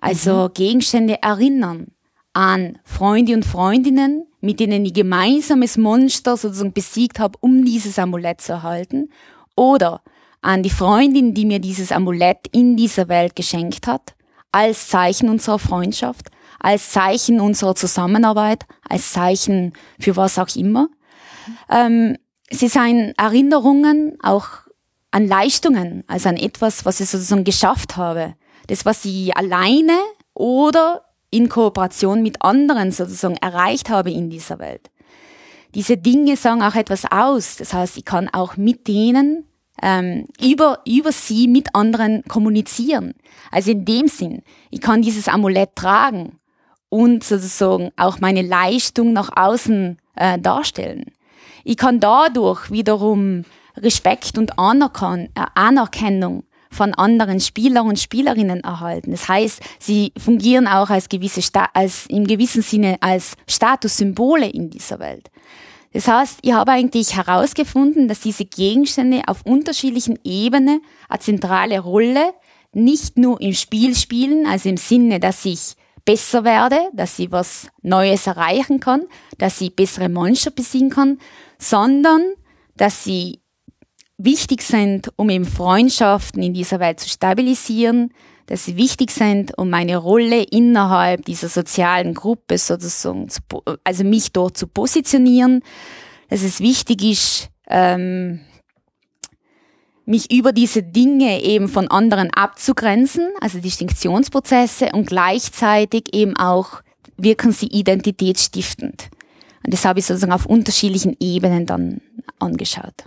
Also 0.00 0.48
mhm. 0.48 0.54
Gegenstände 0.54 1.20
erinnern 1.20 1.88
an 2.32 2.78
Freunde 2.84 3.34
und 3.34 3.44
Freundinnen, 3.44 4.26
mit 4.40 4.60
denen 4.60 4.86
ich 4.86 4.94
gemeinsames 4.94 5.76
Monster 5.76 6.36
sozusagen 6.36 6.72
besiegt 6.72 7.18
habe, 7.18 7.36
um 7.40 7.64
dieses 7.64 7.98
Amulett 7.98 8.40
zu 8.40 8.52
erhalten. 8.52 9.10
Oder 9.56 10.02
an 10.40 10.62
die 10.62 10.70
Freundin, 10.70 11.34
die 11.34 11.44
mir 11.44 11.58
dieses 11.58 11.90
Amulett 11.90 12.46
in 12.52 12.76
dieser 12.76 13.08
Welt 13.08 13.34
geschenkt 13.34 13.88
hat, 13.88 14.14
als 14.52 14.88
Zeichen 14.88 15.28
unserer 15.28 15.58
Freundschaft, 15.58 16.30
als 16.58 16.90
Zeichen 16.90 17.40
unserer 17.40 17.74
Zusammenarbeit, 17.74 18.64
als 18.88 19.12
Zeichen 19.12 19.72
für 19.98 20.16
was 20.16 20.38
auch 20.38 20.54
immer. 20.56 20.88
Ähm, 21.68 22.16
sie 22.50 22.68
seien 22.68 23.14
Erinnerungen 23.16 24.18
auch 24.22 24.48
an 25.10 25.26
Leistungen, 25.26 26.04
also 26.06 26.28
an 26.28 26.36
etwas, 26.36 26.84
was 26.84 27.00
ich 27.00 27.08
sozusagen 27.08 27.44
geschafft 27.44 27.96
habe. 27.96 28.34
Das, 28.66 28.84
was 28.84 29.04
ich 29.04 29.36
alleine 29.36 29.98
oder 30.34 31.02
in 31.30 31.48
Kooperation 31.48 32.22
mit 32.22 32.42
anderen 32.42 32.92
sozusagen 32.92 33.36
erreicht 33.36 33.88
habe 33.88 34.10
in 34.10 34.30
dieser 34.30 34.58
Welt. 34.58 34.90
Diese 35.74 35.96
Dinge 35.96 36.36
sagen 36.36 36.62
auch 36.62 36.74
etwas 36.74 37.04
aus. 37.10 37.56
Das 37.56 37.72
heißt, 37.72 37.96
ich 37.96 38.04
kann 38.04 38.28
auch 38.28 38.56
mit 38.56 38.88
denen 38.88 39.44
ähm, 39.82 40.26
über, 40.40 40.80
über 40.86 41.12
sie 41.12 41.48
mit 41.48 41.74
anderen 41.74 42.22
kommunizieren. 42.28 43.14
Also 43.50 43.70
in 43.70 43.84
dem 43.84 44.08
Sinn, 44.08 44.42
ich 44.70 44.80
kann 44.80 45.02
dieses 45.02 45.28
Amulett 45.28 45.74
tragen 45.74 46.38
und 46.88 47.24
sozusagen 47.24 47.90
auch 47.96 48.20
meine 48.20 48.42
Leistung 48.42 49.12
nach 49.12 49.30
außen 49.34 49.98
äh, 50.16 50.38
darstellen. 50.38 51.12
Ich 51.64 51.76
kann 51.76 52.00
dadurch 52.00 52.70
wiederum 52.70 53.44
Respekt 53.76 54.36
und 54.38 54.52
äh, 54.52 55.26
Anerkennung 55.54 56.44
von 56.70 56.94
anderen 56.94 57.40
Spieler 57.40 57.84
und 57.84 57.98
Spielerinnen 57.98 58.60
erhalten. 58.60 59.10
Das 59.10 59.28
heißt, 59.28 59.60
sie 59.78 60.12
fungieren 60.16 60.68
auch 60.68 60.88
als 60.90 61.08
gewisse, 61.08 61.42
als 61.74 62.06
im 62.06 62.26
gewissen 62.26 62.62
Sinne 62.62 62.96
als 63.00 63.36
Statussymbole 63.48 64.48
in 64.48 64.70
dieser 64.70 65.00
Welt. 65.00 65.30
Das 65.92 66.06
heißt, 66.06 66.38
ich 66.42 66.52
habe 66.52 66.72
eigentlich 66.72 67.16
herausgefunden, 67.16 68.06
dass 68.06 68.20
diese 68.20 68.44
Gegenstände 68.44 69.22
auf 69.26 69.44
unterschiedlichen 69.44 70.18
Ebenen 70.22 70.82
eine 71.08 71.18
zentrale 71.18 71.80
Rolle 71.80 72.32
nicht 72.72 73.18
nur 73.18 73.40
im 73.40 73.54
Spiel 73.54 73.96
spielen, 73.96 74.46
also 74.46 74.68
im 74.68 74.76
Sinne, 74.76 75.18
dass 75.18 75.44
ich 75.44 75.74
besser 76.04 76.44
werde, 76.44 76.78
dass 76.92 77.18
ich 77.18 77.32
was 77.32 77.68
Neues 77.82 78.26
erreichen 78.26 78.80
kann, 78.80 79.02
dass 79.38 79.60
ich 79.60 79.74
bessere 79.74 80.08
Monster 80.08 80.50
besiegen 80.52 80.90
kann, 80.90 81.18
sondern 81.58 82.22
dass 82.76 83.04
sie 83.04 83.40
wichtig 84.16 84.62
sind, 84.62 85.10
um 85.16 85.28
eben 85.30 85.44
Freundschaften 85.44 86.42
in 86.42 86.54
dieser 86.54 86.78
Welt 86.78 87.00
zu 87.00 87.08
stabilisieren, 87.08 88.12
dass 88.50 88.64
sie 88.64 88.76
wichtig 88.76 89.12
sind, 89.12 89.56
um 89.56 89.70
meine 89.70 89.96
Rolle 89.96 90.42
innerhalb 90.42 91.24
dieser 91.24 91.48
sozialen 91.48 92.14
Gruppe 92.14 92.58
sozusagen, 92.58 93.28
zu, 93.28 93.40
also 93.84 94.02
mich 94.02 94.32
dort 94.32 94.56
zu 94.56 94.66
positionieren, 94.66 95.62
dass 96.28 96.42
es 96.42 96.58
wichtig 96.58 97.04
ist, 97.04 97.48
ähm, 97.68 98.40
mich 100.04 100.32
über 100.32 100.50
diese 100.50 100.82
Dinge 100.82 101.44
eben 101.44 101.68
von 101.68 101.86
anderen 101.86 102.30
abzugrenzen, 102.30 103.30
also 103.40 103.60
Distinktionsprozesse 103.60 104.90
und 104.94 105.06
gleichzeitig 105.06 106.12
eben 106.12 106.36
auch 106.36 106.82
wirken 107.16 107.52
sie 107.52 107.68
identitätsstiftend. 107.68 109.10
Und 109.64 109.72
das 109.72 109.84
habe 109.84 110.00
ich 110.00 110.06
sozusagen 110.06 110.32
auf 110.32 110.46
unterschiedlichen 110.46 111.16
Ebenen 111.20 111.66
dann 111.66 112.00
angeschaut. 112.40 113.04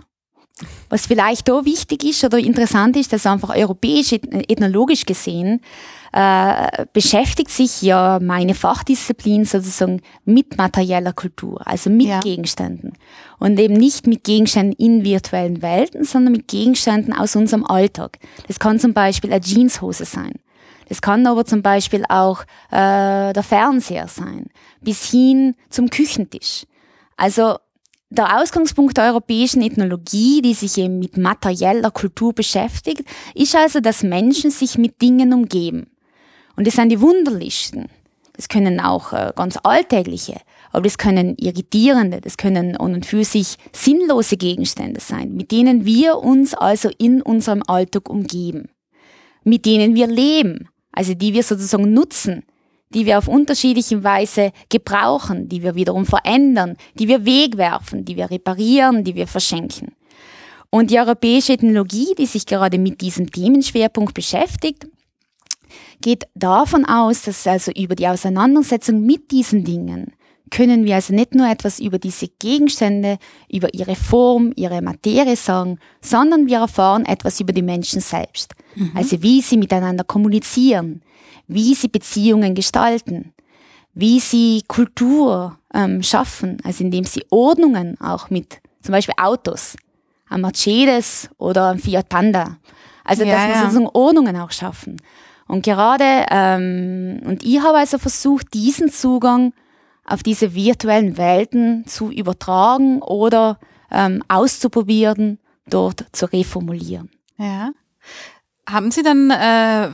Was 0.88 1.06
vielleicht 1.06 1.48
da 1.48 1.64
wichtig 1.64 2.04
ist 2.04 2.22
oder 2.22 2.38
interessant 2.38 2.96
ist, 2.96 3.12
dass 3.12 3.26
einfach 3.26 3.50
europäisch, 3.50 4.12
ethnologisch 4.12 5.04
gesehen, 5.04 5.60
äh, 6.12 6.86
beschäftigt 6.92 7.50
sich 7.50 7.82
ja 7.82 8.20
meine 8.22 8.54
Fachdisziplin 8.54 9.46
sozusagen 9.46 10.00
mit 10.24 10.56
materieller 10.56 11.12
Kultur, 11.12 11.66
also 11.66 11.90
mit 11.90 12.06
ja. 12.06 12.20
Gegenständen. 12.20 12.92
Und 13.40 13.58
eben 13.58 13.74
nicht 13.74 14.06
mit 14.06 14.22
Gegenständen 14.22 14.76
in 14.78 15.02
virtuellen 15.02 15.60
Welten, 15.60 16.04
sondern 16.04 16.32
mit 16.32 16.46
Gegenständen 16.46 17.12
aus 17.12 17.34
unserem 17.34 17.64
Alltag. 17.64 18.18
Das 18.46 18.60
kann 18.60 18.78
zum 18.78 18.94
Beispiel 18.94 19.32
eine 19.32 19.44
Jeanshose 19.44 20.04
sein. 20.04 20.34
Das 20.88 21.02
kann 21.02 21.26
aber 21.26 21.44
zum 21.44 21.62
Beispiel 21.62 22.04
auch 22.08 22.42
äh, 22.70 23.32
der 23.32 23.42
Fernseher 23.42 24.06
sein, 24.06 24.46
bis 24.80 25.10
hin 25.10 25.56
zum 25.68 25.90
Küchentisch. 25.90 26.64
Also 27.16 27.56
der 28.14 28.40
Ausgangspunkt 28.40 28.96
der 28.96 29.04
europäischen 29.04 29.62
Ethnologie, 29.62 30.40
die 30.42 30.54
sich 30.54 30.78
eben 30.78 30.98
mit 30.98 31.16
materieller 31.16 31.90
Kultur 31.90 32.32
beschäftigt, 32.32 33.04
ist 33.34 33.54
also, 33.54 33.80
dass 33.80 34.02
Menschen 34.02 34.50
sich 34.50 34.78
mit 34.78 35.02
Dingen 35.02 35.32
umgeben. 35.32 35.86
Und 36.56 36.66
das 36.66 36.74
sind 36.74 36.90
die 36.90 37.00
wunderlichsten. 37.00 37.88
Das 38.36 38.48
können 38.48 38.80
auch 38.80 39.12
äh, 39.12 39.32
ganz 39.36 39.56
alltägliche, 39.62 40.40
aber 40.72 40.82
das 40.82 40.98
können 40.98 41.36
irritierende, 41.38 42.20
das 42.20 42.36
können 42.36 42.76
an 42.76 42.94
und 42.94 43.06
für 43.06 43.24
sich 43.24 43.56
sinnlose 43.72 44.36
Gegenstände 44.36 45.00
sein, 45.00 45.34
mit 45.34 45.52
denen 45.52 45.84
wir 45.84 46.18
uns 46.18 46.52
also 46.52 46.90
in 46.98 47.22
unserem 47.22 47.62
Alltag 47.68 48.10
umgeben, 48.10 48.70
mit 49.44 49.66
denen 49.66 49.94
wir 49.94 50.08
leben, 50.08 50.68
also 50.90 51.14
die 51.14 51.32
wir 51.32 51.44
sozusagen 51.44 51.92
nutzen, 51.92 52.42
die 52.94 53.06
wir 53.06 53.18
auf 53.18 53.28
unterschiedliche 53.28 54.02
Weise 54.04 54.52
gebrauchen, 54.68 55.48
die 55.48 55.62
wir 55.62 55.74
wiederum 55.74 56.06
verändern, 56.06 56.76
die 56.94 57.08
wir 57.08 57.26
wegwerfen, 57.26 58.04
die 58.04 58.16
wir 58.16 58.30
reparieren, 58.30 59.04
die 59.04 59.14
wir 59.14 59.26
verschenken. 59.26 59.94
Und 60.70 60.90
die 60.90 60.98
europäische 60.98 61.52
Ethnologie, 61.52 62.14
die 62.18 62.26
sich 62.26 62.46
gerade 62.46 62.78
mit 62.78 63.00
diesem 63.00 63.30
Themenschwerpunkt 63.30 64.14
beschäftigt, 64.14 64.86
geht 66.00 66.24
davon 66.34 66.84
aus, 66.84 67.22
dass 67.22 67.46
also 67.46 67.70
über 67.72 67.94
die 67.94 68.08
Auseinandersetzung 68.08 69.04
mit 69.04 69.30
diesen 69.30 69.64
Dingen 69.64 70.12
können 70.50 70.84
wir 70.84 70.96
also 70.96 71.14
nicht 71.14 71.34
nur 71.34 71.48
etwas 71.48 71.80
über 71.80 71.98
diese 71.98 72.28
Gegenstände, 72.28 73.18
über 73.50 73.74
ihre 73.74 73.96
Form, 73.96 74.52
ihre 74.56 74.82
Materie 74.82 75.36
sagen, 75.36 75.78
sondern 76.00 76.46
wir 76.46 76.58
erfahren 76.58 77.06
etwas 77.06 77.40
über 77.40 77.52
die 77.52 77.62
Menschen 77.62 78.00
selbst. 78.00 78.54
Mhm. 78.76 78.92
Also 78.94 79.22
wie 79.22 79.40
sie 79.40 79.56
miteinander 79.56 80.04
kommunizieren, 80.04 81.02
wie 81.46 81.74
sie 81.74 81.88
Beziehungen 81.88 82.54
gestalten, 82.54 83.32
wie 83.92 84.20
sie 84.20 84.62
Kultur 84.66 85.58
ähm, 85.72 86.02
schaffen, 86.02 86.58
also 86.64 86.84
indem 86.84 87.04
sie 87.04 87.24
Ordnungen 87.30 88.00
auch 88.00 88.30
mit 88.30 88.60
zum 88.82 88.92
Beispiel 88.92 89.14
Autos, 89.18 89.76
ein 90.28 90.40
Mercedes 90.40 91.30
oder 91.38 91.70
ein 91.70 91.78
Fiat 91.78 92.08
Panda, 92.08 92.58
also 93.04 93.24
ja, 93.24 93.34
dass 93.34 93.46
wir 93.46 93.54
ja. 93.54 93.60
sozusagen 93.62 93.90
Ordnungen 93.92 94.36
auch 94.36 94.50
schaffen. 94.50 94.96
Und 95.46 95.62
gerade, 95.64 96.26
ähm, 96.30 97.20
und 97.24 97.42
ich 97.42 97.60
habe 97.60 97.78
also 97.78 97.98
versucht, 97.98 98.54
diesen 98.54 98.90
Zugang 98.90 99.52
auf 100.06 100.22
diese 100.22 100.54
virtuellen 100.54 101.16
Welten 101.16 101.86
zu 101.86 102.10
übertragen 102.10 103.02
oder 103.02 103.58
ähm, 103.90 104.22
auszuprobieren, 104.28 105.38
dort 105.66 106.06
zu 106.12 106.26
reformulieren. 106.26 107.10
Ja. 107.38 107.70
Haben 108.68 108.90
Sie 108.90 109.02
dann 109.02 109.30
äh, 109.30 109.90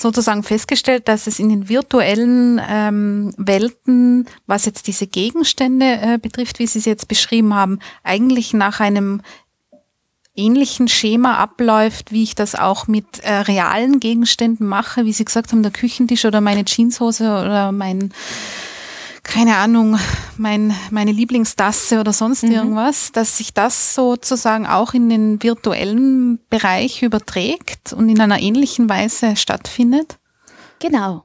sozusagen 0.00 0.42
festgestellt, 0.42 1.08
dass 1.08 1.26
es 1.26 1.38
in 1.38 1.48
den 1.48 1.68
virtuellen 1.68 2.60
ähm, 2.68 3.34
Welten, 3.36 4.26
was 4.46 4.64
jetzt 4.64 4.86
diese 4.86 5.06
Gegenstände 5.06 5.86
äh, 5.86 6.18
betrifft, 6.18 6.58
wie 6.58 6.66
Sie 6.66 6.78
es 6.78 6.84
jetzt 6.84 7.08
beschrieben 7.08 7.54
haben, 7.54 7.78
eigentlich 8.02 8.54
nach 8.54 8.80
einem 8.80 9.22
ähnlichen 10.38 10.88
Schema 10.88 11.36
abläuft, 11.36 12.12
wie 12.12 12.22
ich 12.22 12.34
das 12.34 12.54
auch 12.54 12.86
mit 12.86 13.18
äh, 13.20 13.32
realen 13.32 13.98
Gegenständen 14.00 14.66
mache, 14.66 15.04
wie 15.04 15.12
Sie 15.12 15.24
gesagt 15.24 15.52
haben, 15.52 15.62
der 15.62 15.72
Küchentisch 15.72 16.24
oder 16.24 16.40
meine 16.40 16.64
Jeanshose 16.64 17.24
oder 17.24 17.72
mein 17.72 18.12
keine 19.28 19.56
Ahnung, 19.58 19.98
mein, 20.38 20.74
meine 20.90 21.12
Lieblingstasse 21.12 22.00
oder 22.00 22.12
sonst 22.12 22.44
mhm. 22.44 22.52
irgendwas, 22.52 23.12
dass 23.12 23.36
sich 23.36 23.52
das 23.52 23.94
sozusagen 23.94 24.66
auch 24.66 24.94
in 24.94 25.08
den 25.10 25.42
virtuellen 25.42 26.40
Bereich 26.48 27.02
überträgt 27.02 27.92
und 27.92 28.08
in 28.08 28.20
einer 28.20 28.40
ähnlichen 28.40 28.88
Weise 28.88 29.36
stattfindet? 29.36 30.18
Genau. 30.78 31.24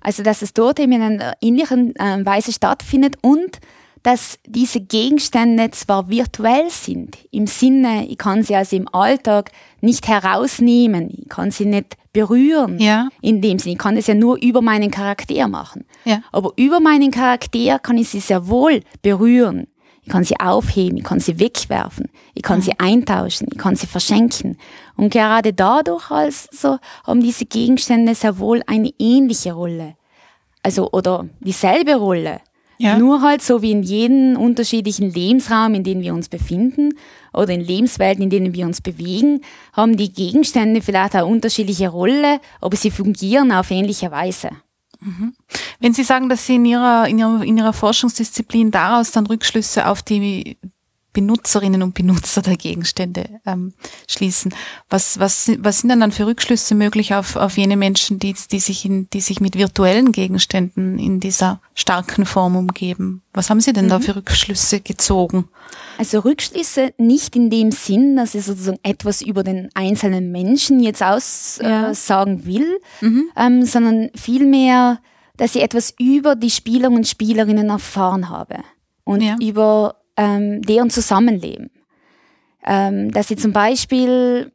Also, 0.00 0.22
dass 0.22 0.42
es 0.42 0.52
dort 0.52 0.80
eben 0.80 0.92
in 0.92 1.02
einer 1.02 1.34
ähnlichen 1.40 1.96
äh, 1.96 2.26
Weise 2.26 2.52
stattfindet 2.52 3.16
und 3.22 3.60
dass 4.02 4.38
diese 4.46 4.80
Gegenstände 4.80 5.70
zwar 5.70 6.10
virtuell 6.10 6.68
sind, 6.68 7.16
im 7.30 7.46
Sinne, 7.46 8.06
ich 8.06 8.18
kann 8.18 8.42
sie 8.42 8.54
also 8.54 8.76
im 8.76 8.92
Alltag 8.92 9.50
nicht 9.80 10.08
herausnehmen, 10.08 11.08
ich 11.10 11.28
kann 11.30 11.50
sie 11.50 11.64
nicht 11.64 11.96
berühren, 12.14 12.78
ja. 12.78 13.08
in 13.20 13.42
dem 13.42 13.58
Sinne, 13.58 13.74
ich 13.74 13.78
kann 13.78 13.96
das 13.96 14.06
ja 14.06 14.14
nur 14.14 14.40
über 14.40 14.62
meinen 14.62 14.90
Charakter 14.90 15.46
machen. 15.48 15.84
Ja. 16.06 16.22
Aber 16.32 16.52
über 16.56 16.80
meinen 16.80 17.10
Charakter 17.10 17.78
kann 17.78 17.98
ich 17.98 18.08
sie 18.08 18.20
sehr 18.20 18.48
wohl 18.48 18.80
berühren. 19.02 19.66
Ich 20.02 20.12
kann 20.12 20.24
sie 20.24 20.38
aufheben, 20.38 20.98
ich 20.98 21.04
kann 21.04 21.18
sie 21.18 21.38
wegwerfen, 21.38 22.10
ich 22.34 22.42
kann 22.42 22.58
mhm. 22.58 22.62
sie 22.62 22.78
eintauschen, 22.78 23.48
ich 23.50 23.58
kann 23.58 23.74
sie 23.74 23.86
verschenken. 23.86 24.58
Und 24.96 25.12
gerade 25.12 25.54
dadurch 25.54 26.10
also 26.10 26.78
haben 27.04 27.20
diese 27.20 27.46
Gegenstände 27.46 28.14
sehr 28.14 28.38
wohl 28.38 28.62
eine 28.66 28.90
ähnliche 28.98 29.52
Rolle. 29.52 29.96
Also, 30.62 30.90
oder 30.92 31.26
dieselbe 31.40 31.96
Rolle. 31.96 32.40
Ja. 32.78 32.98
Nur 32.98 33.22
halt 33.22 33.42
so 33.42 33.62
wie 33.62 33.70
in 33.70 33.82
jedem 33.82 34.36
unterschiedlichen 34.36 35.12
Lebensraum, 35.12 35.74
in 35.74 35.84
dem 35.84 36.00
wir 36.00 36.14
uns 36.14 36.28
befinden 36.28 36.94
oder 37.32 37.52
in 37.52 37.60
Lebenswelten, 37.60 38.22
in 38.24 38.30
denen 38.30 38.54
wir 38.54 38.66
uns 38.66 38.80
bewegen, 38.80 39.40
haben 39.72 39.96
die 39.96 40.12
Gegenstände 40.12 40.82
vielleicht 40.82 41.14
eine 41.14 41.26
unterschiedliche 41.26 41.88
Rolle, 41.88 42.40
aber 42.60 42.76
sie 42.76 42.90
fungieren 42.90 43.52
auf 43.52 43.70
ähnliche 43.70 44.10
Weise. 44.10 44.50
Mhm. 45.00 45.34
Wenn 45.80 45.92
Sie 45.92 46.02
sagen, 46.02 46.28
dass 46.28 46.46
Sie 46.46 46.54
in 46.54 46.64
Ihrer, 46.64 47.06
in 47.08 47.18
Ihrer, 47.18 47.42
in 47.42 47.58
Ihrer 47.58 47.72
Forschungsdisziplin 47.72 48.70
daraus 48.70 49.10
dann 49.10 49.26
Rückschlüsse 49.26 49.86
auf 49.86 50.02
die 50.02 50.56
Benutzerinnen 51.14 51.82
und 51.82 51.94
Benutzer 51.94 52.42
der 52.42 52.56
Gegenstände 52.56 53.40
ähm, 53.46 53.72
schließen. 54.06 54.52
Was, 54.90 55.18
was, 55.18 55.50
was 55.60 55.78
sind 55.78 55.88
denn 55.88 56.00
dann 56.00 56.12
für 56.12 56.26
Rückschlüsse 56.26 56.74
möglich 56.74 57.14
auf, 57.14 57.36
auf 57.36 57.56
jene 57.56 57.78
Menschen, 57.78 58.18
die, 58.18 58.34
die, 58.50 58.60
sich 58.60 58.84
in, 58.84 59.08
die 59.10 59.22
sich 59.22 59.40
mit 59.40 59.56
virtuellen 59.56 60.12
Gegenständen 60.12 60.98
in 60.98 61.20
dieser 61.20 61.60
starken 61.74 62.26
Form 62.26 62.56
umgeben? 62.56 63.22
Was 63.32 63.48
haben 63.48 63.60
Sie 63.60 63.72
denn 63.72 63.86
mhm. 63.86 63.90
da 63.90 64.00
für 64.00 64.16
Rückschlüsse 64.16 64.80
gezogen? 64.80 65.48
Also 65.98 66.18
Rückschlüsse 66.18 66.92
nicht 66.98 67.36
in 67.36 67.48
dem 67.48 67.70
Sinn, 67.70 68.16
dass 68.16 68.34
ich 68.34 68.44
sozusagen 68.44 68.80
etwas 68.82 69.22
über 69.22 69.44
den 69.44 69.70
einzelnen 69.74 70.32
Menschen 70.32 70.80
jetzt 70.80 71.02
aussagen 71.02 72.38
ja. 72.38 72.42
äh, 72.42 72.44
will, 72.44 72.80
mhm. 73.00 73.24
ähm, 73.36 73.64
sondern 73.64 74.10
vielmehr, 74.16 75.00
dass 75.36 75.54
ich 75.54 75.62
etwas 75.62 75.94
über 75.98 76.34
die 76.34 76.50
Spieler 76.50 76.90
und 76.90 77.06
Spielerinnen 77.06 77.70
erfahren 77.70 78.28
habe 78.28 78.58
und 79.04 79.22
ja. 79.22 79.36
über 79.40 79.96
ähm, 80.16 80.62
deren 80.62 80.90
Zusammenleben. 80.90 81.70
Ähm, 82.66 83.10
dass 83.10 83.28
sie 83.28 83.36
zum 83.36 83.52
Beispiel, 83.52 84.50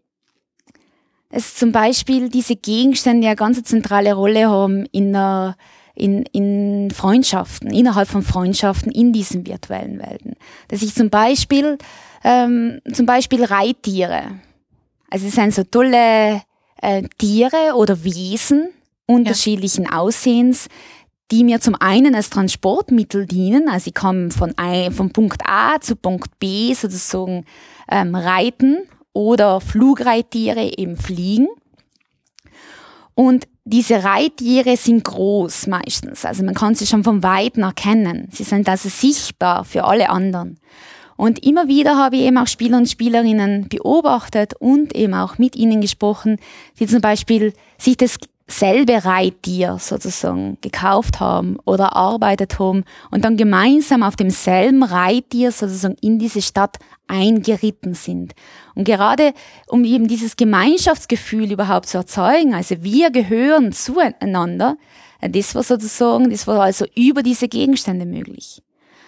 dass 1.29 1.55
zum 1.55 1.71
Beispiel 1.71 2.29
diese 2.29 2.55
Gegenstände 2.55 3.27
ja 3.27 3.35
ganz 3.35 3.57
eine 3.57 3.63
zentrale 3.63 4.13
Rolle 4.13 4.49
haben 4.49 4.85
in, 4.91 5.15
einer, 5.15 5.57
in, 5.93 6.23
in 6.31 6.89
Freundschaften, 6.91 7.71
innerhalb 7.71 8.07
von 8.07 8.23
Freundschaften 8.23 8.91
in 8.91 9.13
diesen 9.13 9.45
virtuellen 9.45 9.99
Welten. 9.99 10.33
Dass 10.69 10.81
ich 10.81 10.95
zum 10.95 11.11
Beispiel, 11.11 11.77
ähm, 12.23 12.79
zum 12.91 13.05
Beispiel 13.05 13.43
Reittiere, 13.43 14.23
also 15.11 15.27
es 15.27 15.35
sind 15.35 15.53
so 15.53 15.63
tolle 15.63 16.41
äh, 16.81 17.03
Tiere 17.17 17.75
oder 17.75 18.03
Wesen 18.03 18.69
unterschiedlichen 19.05 19.85
ja. 19.85 19.97
Aussehens, 19.97 20.67
die 21.31 21.43
mir 21.43 21.61
zum 21.61 21.75
einen 21.75 22.15
als 22.15 22.29
Transportmittel 22.29 23.25
dienen, 23.25 23.69
also 23.69 23.87
ich 23.87 23.93
kann 23.93 24.31
von, 24.31 24.53
von 24.91 25.11
Punkt 25.11 25.41
A 25.45 25.79
zu 25.79 25.95
Punkt 25.95 26.39
B 26.39 26.73
sozusagen 26.73 27.45
ähm, 27.89 28.15
reiten 28.15 28.79
oder 29.13 29.61
Flugreittiere 29.61 30.71
eben 30.77 30.97
fliegen. 30.97 31.47
Und 33.13 33.47
diese 33.65 34.03
Reittiere 34.03 34.77
sind 34.77 35.03
groß 35.03 35.67
meistens, 35.67 36.25
also 36.25 36.43
man 36.43 36.55
kann 36.55 36.73
sie 36.73 36.87
schon 36.87 37.03
von 37.03 37.21
Weitem 37.21 37.63
erkennen. 37.63 38.29
Sie 38.31 38.43
sind 38.43 38.67
also 38.67 38.89
sichtbar 38.89 39.65
für 39.65 39.83
alle 39.83 40.09
anderen. 40.09 40.59
Und 41.19 41.45
immer 41.45 41.67
wieder 41.67 41.97
habe 41.97 42.15
ich 42.15 42.21
eben 42.21 42.37
auch 42.37 42.47
Spieler 42.47 42.77
und 42.77 42.89
Spielerinnen 42.89 43.67
beobachtet 43.67 44.53
und 44.57 44.95
eben 44.95 45.13
auch 45.13 45.37
mit 45.37 45.57
ihnen 45.57 45.81
gesprochen, 45.81 46.37
die 46.79 46.87
zum 46.87 47.01
Beispiel 47.01 47.53
sich 47.77 47.97
das 47.97 48.19
selbe 48.51 49.05
Reittier 49.05 49.77
sozusagen 49.79 50.57
gekauft 50.61 51.19
haben 51.19 51.57
oder 51.65 51.85
erarbeitet 51.85 52.59
haben 52.59 52.83
und 53.11 53.23
dann 53.23 53.37
gemeinsam 53.37 54.03
auf 54.03 54.15
demselben 54.15 54.83
Reittier 54.83 55.51
sozusagen 55.51 55.95
in 56.01 56.19
diese 56.19 56.41
Stadt 56.41 56.77
eingeritten 57.07 57.93
sind. 57.93 58.33
Und 58.75 58.85
gerade 58.85 59.33
um 59.67 59.83
eben 59.83 60.07
dieses 60.07 60.35
Gemeinschaftsgefühl 60.35 61.51
überhaupt 61.51 61.87
zu 61.87 61.97
erzeugen, 61.97 62.53
also 62.53 62.83
wir 62.83 63.11
gehören 63.11 63.71
zueinander, 63.71 64.77
das 65.21 65.55
war 65.55 65.63
sozusagen, 65.63 66.29
das 66.29 66.47
war 66.47 66.61
also 66.61 66.85
über 66.95 67.23
diese 67.23 67.47
Gegenstände 67.47 68.05
möglich. 68.05 68.61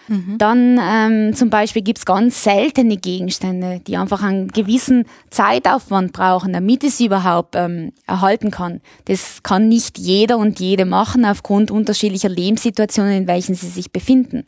Mhm. 0.08 0.38
Dann 0.38 0.80
ähm, 0.82 1.34
zum 1.34 1.50
Beispiel 1.50 1.82
gibt's 1.82 2.04
ganz 2.04 2.42
seltene 2.42 2.96
Gegenstände, 2.96 3.80
die 3.86 3.96
einfach 3.96 4.22
einen 4.22 4.48
gewissen 4.48 5.04
Zeitaufwand 5.30 6.12
brauchen, 6.12 6.52
damit 6.52 6.84
es 6.84 6.98
sie 6.98 7.06
überhaupt 7.06 7.54
ähm, 7.56 7.92
erhalten 8.06 8.50
kann. 8.50 8.80
Das 9.06 9.42
kann 9.42 9.68
nicht 9.68 9.98
jeder 9.98 10.38
und 10.38 10.60
jede 10.60 10.84
machen 10.84 11.24
aufgrund 11.24 11.70
unterschiedlicher 11.70 12.28
Lebenssituationen, 12.28 13.12
in 13.12 13.26
welchen 13.26 13.54
sie 13.54 13.68
sich 13.68 13.92
befinden. 13.92 14.44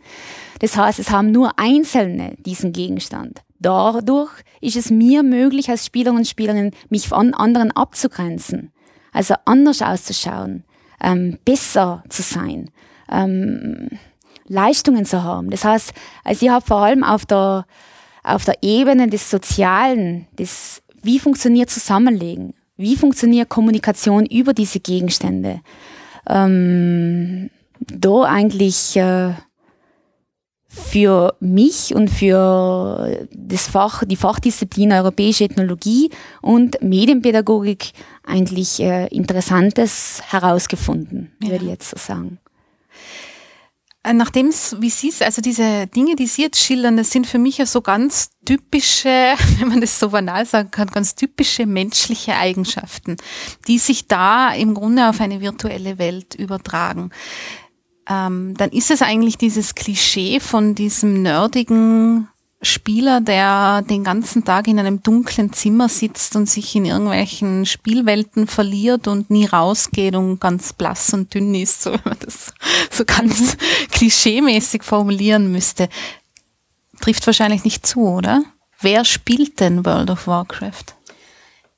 Das 0.60 0.76
heißt, 0.76 0.98
es 0.98 1.10
haben 1.10 1.30
nur 1.30 1.58
Einzelne 1.58 2.34
diesen 2.38 2.72
Gegenstand. 2.72 3.40
Dadurch 3.58 4.30
ist 4.60 4.76
es 4.76 4.90
mir 4.90 5.22
möglich, 5.22 5.70
als 5.70 5.86
Spieler 5.86 6.12
und 6.12 6.28
Spielerin, 6.28 6.72
mich 6.90 7.08
von 7.08 7.32
anderen 7.32 7.70
abzugrenzen. 7.70 8.70
Also 9.12 9.34
anders 9.44 9.80
auszuschauen, 9.80 10.64
ähm, 11.00 11.38
besser 11.44 12.02
zu 12.08 12.22
sein. 12.22 12.70
Ähm, 13.10 13.88
Leistungen 14.46 15.04
zu 15.04 15.22
haben. 15.22 15.50
Das 15.50 15.64
heißt, 15.64 15.92
also 16.24 16.46
ich 16.46 16.52
habe 16.52 16.64
vor 16.64 16.78
allem 16.78 17.04
auf 17.04 17.26
der, 17.26 17.66
auf 18.22 18.44
der 18.44 18.56
Ebene 18.62 19.08
des 19.08 19.30
Sozialen, 19.30 20.26
des, 20.38 20.82
wie 21.02 21.18
funktioniert 21.18 21.70
Zusammenlegen, 21.70 22.54
wie 22.76 22.96
funktioniert 22.96 23.48
Kommunikation 23.48 24.26
über 24.26 24.52
diese 24.52 24.80
Gegenstände, 24.80 25.60
ähm, 26.28 27.50
da 27.80 28.22
eigentlich 28.22 28.96
äh, 28.96 29.34
für 30.74 31.36
mich 31.38 31.94
und 31.94 32.08
für 32.08 33.26
das 33.32 33.68
Fach, 33.68 34.04
die 34.04 34.16
Fachdisziplin 34.16 34.92
Europäische 34.92 35.44
Ethnologie 35.44 36.10
und 36.42 36.82
Medienpädagogik 36.82 37.92
eigentlich 38.24 38.80
äh, 38.80 39.06
Interessantes 39.08 40.20
herausgefunden, 40.26 41.32
ja. 41.42 41.50
würde 41.50 41.64
ich 41.64 41.70
jetzt 41.70 41.90
so 41.90 41.96
sagen. 41.96 42.38
Äh, 44.04 44.12
nachdem 44.12 44.48
es, 44.48 44.76
wie 44.80 44.90
Sie 44.90 45.08
es, 45.08 45.22
also 45.22 45.40
diese 45.40 45.86
Dinge, 45.86 46.14
die 46.14 46.26
Sie 46.26 46.42
jetzt 46.42 46.60
schildern, 46.62 46.98
das 46.98 47.10
sind 47.10 47.26
für 47.26 47.38
mich 47.38 47.56
ja 47.56 47.64
so 47.64 47.80
ganz 47.80 48.30
typische, 48.44 49.08
wenn 49.58 49.68
man 49.68 49.80
das 49.80 49.98
so 49.98 50.10
banal 50.10 50.44
sagen 50.44 50.70
kann, 50.70 50.88
ganz 50.88 51.14
typische 51.14 51.64
menschliche 51.66 52.36
Eigenschaften, 52.36 53.16
die 53.66 53.78
sich 53.78 54.06
da 54.06 54.52
im 54.52 54.74
Grunde 54.74 55.08
auf 55.08 55.20
eine 55.20 55.40
virtuelle 55.40 55.98
Welt 55.98 56.34
übertragen. 56.34 57.10
Ähm, 58.06 58.54
dann 58.58 58.70
ist 58.70 58.90
es 58.90 59.00
eigentlich 59.00 59.38
dieses 59.38 59.74
Klischee 59.74 60.38
von 60.38 60.74
diesem 60.74 61.22
nerdigen 61.22 62.28
Spieler, 62.64 63.20
der 63.20 63.82
den 63.82 64.04
ganzen 64.04 64.44
Tag 64.44 64.68
in 64.68 64.78
einem 64.78 65.02
dunklen 65.02 65.52
Zimmer 65.52 65.88
sitzt 65.88 66.36
und 66.36 66.48
sich 66.48 66.74
in 66.74 66.84
irgendwelchen 66.84 67.66
Spielwelten 67.66 68.46
verliert 68.46 69.08
und 69.08 69.30
nie 69.30 69.46
rausgeht 69.46 70.14
und 70.14 70.40
ganz 70.40 70.72
blass 70.72 71.12
und 71.12 71.32
dünn 71.34 71.54
ist, 71.54 71.82
so 71.82 71.92
wenn 71.92 72.00
man 72.04 72.18
das 72.20 72.52
so 72.90 73.04
ganz 73.04 73.56
klischeemäßig 73.90 74.82
formulieren 74.82 75.52
müsste, 75.52 75.88
trifft 77.00 77.26
wahrscheinlich 77.26 77.64
nicht 77.64 77.86
zu, 77.86 78.00
oder? 78.00 78.42
Wer 78.80 79.04
spielt 79.04 79.60
denn 79.60 79.84
World 79.84 80.10
of 80.10 80.26
Warcraft? 80.26 80.94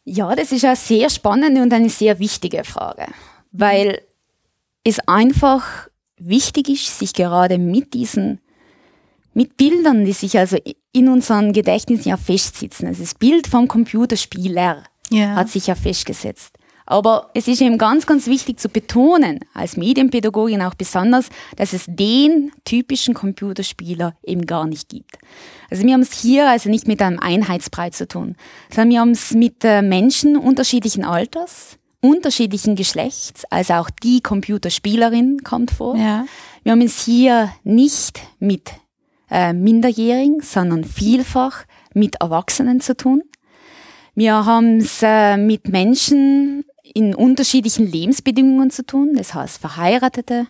Ja, 0.05 0.34
das 0.37 0.53
ist 0.53 0.64
eine 0.64 0.76
sehr 0.76 1.11
spannende 1.11 1.62
und 1.62 1.72
eine 1.72 1.91
sehr 1.91 2.18
wichtige 2.18 2.64
Frage, 2.64 3.07
weil 3.51 4.03
es 4.84 5.01
einfach 5.09 5.89
wichtig 6.16 6.68
ist, 6.68 6.99
sich 6.99 7.12
gerade 7.12 7.59
mit 7.59 7.93
diesen 7.95 8.41
mit 9.37 9.59
Bildern, 9.59 10.07
die 10.07 10.12
sich 10.12 10.39
also 10.39 10.57
in 10.93 11.09
unseren 11.11 11.53
Gedächtnissen 11.53 12.09
ja 12.09 12.16
festsitzen. 12.16 12.89
Also 12.89 13.03
das 13.03 13.14
Bild 13.14 13.47
vom 13.47 13.68
Computerspieler 13.68 14.84
ja. 15.11 15.34
hat 15.34 15.51
sich 15.51 15.66
ja 15.66 15.74
festgesetzt. 15.74 16.55
Aber 16.87 17.30
es 17.34 17.47
ist 17.47 17.61
eben 17.61 17.76
ganz, 17.76 18.07
ganz 18.07 18.28
wichtig 18.28 18.59
zu 18.59 18.70
betonen, 18.70 19.41
als 19.53 19.76
Medienpädagogin 19.76 20.62
auch 20.62 20.74
besonders, 20.74 21.28
dass 21.57 21.74
es 21.74 21.84
den 21.87 22.51
typischen 22.64 23.12
Computerspieler 23.12 24.16
eben 24.22 24.47
gar 24.47 24.66
nicht 24.66 24.89
gibt. 24.89 25.18
Also 25.68 25.84
wir 25.84 25.93
haben 25.93 26.01
es 26.01 26.18
hier 26.18 26.49
also 26.49 26.70
nicht 26.70 26.89
mit 26.89 27.03
einem 27.03 27.18
Einheitsbrei 27.18 27.91
zu 27.91 28.09
tun, 28.09 28.37
sondern 28.70 28.91
wir 28.91 29.01
haben 29.01 29.11
es 29.11 29.32
mit 29.32 29.64
äh, 29.64 29.82
Menschen 29.82 30.37
unterschiedlichen 30.37 31.05
Alters, 31.05 31.76
unterschiedlichen 32.01 32.74
Geschlechts, 32.74 33.45
also 33.51 33.74
auch 33.74 33.91
die 33.91 34.22
Computerspielerin 34.22 35.43
kommt 35.45 35.72
vor. 35.72 35.97
Ja. 35.97 36.24
Wir 36.62 36.72
haben 36.72 36.80
es 36.80 37.05
hier 37.05 37.53
nicht 37.64 38.20
mit 38.39 38.70
äh, 39.30 39.52
Minderjährigen, 39.52 40.40
sondern 40.40 40.84
vielfach 40.84 41.64
mit 41.94 42.16
Erwachsenen 42.20 42.80
zu 42.80 42.96
tun. 42.96 43.22
Wir 44.14 44.46
haben 44.46 44.78
es 44.78 45.00
äh, 45.02 45.36
mit 45.36 45.68
Menschen 45.68 46.64
in 46.94 47.14
unterschiedlichen 47.14 47.90
Lebensbedingungen 47.90 48.70
zu 48.70 48.86
tun, 48.86 49.14
das 49.16 49.34
heißt 49.34 49.58
Verheiratete 49.58 50.46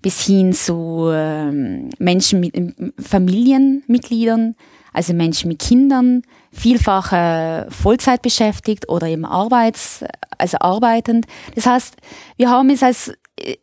bis 0.00 0.24
hin 0.24 0.52
zu 0.52 1.10
ähm, 1.12 1.90
Menschen 1.98 2.40
mit 2.40 2.54
Familienmitgliedern, 2.98 4.54
also 4.92 5.12
Menschen 5.12 5.48
mit 5.48 5.58
Kindern, 5.58 6.22
vielfach 6.52 7.12
äh, 7.12 7.70
Vollzeit 7.70 8.22
beschäftigt 8.22 8.88
oder 8.88 9.08
eben 9.08 9.24
arbeits, 9.24 10.04
also 10.38 10.58
arbeitend. 10.60 11.26
Das 11.54 11.66
heißt, 11.66 11.96
wir 12.36 12.50
haben 12.50 12.70
es 12.70 12.82
als, 12.82 13.12
äh, 13.36 13.56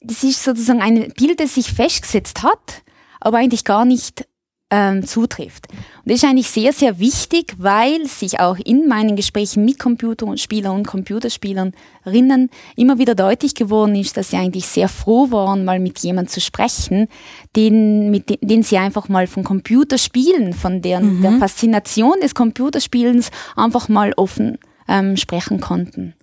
das 0.00 0.22
ist 0.22 0.44
sozusagen 0.44 0.82
ein 0.82 1.12
Bild, 1.16 1.40
das 1.40 1.54
sich 1.54 1.72
festgesetzt 1.72 2.42
hat, 2.42 2.82
aber 3.20 3.38
eigentlich 3.38 3.64
gar 3.64 3.84
nicht 3.84 4.26
ähm, 4.70 5.06
zutrifft. 5.06 5.68
Und 5.70 6.12
das 6.12 6.16
ist 6.16 6.24
eigentlich 6.24 6.50
sehr, 6.50 6.72
sehr 6.72 6.98
wichtig, 6.98 7.54
weil 7.56 8.06
sich 8.06 8.38
auch 8.40 8.58
in 8.58 8.86
meinen 8.86 9.16
Gesprächen 9.16 9.64
mit 9.64 9.78
Computerspielern 9.78 10.74
und 10.74 10.86
Computerspielerinnen 10.86 12.50
immer 12.76 12.98
wieder 12.98 13.14
deutlich 13.14 13.54
geworden 13.54 13.94
ist, 13.94 14.16
dass 14.16 14.30
sie 14.30 14.36
eigentlich 14.36 14.66
sehr 14.66 14.88
froh 14.88 15.30
waren, 15.30 15.64
mal 15.64 15.80
mit 15.80 15.98
jemandem 16.00 16.30
zu 16.30 16.40
sprechen, 16.40 17.08
den, 17.56 18.10
mit 18.10 18.28
den, 18.28 18.38
den 18.42 18.62
sie 18.62 18.76
einfach 18.76 19.08
mal 19.08 19.26
von 19.26 19.42
Computerspielen, 19.42 20.52
von 20.52 20.82
deren, 20.82 21.18
mhm. 21.18 21.22
der 21.22 21.32
Faszination 21.38 22.16
des 22.20 22.34
Computerspielens 22.34 23.30
einfach 23.56 23.88
mal 23.88 24.12
offen 24.16 24.58
ähm, 24.86 25.16
sprechen 25.16 25.60
konnten. 25.60 26.14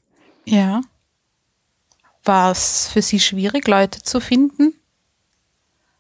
Ja. 0.46 0.82
War 2.24 2.52
es 2.52 2.90
für 2.92 3.02
Sie 3.02 3.20
schwierig, 3.20 3.68
Leute 3.68 4.02
zu 4.02 4.20
finden? 4.20 4.74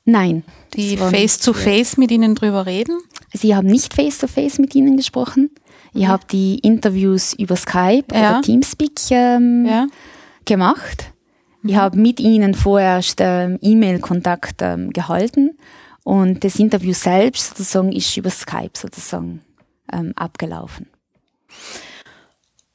Nein. 0.05 0.43
Die 0.75 0.97
face-to-face 0.97 1.93
-face 1.93 1.99
mit 1.99 2.11
Ihnen 2.11 2.35
drüber 2.35 2.65
reden? 2.65 2.97
Sie 3.33 3.55
haben 3.55 3.67
nicht 3.67 3.93
face-to-face 3.93 4.53
-face 4.53 4.61
mit 4.61 4.75
Ihnen 4.75 4.97
gesprochen. 4.97 5.49
Ich 5.93 6.03
ja. 6.03 6.07
habe 6.09 6.25
die 6.31 6.59
Interviews 6.59 7.33
über 7.33 7.55
Skype 7.55 8.05
ja. 8.13 8.19
oder 8.19 8.41
Teamspeak 8.41 8.99
ähm, 9.11 9.65
ja. 9.67 9.87
gemacht. 10.45 11.11
Ich 11.63 11.71
mhm. 11.71 11.77
habe 11.77 11.97
mit 11.97 12.19
Ihnen 12.19 12.53
vorerst 12.53 13.19
ähm, 13.19 13.57
E-Mail-Kontakt 13.61 14.61
ähm, 14.61 14.91
gehalten 14.91 15.57
und 16.03 16.43
das 16.43 16.59
Interview 16.59 16.93
selbst 16.93 17.57
sozusagen 17.57 17.91
ist 17.91 18.15
über 18.15 18.29
Skype 18.29 18.71
sozusagen 18.73 19.41
ähm, 19.91 20.13
abgelaufen. 20.15 20.87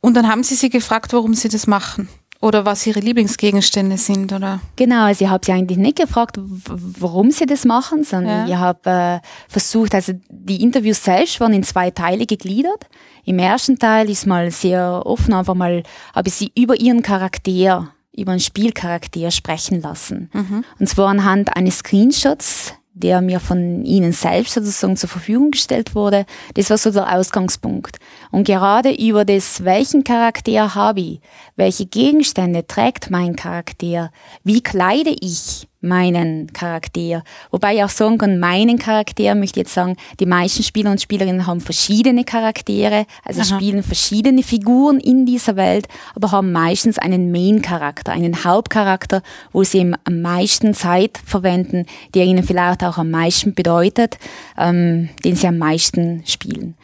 Und 0.01 0.15
dann 0.15 0.27
haben 0.27 0.43
Sie 0.43 0.57
sie 0.57 0.71
gefragt, 0.71 1.13
warum 1.13 1.35
Sie 1.35 1.49
das 1.49 1.67
machen? 1.67 2.09
Oder 2.43 2.65
was 2.65 2.87
ihre 2.87 3.01
Lieblingsgegenstände 3.01 3.99
sind, 3.99 4.33
oder? 4.33 4.61
Genau, 4.77 5.05
also 5.05 5.25
ich 5.25 5.31
habe 5.31 5.45
sie 5.45 5.53
eigentlich 5.53 5.77
nicht 5.77 5.99
gefragt, 5.99 6.39
warum 6.39 7.31
sie 7.31 7.45
das 7.45 7.67
machen, 7.67 8.03
sondern 8.03 8.49
ja. 8.49 8.55
ich 8.55 8.59
habe 8.59 8.91
äh, 8.91 9.21
versucht, 9.47 9.95
also 9.95 10.15
die 10.31 10.63
Interviews 10.63 11.05
selbst 11.05 11.39
waren 11.41 11.53
in 11.53 11.63
zwei 11.63 11.91
Teile 11.91 12.25
gegliedert. 12.25 12.89
Im 13.27 13.39
ersten 13.39 13.79
Teil 13.79 14.09
ist 14.09 14.27
mal 14.27 14.51
sehr 14.51 15.03
offen, 15.05 15.35
einfach 15.35 15.55
mal 15.55 15.83
habe 16.15 16.29
ich 16.29 16.35
sie 16.35 16.51
über 16.57 16.81
ihren 16.81 17.03
Charakter, 17.03 17.93
über 18.17 18.33
einen 18.33 18.41
Spielcharakter 18.41 19.31
sprechen 19.31 19.83
lassen. 19.83 20.31
Mhm. 20.33 20.65
Und 20.79 20.89
zwar 20.89 21.09
anhand 21.09 21.55
eines 21.55 21.79
Screenshots, 21.79 22.73
der 22.93 23.21
mir 23.21 23.41
von 23.41 23.85
ihnen 23.85 24.13
selbst 24.13 24.55
sozusagen 24.55 24.97
zur 24.97 25.09
Verfügung 25.09 25.53
gestellt 25.53 25.95
wurde, 25.95 26.27
das 26.55 26.71
war 26.71 26.79
so 26.79 26.91
der 26.91 27.17
Ausgangspunkt. 27.17 27.99
Und 28.31 28.45
gerade 28.45 28.93
über 28.93 29.25
das, 29.25 29.65
welchen 29.65 30.05
Charakter 30.05 30.75
habe 30.75 31.01
ich, 31.01 31.21
welche 31.57 31.87
Gegenstände 31.87 32.67
trägt 32.67 33.11
mein 33.11 33.37
Charakter, 33.37 34.11
wie 34.45 34.61
kleide 34.61 35.11
ich 35.21 35.70
meinen 35.81 36.53
Charakter. 36.53 37.23
Wobei 37.51 37.77
ich 37.77 37.85
auch 37.85 37.89
sagen 37.89 38.19
kann, 38.19 38.39
meinen 38.39 38.79
Charakter 38.79 39.35
möchte 39.35 39.61
ich 39.61 39.67
jetzt 39.67 39.75
sagen, 39.75 39.97
die 40.19 40.27
meisten 40.27 40.63
Spieler 40.63 40.91
und 40.91 41.01
Spielerinnen 41.01 41.47
haben 41.47 41.61
verschiedene 41.61 42.25
Charaktere, 42.25 43.07
also 43.25 43.41
Aha. 43.41 43.57
spielen 43.57 43.83
verschiedene 43.83 44.43
Figuren 44.43 45.01
in 45.01 45.27
dieser 45.27 45.57
Welt, 45.57 45.89
aber 46.15 46.33
haben 46.33 46.53
meistens 46.53 46.99
einen 46.99 47.33
Main-Charakter, 47.33 48.13
einen 48.13 48.45
Hauptcharakter, 48.45 49.23
wo 49.53 49.65
sie 49.65 49.95
am 50.05 50.21
meisten 50.21 50.75
Zeit 50.75 51.19
verwenden, 51.25 51.87
der 52.15 52.25
ihnen 52.25 52.45
vielleicht 52.45 52.85
auch 52.85 52.99
am 52.99 53.11
meisten 53.11 53.55
bedeutet, 53.55 54.19
ähm, 54.59 55.09
den 55.25 55.37
sie 55.37 55.47
am 55.47 55.59
meisten 55.59 56.23
spielen. 56.27 56.75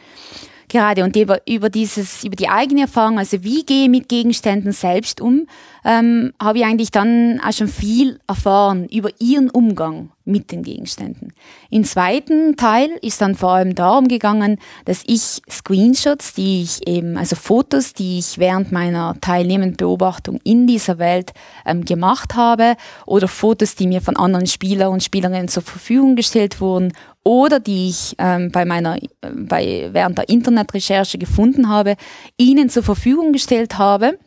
Gerade 0.69 1.05
und 1.05 1.15
über, 1.15 1.39
über 1.47 1.69
dieses, 1.69 2.25
über 2.25 2.35
die 2.35 2.49
eigene 2.49 2.81
Erfahrung, 2.81 3.17
also 3.17 3.43
wie 3.43 3.63
gehe 3.63 3.83
ich 3.83 3.89
mit 3.89 4.09
Gegenständen 4.09 4.73
selbst 4.73 5.21
um, 5.21 5.47
ähm, 5.85 6.33
habe 6.41 6.59
ich 6.59 6.65
eigentlich 6.65 6.91
dann 6.91 7.39
auch 7.39 7.53
schon 7.53 7.69
viel 7.69 8.19
erfahren 8.27 8.85
über 8.89 9.09
ihren 9.19 9.49
Umgang 9.49 10.09
mit 10.25 10.51
den 10.51 10.63
Gegenständen. 10.63 11.33
Im 11.69 11.85
zweiten 11.85 12.57
Teil 12.57 12.89
ist 13.01 13.21
dann 13.21 13.35
vor 13.35 13.51
allem 13.51 13.75
darum 13.75 14.09
gegangen, 14.09 14.59
dass 14.83 15.03
ich 15.07 15.41
Screenshots, 15.49 16.33
die 16.33 16.63
ich 16.63 16.85
eben, 16.85 17.17
also 17.17 17.37
Fotos, 17.37 17.93
die 17.93 18.19
ich 18.19 18.37
während 18.37 18.73
meiner 18.73 19.15
teilnehmenden 19.21 19.77
Beobachtung 19.77 20.41
in 20.43 20.67
dieser 20.67 20.99
Welt 20.99 21.31
ähm, 21.65 21.85
gemacht 21.85 22.35
habe 22.35 22.75
oder 23.05 23.29
Fotos, 23.29 23.75
die 23.75 23.87
mir 23.87 24.01
von 24.01 24.17
anderen 24.17 24.47
Spieler 24.47 24.91
und 24.91 25.01
Spielerinnen 25.01 25.47
zur 25.47 25.63
Verfügung 25.63 26.17
gestellt 26.17 26.59
wurden 26.59 26.91
oder 27.27 27.59
die 27.59 27.89
ich 27.89 28.15
ähm, 28.19 28.51
bei 28.53 28.63
meiner, 28.63 28.95
äh, 28.95 29.07
bei, 29.35 29.89
während 29.91 30.17
der 30.17 30.29
Internetrecherche 30.29 31.17
gefunden 31.17 31.67
habe, 31.67 31.97
ihnen 32.37 32.69
zur 32.69 32.83
Verfügung 32.83 33.33
gestellt 33.33 33.77
habe 33.77 34.17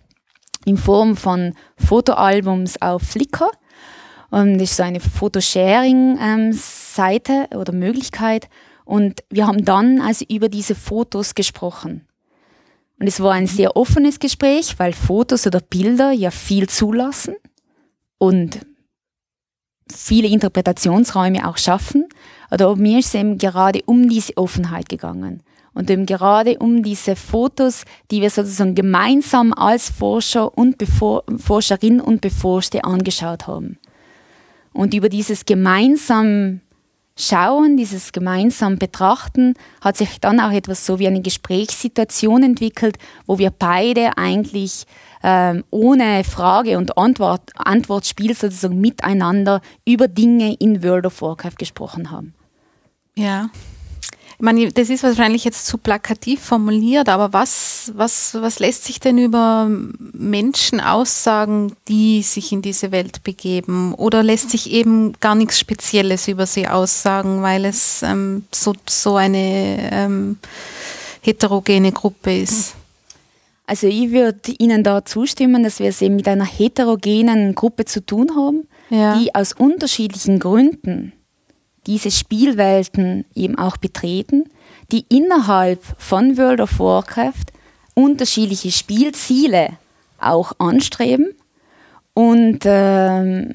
in 0.66 0.76
Form 0.76 1.16
von 1.16 1.55
Fotoalbums 1.76 2.82
auf 2.82 3.01
Flickr. 3.03 3.51
Und 4.30 4.59
das 4.59 4.72
ist 4.72 4.76
so 4.76 4.82
eine 4.82 5.01
Fotosharing-Seite 5.01 7.46
ähm, 7.51 7.59
oder 7.59 7.72
Möglichkeit. 7.72 8.51
Und 8.84 9.24
wir 9.30 9.46
haben 9.46 9.64
dann 9.64 10.03
also 10.03 10.26
über 10.28 10.51
diese 10.51 10.74
Fotos 10.74 11.34
gesprochen. 11.34 12.07
Und 12.98 13.07
es 13.07 13.20
war 13.20 13.32
ein 13.32 13.46
sehr 13.46 13.78
offenes 13.78 14.18
Gespräch, 14.18 14.78
weil 14.78 14.92
Fotos 14.92 15.46
oder 15.46 15.61
Bilder 15.61 16.12
ja 16.12 16.30
viel 16.30 16.68
zulassen 16.68 17.34
und 18.18 18.61
viele 19.93 20.28
Interpretationsräume 20.28 21.49
auch 21.49 21.59
schaffen. 21.59 22.09
Oder 22.51 22.74
mir 22.76 22.99
ist 22.99 23.09
es 23.09 23.14
eben 23.14 23.38
gerade 23.38 23.82
um 23.86 24.09
diese 24.09 24.36
Offenheit 24.36 24.88
gegangen 24.88 25.43
und 25.72 25.91
eben 25.91 26.07
gerade 26.07 26.59
um 26.59 26.82
diese 26.82 27.16
Fotos, 27.16 27.84
die 28.11 28.20
wir 28.20 28.30
sozusagen 28.30 28.74
gemeinsam 28.74 29.53
als 29.53 29.91
Forscher 29.91 30.57
und 30.57 30.78
Bevor 30.78 31.24
Forscherin 31.38 32.01
und 32.01 32.20
Beforschte 32.20 32.84
angeschaut 32.84 33.47
haben. 33.47 33.78
Und 34.72 34.95
über 34.95 35.09
dieses 35.09 35.45
gemeinsam 35.45 36.61
Schauen, 37.16 37.76
dieses 37.76 38.12
gemeinsam 38.12 38.78
Betrachten 38.78 39.55
hat 39.82 39.97
sich 39.99 40.20
dann 40.20 40.41
auch 40.41 40.53
etwas 40.53 40.86
so 40.86 40.99
wie 40.99 41.07
eine 41.07 41.20
Gesprächssituation 41.20 42.43
entwickelt, 42.43 42.97
wo 43.26 43.38
wir 43.38 43.51
beide 43.51 44.16
eigentlich 44.16 44.86
ähm, 45.22 45.64
ohne 45.70 46.24
Frage 46.24 46.78
und 46.78 46.96
Antwort, 46.96 47.50
Antwortspiel 47.54 48.34
sozusagen 48.34 48.80
miteinander 48.80 49.60
über 49.84 50.08
Dinge 50.08 50.54
in 50.54 50.82
World 50.82 51.06
of 51.06 51.20
Warcraft 51.20 51.56
gesprochen 51.58 52.10
haben. 52.10 52.34
Ja. 53.16 53.50
Ich 54.40 54.42
meine, 54.42 54.72
das 54.72 54.88
ist 54.88 55.02
wahrscheinlich 55.02 55.44
jetzt 55.44 55.66
zu 55.66 55.76
plakativ 55.76 56.40
formuliert, 56.40 57.10
aber 57.10 57.34
was, 57.34 57.92
was, 57.94 58.34
was 58.40 58.58
lässt 58.58 58.84
sich 58.84 58.98
denn 58.98 59.18
über 59.18 59.68
Menschen 59.68 60.80
aussagen, 60.80 61.76
die 61.88 62.22
sich 62.22 62.50
in 62.50 62.62
diese 62.62 62.90
Welt 62.90 63.22
begeben? 63.22 63.92
Oder 63.92 64.22
lässt 64.22 64.48
sich 64.48 64.70
eben 64.70 65.12
gar 65.20 65.34
nichts 65.34 65.58
Spezielles 65.58 66.26
über 66.26 66.46
sie 66.46 66.66
aussagen, 66.66 67.42
weil 67.42 67.66
es 67.66 68.02
ähm, 68.02 68.46
so, 68.50 68.72
so 68.88 69.16
eine 69.16 69.90
ähm, 69.92 70.38
heterogene 71.20 71.92
Gruppe 71.92 72.38
ist? 72.38 72.76
Also 73.70 73.86
ich 73.86 74.10
würde 74.10 74.50
Ihnen 74.58 74.82
da 74.82 75.04
zustimmen, 75.04 75.62
dass 75.62 75.78
wir 75.78 75.90
es 75.90 76.02
eben 76.02 76.16
mit 76.16 76.26
einer 76.26 76.44
heterogenen 76.44 77.54
Gruppe 77.54 77.84
zu 77.84 78.04
tun 78.04 78.34
haben, 78.34 78.66
ja. 78.88 79.16
die 79.16 79.32
aus 79.32 79.52
unterschiedlichen 79.52 80.40
Gründen 80.40 81.12
diese 81.86 82.10
Spielwelten 82.10 83.26
eben 83.32 83.56
auch 83.58 83.76
betreten, 83.76 84.46
die 84.90 85.06
innerhalb 85.08 85.84
von 85.98 86.36
World 86.36 86.60
of 86.60 86.80
Warcraft 86.80 87.52
unterschiedliche 87.94 88.72
Spielziele 88.72 89.68
auch 90.18 90.50
anstreben 90.58 91.28
und 92.12 92.62
ähm, 92.64 93.52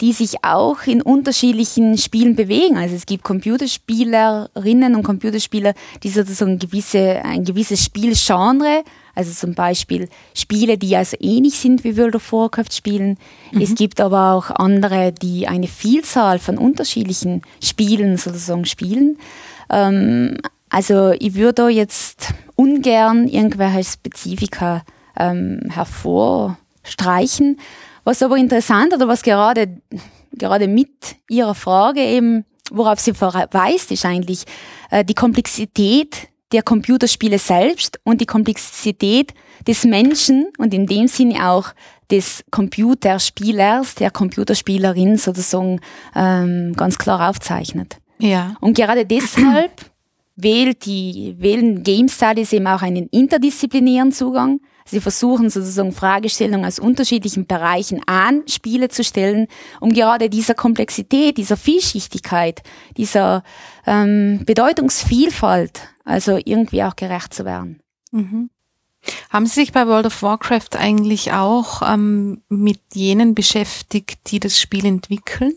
die 0.00 0.12
sich 0.12 0.44
auch 0.44 0.86
in 0.86 1.02
unterschiedlichen 1.02 1.98
Spielen 1.98 2.36
bewegen. 2.36 2.76
Also 2.76 2.94
es 2.94 3.04
gibt 3.04 3.24
Computerspielerinnen 3.24 4.94
und 4.94 5.02
Computerspieler, 5.02 5.74
die 6.02 6.08
sozusagen 6.08 6.58
gewisse, 6.58 7.24
ein 7.24 7.44
gewisses 7.44 7.84
Spielgenre, 7.84 8.84
also 9.14 9.32
zum 9.32 9.54
Beispiel 9.54 10.08
Spiele, 10.34 10.78
die 10.78 10.94
also 10.94 11.16
ähnlich 11.18 11.58
sind 11.58 11.82
wie 11.82 11.96
World 11.96 12.14
of 12.14 12.32
Warcraft 12.32 12.72
spielen. 12.72 13.18
Mhm. 13.50 13.60
Es 13.60 13.74
gibt 13.74 14.00
aber 14.00 14.34
auch 14.34 14.50
andere, 14.50 15.12
die 15.12 15.48
eine 15.48 15.66
Vielzahl 15.66 16.38
von 16.38 16.56
unterschiedlichen 16.58 17.42
Spielen 17.60 18.16
sozusagen 18.16 18.66
spielen. 18.66 19.18
Ähm, 19.70 20.38
also 20.70 21.10
ich 21.18 21.34
würde 21.34 21.54
da 21.54 21.68
jetzt 21.68 22.34
ungern 22.54 23.26
irgendwelche 23.26 23.82
Spezifika 23.82 24.82
ähm, 25.18 25.62
hervorstreichen. 25.70 27.58
Was 28.08 28.22
aber 28.22 28.38
interessant 28.38 28.94
oder 28.94 29.06
was 29.06 29.20
gerade, 29.20 29.82
gerade 30.32 30.66
mit 30.66 31.16
Ihrer 31.28 31.54
Frage 31.54 32.00
eben, 32.00 32.46
worauf 32.70 32.98
sie 32.98 33.12
verweist, 33.12 33.90
ist 33.90 34.06
eigentlich 34.06 34.44
äh, 34.90 35.04
die 35.04 35.12
Komplexität 35.12 36.28
der 36.52 36.62
Computerspiele 36.62 37.38
selbst 37.38 38.00
und 38.04 38.22
die 38.22 38.24
Komplexität 38.24 39.34
des 39.66 39.84
Menschen 39.84 40.46
und 40.56 40.72
in 40.72 40.86
dem 40.86 41.06
Sinne 41.06 41.50
auch 41.50 41.74
des 42.10 42.44
Computerspielers, 42.50 43.96
der 43.96 44.10
Computerspielerin 44.10 45.18
sozusagen 45.18 45.78
ähm, 46.16 46.72
ganz 46.76 46.96
klar 46.96 47.28
aufzeichnet. 47.28 47.98
Ja. 48.18 48.54
Und 48.62 48.74
gerade 48.74 49.04
deshalb 49.04 49.72
wählt 50.34 50.86
die, 50.86 51.34
wählen 51.38 51.82
Game 51.82 52.08
Studies 52.08 52.54
eben 52.54 52.68
auch 52.68 52.80
einen 52.80 53.08
interdisziplinären 53.08 54.12
Zugang. 54.12 54.60
Sie 54.90 55.00
versuchen 55.00 55.50
sozusagen 55.50 55.92
Fragestellungen 55.92 56.64
aus 56.64 56.78
unterschiedlichen 56.78 57.46
Bereichen 57.46 58.00
an 58.06 58.42
Spiele 58.48 58.88
zu 58.88 59.04
stellen, 59.04 59.46
um 59.80 59.92
gerade 59.92 60.30
dieser 60.30 60.54
Komplexität, 60.54 61.36
dieser 61.36 61.56
Vielschichtigkeit, 61.56 62.62
dieser 62.96 63.42
ähm, 63.86 64.42
Bedeutungsvielfalt, 64.46 65.82
also 66.04 66.38
irgendwie 66.42 66.82
auch 66.82 66.96
gerecht 66.96 67.34
zu 67.34 67.44
werden. 67.44 67.80
Mhm. 68.12 68.50
Haben 69.30 69.46
Sie 69.46 69.60
sich 69.60 69.72
bei 69.72 69.86
World 69.86 70.06
of 70.06 70.22
Warcraft 70.22 70.76
eigentlich 70.78 71.32
auch 71.32 71.82
ähm, 71.82 72.42
mit 72.48 72.80
jenen 72.94 73.34
beschäftigt, 73.34 74.30
die 74.30 74.40
das 74.40 74.60
Spiel 74.60 74.86
entwickeln? 74.86 75.52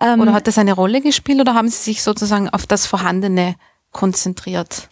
Ähm, 0.00 0.20
oder 0.20 0.32
hat 0.32 0.46
das 0.46 0.58
eine 0.58 0.74
Rolle 0.74 1.00
gespielt 1.00 1.40
oder 1.40 1.54
haben 1.54 1.68
Sie 1.68 1.76
sich 1.76 2.02
sozusagen 2.02 2.48
auf 2.48 2.66
das 2.66 2.86
Vorhandene 2.86 3.56
konzentriert? 3.90 4.88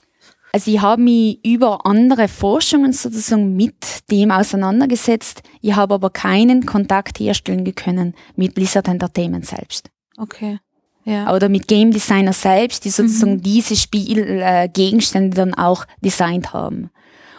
Also 0.56 0.70
ich 0.70 0.80
habe 0.80 1.02
mich 1.02 1.44
über 1.44 1.84
andere 1.84 2.28
Forschungen 2.28 2.94
sozusagen 2.94 3.56
mit 3.56 4.10
dem 4.10 4.30
auseinandergesetzt. 4.30 5.42
Ich 5.60 5.76
habe 5.76 5.92
aber 5.92 6.08
keinen 6.08 6.64
Kontakt 6.64 7.20
herstellen 7.20 7.74
können 7.74 8.14
mit 8.36 8.54
Blizzard 8.54 8.88
Entertainment 8.88 9.44
selbst. 9.44 9.90
Okay. 10.16 10.58
Ja. 11.04 11.34
Oder 11.34 11.50
mit 11.50 11.68
Game 11.68 11.90
Designer 11.90 12.32
selbst, 12.32 12.86
die 12.86 12.88
sozusagen 12.88 13.34
mhm. 13.34 13.42
diese 13.42 13.76
Spielgegenstände 13.76 15.34
äh, 15.34 15.44
dann 15.44 15.52
auch 15.52 15.84
designt 16.00 16.54
haben. 16.54 16.88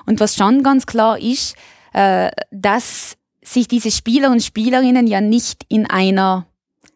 Und 0.06 0.20
was 0.20 0.36
schon 0.36 0.62
ganz 0.62 0.86
klar 0.86 1.20
ist, 1.20 1.56
äh, 1.94 2.30
dass 2.52 3.18
sich 3.42 3.68
diese 3.68 3.90
Spieler 3.90 4.30
und 4.30 4.44
Spielerinnen 4.44 5.08
ja 5.08 5.22
nicht 5.22 5.66
in 5.70 5.90
einer 5.90 6.46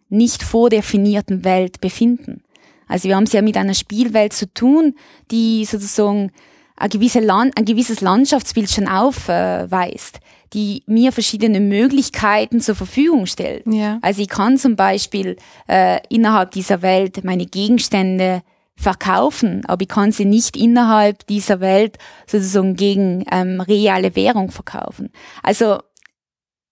nicht 0.10 0.44
vordefinierten 0.44 1.44
Welt 1.44 1.82
befinden. 1.82 2.44
Also 2.92 3.08
wir 3.08 3.16
haben 3.16 3.24
es 3.24 3.32
ja 3.32 3.42
mit 3.42 3.56
einer 3.56 3.74
Spielwelt 3.74 4.34
zu 4.34 4.54
tun, 4.54 4.96
die 5.32 5.64
sozusagen 5.66 6.32
ein, 6.76 6.90
gewisse 6.90 7.22
Land, 7.22 7.58
ein 7.58 7.66
gewisses 7.66 8.02
Landschaftsbild 8.02 8.70
schon 8.70 8.88
aufweist, 8.88 10.20
die 10.54 10.84
mir 10.88 11.14
verschiedene 11.14 11.62
Möglichkeiten 11.62 12.60
zur 12.60 12.76
Verfügung 12.76 13.28
stellt. 13.28 13.66
Ja. 13.66 14.00
Also 14.02 14.22
ich 14.22 14.28
kann 14.28 14.58
zum 14.58 14.76
Beispiel 14.76 15.38
äh, 15.68 16.00
innerhalb 16.10 16.52
dieser 16.52 16.82
Welt 16.82 17.24
meine 17.24 17.46
Gegenstände 17.46 18.42
verkaufen, 18.76 19.64
aber 19.68 19.84
ich 19.84 19.88
kann 19.88 20.12
sie 20.12 20.26
nicht 20.26 20.58
innerhalb 20.58 21.26
dieser 21.28 21.62
Welt 21.62 21.98
sozusagen 22.28 22.76
gegen 22.76 23.24
ähm, 23.32 23.62
reale 23.62 24.16
Währung 24.16 24.52
verkaufen. 24.52 25.12
Also 25.44 25.80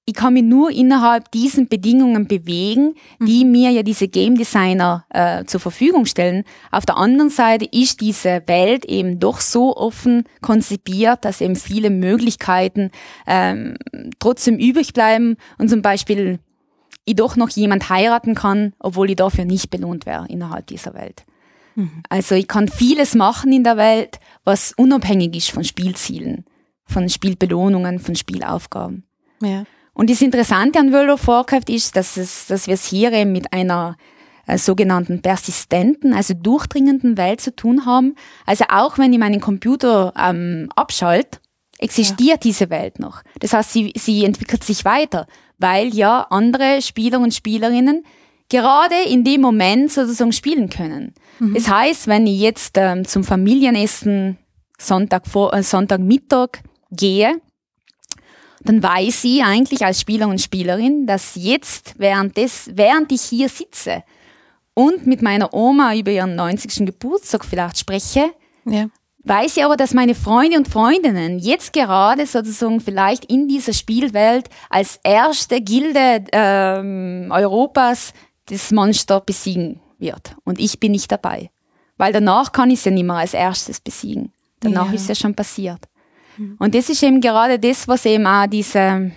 ich 0.06 0.16
kann 0.16 0.34
mich 0.34 0.44
nur 0.44 0.72
innerhalb 0.72 1.30
diesen 1.32 1.68
Bedingungen 1.68 2.28
bewegen, 2.28 2.96
die 3.20 3.46
mhm. 3.46 3.52
mir 3.52 3.70
ja 3.70 3.84
diese 3.84 4.08
Game 4.08 4.36
Designer 4.36 5.06
äh, 5.10 5.46
zur 5.46 5.60
Verfügung 5.60 6.06
stellen. 6.06 6.46
Auf 6.72 6.86
der 6.86 6.98
anderen 6.98 7.30
Seite 7.30 7.66
ist 7.66 8.02
diese 8.02 8.42
Welt 8.48 8.86
eben 8.86 9.20
doch 9.20 9.40
so 9.40 9.78
offen 9.78 10.24
konzipiert, 10.42 11.26
dass 11.26 11.42
eben 11.42 11.56
viele 11.56 11.92
Möglichkeiten 11.92 12.90
ähm, 13.28 13.78
trotzdem 14.18 14.58
übrig 14.58 14.94
bleiben 14.94 15.38
und 15.60 15.70
zum 15.70 15.84
Beispiel 15.84 16.40
ich 17.06 17.16
doch 17.16 17.36
noch 17.36 17.50
jemand 17.50 17.90
heiraten 17.90 18.36
kann, 18.36 18.74
obwohl 18.80 19.10
ich 19.10 19.16
dafür 19.16 19.46
nicht 19.46 19.70
belohnt 19.70 20.06
wäre 20.06 20.28
innerhalb 20.28 20.68
dieser 20.68 20.94
Welt. 20.94 21.26
Mhm. 21.76 22.04
Also 22.10 22.36
ich 22.36 22.48
kann 22.48 22.68
vieles 22.68 23.16
machen 23.16 23.52
in 23.52 23.64
der 23.64 23.78
Welt, 23.78 24.20
was 24.44 24.74
unabhängig 24.76 25.36
ist 25.36 25.52
von 25.52 25.64
Spielzielen, 25.64 26.46
von 26.86 27.10
Spielbelohnungen, 27.10 28.00
von 28.00 28.16
Spielaufgaben. 28.16 29.06
Ja. 29.42 29.66
Und 30.00 30.10
das 30.10 30.22
Interessante 30.22 30.80
an 30.80 30.94
World 30.94 31.10
of 31.10 31.28
Warcraft 31.28 31.68
ist, 31.68 31.98
dass, 31.98 32.16
es, 32.16 32.48
dass 32.48 32.68
wir 32.68 32.76
es 32.76 32.86
hier 32.86 33.12
eben 33.12 33.34
mit 33.34 33.52
einer 33.52 33.98
äh, 34.48 34.58
sogenannten 34.58 35.22
persistenten, 35.22 36.14
also 36.14 36.34
durchdringenden 36.34 37.18
Welt 37.18 37.42
zu 37.42 37.54
tun 37.54 37.86
haben. 37.86 38.16
Also 38.46 38.64
auch 38.70 38.98
wenn 38.98 39.12
ich 39.12 39.20
meinen 39.20 39.42
Computer 39.42 40.14
ähm, 40.18 40.70
abschalte, 40.74 41.40
existiert 41.80 42.46
ja. 42.46 42.50
diese 42.50 42.70
Welt 42.70 42.98
noch. 42.98 43.24
Das 43.40 43.52
heißt, 43.52 43.74
sie, 43.74 43.92
sie 43.98 44.24
entwickelt 44.24 44.64
sich 44.64 44.86
weiter, 44.86 45.28
weil 45.58 45.94
ja 45.94 46.28
andere 46.30 46.82
Spieler 46.82 47.20
und 47.20 47.34
Spielerinnen 47.34 48.06
gerade 48.48 48.96
in 49.06 49.26
dem 49.26 49.42
Moment 49.42 49.92
sozusagen 49.92 50.32
spielen 50.32 50.70
können. 50.70 51.14
Mhm. 51.40 51.56
Das 51.56 51.68
heißt, 51.68 52.08
wenn 52.08 52.26
ich 52.26 52.40
jetzt 52.40 52.78
ähm, 52.78 53.04
zum 53.04 53.26
Familienessen 53.26 54.38
Sonntag 54.78 55.28
vor, 55.28 55.54
äh, 55.54 55.62
Sonntagmittag 55.62 56.62
gehe, 56.90 57.42
dann 58.62 58.84
weiß 58.84 59.22
sie 59.22 59.42
eigentlich 59.42 59.86
als 59.86 60.02
Spieler 60.02 60.28
und 60.28 60.42
Spielerin, 60.42 61.06
dass 61.06 61.36
jetzt, 61.36 61.94
während, 61.98 62.38
des, 62.38 62.70
während 62.74 63.12
ich 63.12 63.22
hier 63.22 63.50
sitze 63.50 64.04
und 64.74 65.08
mit 65.08 65.22
meiner 65.22 65.54
Oma 65.54 65.96
über 65.96 66.12
ihren 66.12 66.36
90. 66.36 66.86
Geburtstag 66.86 67.46
vielleicht 67.46 67.78
spreche, 67.80 68.32
ja. 68.66 68.88
weiß 69.24 69.58
ich 69.58 69.64
aber, 69.64 69.78
dass 69.78 69.94
meine 69.94 70.16
Freunde 70.16 70.58
und 70.58 70.68
Freundinnen 70.68 71.40
jetzt 71.40 71.74
gerade 71.74 72.26
sozusagen 72.26 72.80
vielleicht 72.80 73.26
in 73.26 73.48
dieser 73.48 73.74
Spielwelt 73.74 74.50
als 74.70 75.00
erste 75.04 75.62
Gilde 75.62 76.24
ähm, 76.32 77.30
Europas 77.32 78.14
das 78.46 78.72
Monster 78.72 79.22
besiegen 79.22 79.82
wird. 79.98 80.36
Und 80.44 80.60
ich 80.60 80.80
bin 80.80 80.92
nicht 80.94 81.12
dabei. 81.12 81.52
Weil 81.98 82.14
danach 82.14 82.54
kann 82.54 82.72
ich 82.72 82.80
es 82.80 82.86
ja 82.86 82.92
nicht 82.92 83.04
mehr 83.04 83.18
als 83.18 83.34
erstes 83.34 83.82
besiegen. 83.82 84.32
Danach 84.62 84.88
ja. 84.88 84.94
ist 84.94 85.02
es 85.02 85.08
ja 85.10 85.16
schon 85.16 85.36
passiert. 85.36 85.82
Mhm. 86.40 86.56
Und 86.58 86.74
das 86.74 86.90
ist 86.90 87.04
eben 87.04 87.22
gerade 87.22 87.60
das, 87.60 87.88
was 87.88 88.06
eben 88.06 88.26
auch 88.26 88.48
diese, 88.48 89.12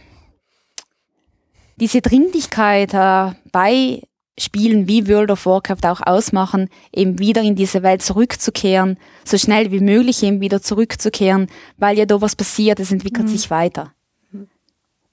diese 1.77 2.03
Dringlichkeit 2.03 2.93
äh, 2.93 3.33
bei 3.51 4.03
Spielen 4.39 4.89
wie 4.89 5.09
World 5.09 5.31
of 5.31 5.47
Warcraft 5.47 5.85
auch 5.85 6.01
ausmachen, 6.05 6.69
eben 6.93 7.19
wieder 7.19 7.43
in 7.43 7.55
diese 7.55 7.83
Welt 7.83 8.03
zurückzukehren, 8.03 8.99
so 9.25 9.37
schnell 9.37 9.71
wie 9.71 9.81
möglich 9.81 10.23
eben 10.23 10.41
wieder 10.41 10.63
zurückzukehren, 10.63 11.49
weil 11.77 11.99
ja 11.99 12.07
da 12.07 12.21
was 12.21 12.35
passiert, 12.35 12.81
es 12.81 12.91
entwickelt 12.91 13.27
mhm. 13.27 13.31
sich 13.31 13.51
weiter. 13.51 13.93
Mhm. 14.31 14.49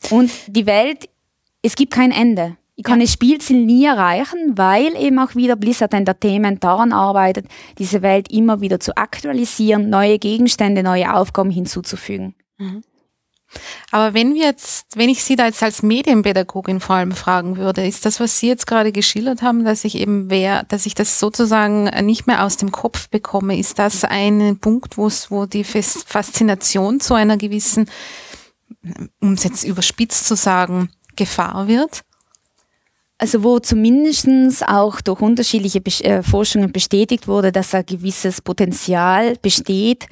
Und 0.09 0.31
die 0.47 0.65
Welt, 0.65 1.09
es 1.61 1.75
gibt 1.75 1.93
kein 1.93 2.11
Ende. 2.11 2.57
Ich 2.79 2.85
kann 2.85 3.01
das 3.01 3.11
Spielziel 3.11 3.65
nie 3.65 3.83
erreichen, 3.83 4.57
weil 4.57 4.95
eben 4.95 5.19
auch 5.19 5.35
wieder 5.35 5.57
Blizzard 5.57 5.93
Entertainment 5.93 6.63
daran 6.63 6.93
arbeitet, 6.93 7.45
diese 7.77 8.01
Welt 8.01 8.31
immer 8.31 8.61
wieder 8.61 8.79
zu 8.79 8.95
aktualisieren, 8.95 9.89
neue 9.89 10.17
Gegenstände, 10.17 10.81
neue 10.81 11.13
Aufgaben 11.13 11.51
hinzuzufügen. 11.51 12.35
Mhm. 12.57 12.85
Aber 13.91 14.13
wenn 14.13 14.33
wir 14.33 14.45
jetzt, 14.45 14.95
wenn 14.95 15.09
ich 15.09 15.25
Sie 15.25 15.35
da 15.35 15.47
jetzt 15.47 15.61
als 15.61 15.83
Medienpädagogin 15.83 16.79
vor 16.79 16.95
allem 16.95 17.11
fragen 17.11 17.57
würde, 17.57 17.85
ist 17.85 18.05
das, 18.05 18.21
was 18.21 18.39
Sie 18.39 18.47
jetzt 18.47 18.65
gerade 18.65 18.93
geschildert 18.93 19.41
haben, 19.41 19.65
dass 19.65 19.83
ich 19.83 19.95
eben 19.95 20.29
wer, 20.29 20.63
dass 20.63 20.85
ich 20.85 20.95
das 20.95 21.19
sozusagen 21.19 21.83
nicht 22.05 22.27
mehr 22.27 22.45
aus 22.45 22.55
dem 22.55 22.71
Kopf 22.71 23.09
bekomme, 23.09 23.59
ist 23.59 23.77
das 23.77 24.05
ein 24.05 24.57
Punkt, 24.61 24.97
wo 24.97 25.07
es, 25.07 25.29
wo 25.29 25.45
die 25.45 25.65
Faszination 25.65 27.01
zu 27.01 27.13
einer 27.13 27.35
gewissen, 27.35 27.89
um 29.19 29.33
es 29.33 29.43
jetzt 29.43 29.65
überspitzt 29.65 30.25
zu 30.25 30.37
sagen, 30.37 30.91
Gefahr 31.17 31.67
wird? 31.67 32.05
Also 33.19 33.43
wo 33.43 33.59
zumindestens 33.59 34.63
auch 34.63 35.01
durch 35.01 35.19
unterschiedliche 35.19 35.79
äh, 36.05 36.23
Forschungen 36.23 36.71
bestätigt 36.71 37.27
wurde, 37.27 37.51
dass 37.51 37.75
ein 37.75 37.85
gewisses 37.85 38.41
Potenzial 38.41 39.35
besteht, 39.41 40.07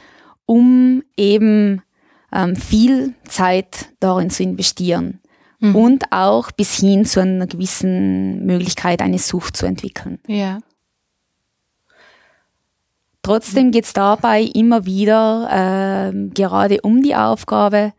um 0.45 1.01
eben 1.15 1.81
ähm, 2.33 2.57
viel 2.57 3.13
Zeit 3.23 3.87
darin 4.01 4.29
zu 4.29 4.43
investieren 4.43 5.21
mhm. 5.59 5.75
und 5.75 6.11
auch 6.11 6.51
bis 6.51 6.75
hin 6.75 7.05
zu 7.05 7.21
einer 7.21 7.47
gewissen 7.47 8.45
Möglichkeit, 8.45 9.01
eine 9.01 9.19
Sucht 9.19 9.55
zu 9.55 9.65
entwickeln. 9.65 10.19
Ja. 10.27 10.59
Trotzdem 13.21 13.71
geht 13.71 13.85
es 13.85 13.93
dabei 13.93 14.41
immer 14.41 14.85
wieder 14.85 16.11
äh, 16.11 16.29
gerade 16.33 16.81
um 16.81 17.01
die 17.01 17.15
Aufgabe, 17.15 17.93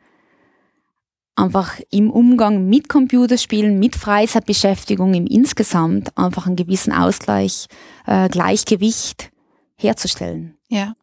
einfach 1.38 1.80
im 1.90 2.10
Umgang 2.10 2.68
mit 2.68 2.88
Computerspielen, 2.88 3.78
mit 3.78 3.96
Freizeitbeschäftigung 3.96 5.14
im 5.14 5.26
Insgesamt 5.26 6.16
einfach 6.18 6.46
einen 6.46 6.56
gewissen 6.56 6.92
Ausgleich, 6.92 7.68
äh, 8.06 8.28
Gleichgewicht 8.28 9.30
herzustellen. 9.76 10.56
Ja. 10.68 10.94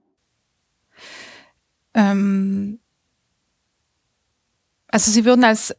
Ähm, 1.93 2.79
also 4.89 5.11
Sie 5.11 5.25
würden 5.25 5.43
als 5.43 5.73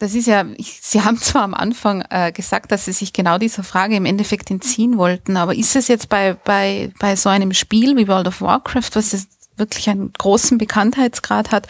das 0.00 0.14
ist 0.14 0.26
ja, 0.26 0.46
Sie 0.58 1.02
haben 1.02 1.18
zwar 1.20 1.42
am 1.42 1.54
Anfang 1.54 2.02
äh, 2.10 2.32
gesagt, 2.32 2.72
dass 2.72 2.86
Sie 2.86 2.92
sich 2.92 3.12
genau 3.12 3.38
dieser 3.38 3.62
Frage 3.62 3.96
im 3.96 4.06
Endeffekt 4.06 4.50
entziehen 4.50 4.96
wollten, 4.98 5.36
aber 5.36 5.54
ist 5.54 5.76
es 5.76 5.88
jetzt 5.88 6.08
bei, 6.08 6.34
bei, 6.34 6.90
bei 6.98 7.16
so 7.16 7.28
einem 7.28 7.52
Spiel 7.52 7.96
wie 7.96 8.08
World 8.08 8.26
of 8.26 8.40
Warcraft, 8.40 8.90
was 8.94 9.12
jetzt 9.12 9.28
wirklich 9.56 9.88
einen 9.90 10.12
großen 10.12 10.58
Bekanntheitsgrad 10.58 11.52
hat, 11.52 11.68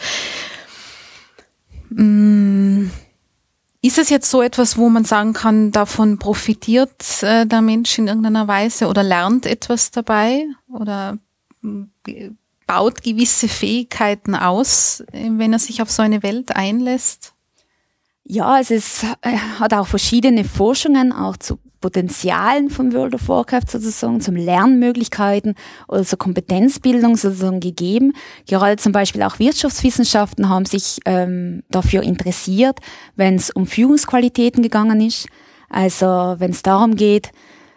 ist 3.81 3.97
es 3.97 4.09
jetzt 4.09 4.29
so 4.29 4.41
etwas, 4.41 4.77
wo 4.77 4.89
man 4.89 5.03
sagen 5.03 5.33
kann, 5.33 5.71
davon 5.71 6.19
profitiert 6.19 7.21
äh, 7.21 7.45
der 7.45 7.61
Mensch 7.61 7.97
in 7.97 8.07
irgendeiner 8.07 8.47
Weise 8.47 8.87
oder 8.87 9.03
lernt 9.03 9.45
etwas 9.45 9.91
dabei 9.91 10.45
oder 10.71 11.17
äh, 12.07 12.29
baut 12.67 13.03
gewisse 13.03 13.47
Fähigkeiten 13.49 14.35
aus, 14.35 15.03
wenn 15.11 15.51
er 15.51 15.59
sich 15.59 15.81
auf 15.81 15.91
so 15.91 16.01
eine 16.01 16.23
Welt 16.23 16.55
einlässt? 16.55 17.33
Ja, 18.23 18.59
es 18.59 18.71
äh, 18.71 19.37
hat 19.59 19.73
auch 19.73 19.87
verschiedene 19.87 20.45
Forschungen 20.45 21.11
auch 21.11 21.35
zu 21.37 21.59
Potenzialen 21.81 22.69
von 22.69 22.93
World 22.93 23.15
of 23.15 23.27
Warcraft 23.27 23.67
sozusagen, 23.67 24.21
zum 24.21 24.35
Lernmöglichkeiten 24.35 25.55
oder 25.87 26.03
zur 26.05 26.19
Kompetenzbildung 26.19 27.17
sozusagen 27.17 27.59
gegeben. 27.59 28.13
Gerade 28.47 28.77
zum 28.77 28.91
Beispiel 28.91 29.23
auch 29.23 29.39
Wirtschaftswissenschaften 29.39 30.47
haben 30.47 30.65
sich 30.65 30.99
ähm, 31.05 31.63
dafür 31.69 32.03
interessiert, 32.03 32.79
wenn 33.15 33.35
es 33.35 33.49
um 33.49 33.65
Führungsqualitäten 33.65 34.63
gegangen 34.63 35.01
ist. 35.01 35.27
Also 35.69 36.35
wenn 36.37 36.51
es 36.51 36.61
darum 36.63 36.95
geht, 36.95 37.31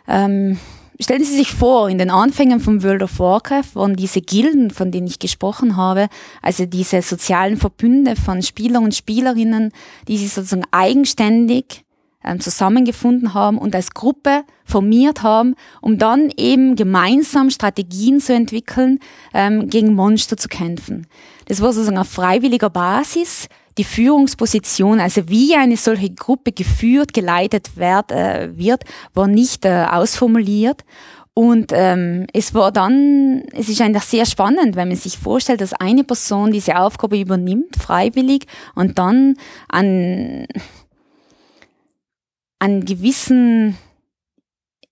ähm, 0.07 0.59
Stellen 1.01 1.25
Sie 1.25 1.37
sich 1.37 1.51
vor, 1.51 1.91
in 1.91 1.99
den 1.99 2.11
Anfängen 2.11 2.61
von 2.61 2.85
World 2.85 3.03
of 3.03 3.19
Warcraft 3.19 3.75
waren 3.75 3.97
diese 3.97 4.21
Gilden, 4.21 4.71
von 4.71 4.93
denen 4.93 5.09
ich 5.09 5.19
gesprochen 5.19 5.77
habe, 5.77 6.07
also 6.41 6.67
diese 6.67 7.03
sozialen 7.03 7.57
Verbünde 7.57 8.15
von 8.15 8.43
Spielern 8.43 8.85
und 8.85 8.95
Spielerinnen, 8.95 9.73
die 10.07 10.17
sich 10.17 10.33
sozusagen 10.33 10.63
eigenständig 10.71 11.84
ähm, 12.25 12.41
zusammengefunden 12.41 13.35
haben 13.35 13.59
und 13.59 13.75
als 13.75 13.93
Gruppe 13.93 14.45
formiert 14.65 15.23
haben, 15.23 15.55
um 15.81 15.99
dann 15.99 16.31
eben 16.37 16.77
gemeinsam 16.77 17.51
Strategien 17.51 18.21
zu 18.21 18.35
entwickeln, 18.35 18.99
ähm, 19.33 19.69
gegen 19.69 19.95
Monster 19.95 20.37
zu 20.37 20.49
kämpfen. 20.49 21.07
Das 21.47 21.61
war 21.61 21.73
sozusagen 21.73 21.99
auf 21.99 22.09
freiwilliger 22.09 22.71
Basis 22.71 23.49
die 23.77 23.85
Führungsposition, 23.85 25.01
also 25.01 25.29
wie 25.29 25.57
eine 25.57 25.77
solche 25.77 26.11
Gruppe 26.11 26.53
geführt, 26.53 27.13
geleitet 27.13 27.77
werd, 27.77 28.13
äh, 28.13 28.57
wird, 28.57 28.85
war 29.15 29.27
nicht 29.27 29.65
äh, 29.65 29.87
ausformuliert. 29.91 30.85
Und 31.37 31.73
ähm, 31.75 32.29
es 32.33 32.55
war 32.55 32.71
dann, 32.71 33.43
es 33.53 33.69
ist 33.69 33.81
einfach 33.81 34.05
sehr 34.05 34.25
spannend, 34.25 34.77
wenn 34.77 34.87
man 34.87 34.97
sich 34.97 35.19
vorstellt, 35.19 35.61
dass 35.61 35.73
eine 35.73 36.05
Person 36.05 36.53
diese 36.53 36.79
Aufgabe 36.79 37.19
übernimmt, 37.19 37.75
freiwillig, 37.77 38.47
und 38.77 39.01
dann 39.01 39.35
an, 39.69 40.47
an 42.65 42.85
gewissen, 42.85 43.77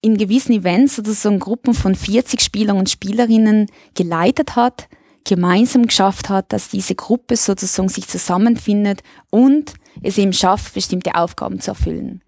in 0.00 0.16
gewissen 0.18 0.52
Events 0.52 0.96
sozusagen 0.96 1.38
Gruppen 1.38 1.74
von 1.74 1.94
40 1.94 2.40
Spielern 2.40 2.76
und 2.78 2.90
Spielerinnen 2.90 3.66
geleitet 3.94 4.56
hat 4.56 4.88
gemeinsam 5.24 5.86
geschafft 5.86 6.28
hat, 6.28 6.52
dass 6.52 6.68
diese 6.68 6.94
Gruppe 6.94 7.36
sozusagen 7.36 7.88
sich 7.88 8.08
zusammenfindet 8.08 9.02
und 9.30 9.74
es 10.02 10.18
eben 10.18 10.32
schafft, 10.32 10.74
bestimmte 10.74 11.14
Aufgaben 11.14 11.60
zu 11.60 11.72
erfüllen. 11.72 12.22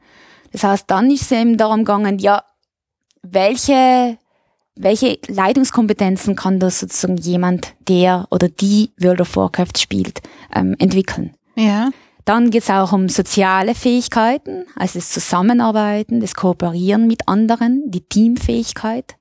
Das 0.52 0.64
heißt, 0.64 0.84
dann 0.88 1.10
ist 1.10 1.22
es 1.22 1.32
eben 1.32 1.56
darum 1.56 1.78
gegangen, 1.78 2.18
ja, 2.18 2.44
welche, 3.22 4.18
welche 4.76 5.18
Leitungskompetenzen 5.26 6.36
kann 6.36 6.60
da 6.60 6.70
sozusagen 6.70 7.16
jemand, 7.16 7.74
der 7.88 8.26
oder 8.30 8.48
die 8.48 8.92
World 8.98 9.22
of 9.22 9.36
Warcraft 9.36 9.78
spielt, 9.78 10.20
ähm, 10.54 10.76
entwickeln? 10.78 11.34
Ja. 11.56 11.90
Dann 12.24 12.50
geht 12.50 12.62
es 12.62 12.70
auch 12.70 12.92
um 12.92 13.08
soziale 13.08 13.74
Fähigkeiten, 13.74 14.64
also 14.76 14.98
das 14.98 15.10
Zusammenarbeiten, 15.10 16.20
das 16.20 16.34
Kooperieren 16.34 17.06
mit 17.06 17.28
anderen, 17.28 17.90
die 17.90 18.00
Teamfähigkeit. 18.00 19.16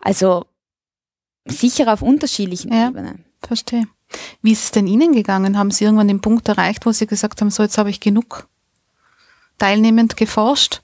Also 0.00 0.46
sicher 1.44 1.92
auf 1.92 2.02
unterschiedlichen 2.02 2.72
ja, 2.72 2.88
Ebenen. 2.88 3.24
Verstehe. 3.40 3.86
Wie 4.42 4.52
ist 4.52 4.64
es 4.64 4.70
denn 4.70 4.86
Ihnen 4.86 5.12
gegangen? 5.12 5.58
Haben 5.58 5.70
Sie 5.70 5.84
irgendwann 5.84 6.08
den 6.08 6.20
Punkt 6.20 6.48
erreicht, 6.48 6.86
wo 6.86 6.92
Sie 6.92 7.06
gesagt 7.06 7.40
haben, 7.40 7.50
so 7.50 7.62
jetzt 7.62 7.78
habe 7.78 7.90
ich 7.90 8.00
genug 8.00 8.48
teilnehmend 9.58 10.16
geforscht? 10.16 10.82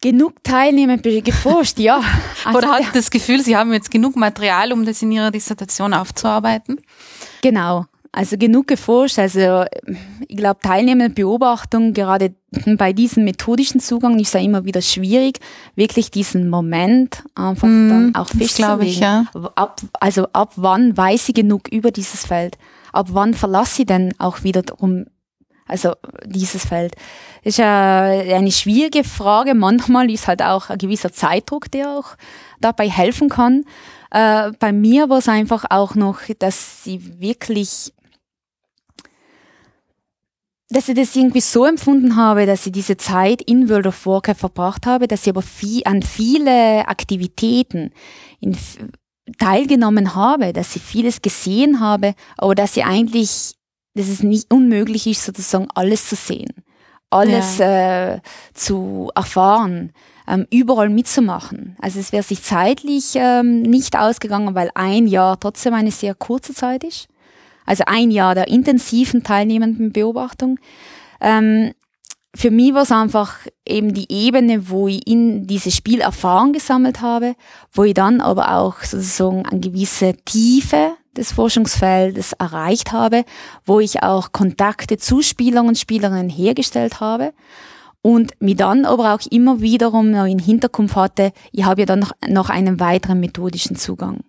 Genug 0.00 0.42
teilnehmend 0.44 1.02
geforscht, 1.02 1.78
ja. 1.78 2.02
Also, 2.44 2.58
Oder 2.58 2.72
hat 2.74 2.94
das 2.94 3.10
Gefühl, 3.10 3.42
Sie 3.42 3.56
haben 3.56 3.72
jetzt 3.72 3.90
genug 3.90 4.14
Material, 4.14 4.72
um 4.72 4.84
das 4.84 5.02
in 5.02 5.10
Ihrer 5.10 5.32
Dissertation 5.32 5.92
aufzuarbeiten? 5.92 6.80
Genau. 7.42 7.86
Also 8.16 8.38
genug 8.38 8.66
geforscht. 8.66 9.18
Also 9.18 9.66
ich 10.26 10.38
glaube, 10.38 10.60
teilnehmende 10.62 11.12
Beobachtung, 11.12 11.92
gerade 11.92 12.34
bei 12.64 12.94
diesem 12.94 13.24
methodischen 13.24 13.78
Zugang 13.78 14.18
ist 14.18 14.32
ja 14.32 14.40
immer 14.40 14.64
wieder 14.64 14.80
schwierig, 14.80 15.38
wirklich 15.74 16.10
diesen 16.10 16.48
Moment 16.48 17.22
einfach 17.34 17.68
mm, 17.68 17.88
dann 17.90 18.14
auch 18.14 18.30
festzulegen. 18.30 18.86
Ich, 18.86 19.00
ja. 19.00 19.26
ab, 19.54 19.82
also 20.00 20.28
ab 20.32 20.52
wann 20.56 20.96
weiß 20.96 21.28
ich 21.28 21.34
genug 21.34 21.68
über 21.68 21.90
dieses 21.90 22.24
Feld? 22.24 22.56
Ab 22.90 23.08
wann 23.10 23.34
verlasse 23.34 23.82
ich 23.82 23.86
denn 23.86 24.14
auch 24.16 24.44
wieder 24.44 24.62
drum, 24.62 25.04
also 25.68 25.92
dieses 26.24 26.64
Feld? 26.64 26.94
Das 27.44 27.52
ist 27.52 27.58
ja 27.58 28.00
eine 28.04 28.50
schwierige 28.50 29.04
Frage. 29.04 29.54
Manchmal 29.54 30.10
ist 30.10 30.26
halt 30.26 30.40
auch 30.40 30.70
ein 30.70 30.78
gewisser 30.78 31.12
Zeitdruck, 31.12 31.70
der 31.70 31.90
auch 31.90 32.16
dabei 32.62 32.88
helfen 32.88 33.28
kann. 33.28 33.64
Äh, 34.10 34.52
bei 34.58 34.72
mir 34.72 35.10
war 35.10 35.18
es 35.18 35.28
einfach 35.28 35.66
auch 35.68 35.94
noch, 35.94 36.20
dass 36.38 36.82
sie 36.82 37.20
wirklich 37.20 37.92
dass 40.68 40.88
ich 40.88 40.96
das 40.96 41.14
irgendwie 41.14 41.40
so 41.40 41.64
empfunden 41.64 42.16
habe, 42.16 42.46
dass 42.46 42.66
ich 42.66 42.72
diese 42.72 42.96
Zeit 42.96 43.40
in 43.42 43.68
World 43.68 43.86
of 43.86 44.06
Warcraft 44.06 44.34
verbracht 44.34 44.86
habe, 44.86 45.06
dass 45.06 45.22
ich 45.22 45.30
aber 45.30 45.42
viel, 45.42 45.82
an 45.84 46.02
viele 46.02 46.88
Aktivitäten 46.88 47.92
in, 48.40 48.56
teilgenommen 49.38 50.14
habe, 50.14 50.52
dass 50.52 50.74
ich 50.74 50.82
vieles 50.82 51.22
gesehen 51.22 51.80
habe, 51.80 52.14
aber 52.36 52.54
dass 52.54 52.76
ich 52.76 52.84
eigentlich, 52.84 53.54
dass 53.94 54.08
es 54.08 54.22
nicht 54.22 54.52
unmöglich 54.52 55.06
ist, 55.06 55.24
sozusagen 55.24 55.68
alles 55.74 56.08
zu 56.08 56.16
sehen, 56.16 56.52
alles 57.10 57.58
ja. 57.58 58.14
äh, 58.14 58.20
zu 58.52 59.10
erfahren, 59.14 59.92
ähm, 60.26 60.46
überall 60.50 60.88
mitzumachen. 60.88 61.76
Also 61.80 62.00
es 62.00 62.10
wäre 62.10 62.24
sich 62.24 62.42
zeitlich 62.42 63.12
ähm, 63.14 63.62
nicht 63.62 63.96
ausgegangen, 63.96 64.56
weil 64.56 64.70
ein 64.74 65.06
Jahr 65.06 65.38
trotzdem 65.38 65.74
eine 65.74 65.92
sehr 65.92 66.16
kurze 66.16 66.54
Zeit 66.54 66.82
ist. 66.82 67.08
Also 67.66 67.84
ein 67.86 68.10
Jahr 68.10 68.34
der 68.34 68.48
intensiven 68.48 69.22
teilnehmenden 69.22 69.92
Beobachtung. 69.92 70.58
Ähm, 71.20 71.72
für 72.34 72.50
mich 72.50 72.74
war 72.74 72.82
es 72.82 72.92
einfach 72.92 73.38
eben 73.66 73.94
die 73.94 74.12
Ebene, 74.12 74.68
wo 74.68 74.88
ich 74.88 75.06
in 75.06 75.46
dieses 75.46 75.74
Spiel 75.74 76.00
Erfahrung 76.00 76.52
gesammelt 76.52 77.00
habe, 77.00 77.34
wo 77.72 77.84
ich 77.84 77.94
dann 77.94 78.20
aber 78.20 78.56
auch 78.56 78.82
sozusagen 78.82 79.46
eine 79.46 79.60
gewisse 79.60 80.14
Tiefe 80.24 80.92
des 81.16 81.32
Forschungsfeldes 81.32 82.34
erreicht 82.34 82.92
habe, 82.92 83.24
wo 83.64 83.80
ich 83.80 84.02
auch 84.02 84.32
Kontakte 84.32 84.98
zu 84.98 85.22
Spielern 85.22 85.68
und 85.68 85.78
Spielerinnen 85.78 86.28
hergestellt 86.28 87.00
habe 87.00 87.32
und 88.02 88.40
mir 88.40 88.54
dann 88.54 88.84
aber 88.84 89.14
auch 89.14 89.26
immer 89.30 89.60
wiederum 89.60 90.10
noch 90.10 90.26
in 90.26 90.38
Hinterkopf 90.38 90.94
hatte, 90.94 91.32
ich 91.52 91.64
habe 91.64 91.80
ja 91.80 91.86
dann 91.86 92.00
noch, 92.00 92.12
noch 92.28 92.50
einen 92.50 92.78
weiteren 92.78 93.18
methodischen 93.18 93.76
Zugang. 93.76 94.20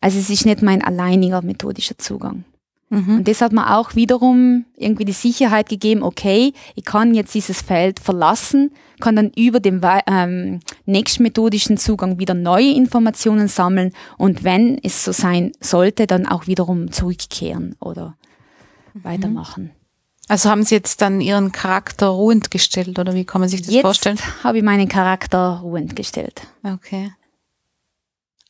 Also 0.00 0.18
es 0.18 0.30
ist 0.30 0.46
nicht 0.46 0.62
mein 0.62 0.82
alleiniger 0.82 1.42
methodischer 1.42 1.98
Zugang. 1.98 2.44
Mhm. 2.90 3.18
Und 3.18 3.28
das 3.28 3.42
hat 3.42 3.52
mir 3.52 3.76
auch 3.76 3.94
wiederum 3.94 4.64
irgendwie 4.76 5.04
die 5.04 5.12
Sicherheit 5.12 5.68
gegeben, 5.68 6.02
okay, 6.02 6.54
ich 6.74 6.84
kann 6.84 7.14
jetzt 7.14 7.34
dieses 7.34 7.60
Feld 7.60 8.00
verlassen, 8.00 8.70
kann 9.00 9.16
dann 9.16 9.30
über 9.36 9.60
den 9.60 9.82
ähm, 10.06 10.60
nächsten 10.86 11.22
methodischen 11.22 11.76
Zugang 11.76 12.18
wieder 12.18 12.34
neue 12.34 12.72
Informationen 12.72 13.48
sammeln 13.48 13.92
und 14.16 14.42
wenn 14.42 14.78
es 14.82 15.04
so 15.04 15.12
sein 15.12 15.52
sollte, 15.60 16.06
dann 16.06 16.26
auch 16.26 16.46
wiederum 16.46 16.90
zurückkehren 16.90 17.76
oder 17.80 18.16
mhm. 18.94 19.04
weitermachen. 19.04 19.70
Also 20.28 20.50
haben 20.50 20.62
Sie 20.62 20.74
jetzt 20.74 21.00
dann 21.00 21.20
Ihren 21.20 21.52
Charakter 21.52 22.08
ruhend 22.08 22.50
gestellt 22.50 22.98
oder 22.98 23.14
wie 23.14 23.24
kann 23.24 23.40
man 23.40 23.48
sich 23.48 23.62
das 23.62 23.72
jetzt 23.72 23.82
vorstellen? 23.82 24.16
Jetzt 24.16 24.44
habe 24.44 24.58
ich 24.58 24.64
meinen 24.64 24.88
Charakter 24.88 25.60
ruhend 25.62 25.96
gestellt. 25.96 26.42
Okay. 26.62 27.12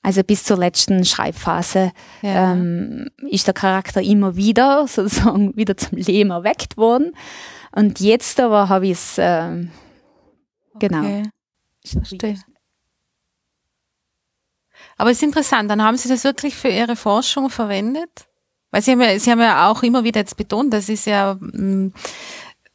Also 0.03 0.23
bis 0.23 0.45
zur 0.45 0.57
letzten 0.57 1.05
Schreibphase 1.05 1.93
ja. 2.23 2.53
ähm, 2.53 3.11
ist 3.29 3.47
der 3.47 3.55
Charakter 3.55 4.01
immer 4.01 4.37
wieder 4.37 4.87
sozusagen 4.89 5.57
wieder 5.57 5.77
zum 5.77 5.99
Leben 5.99 6.31
erweckt 6.31 6.77
worden. 6.77 7.13
Und 7.73 8.01
jetzt 8.01 8.41
aber 8.41 8.69
habe 8.69 8.87
ich 8.87 8.93
es 8.93 9.17
ähm, 9.19 9.71
genau. 10.79 11.01
Okay. 11.01 11.23
Verstehe. 11.85 12.37
Aber 14.97 15.11
es 15.11 15.19
ist 15.19 15.23
interessant, 15.23 15.71
dann 15.71 15.83
haben 15.83 15.97
Sie 15.97 16.09
das 16.09 16.25
wirklich 16.25 16.57
für 16.57 16.69
Ihre 16.69 16.97
Forschung 16.97 17.51
verwendet? 17.51 18.27
Weil 18.71 18.83
Sie 18.83 18.91
haben 18.91 19.01
ja, 19.01 19.19
Sie 19.19 19.31
haben 19.31 19.41
ja 19.41 19.71
auch 19.71 19.83
immer 19.83 20.05
wieder 20.05 20.21
jetzt 20.21 20.37
betont, 20.37 20.73
das 20.73 20.89
ist 20.89 21.07
ja 21.07 21.35
mm, 21.41 21.93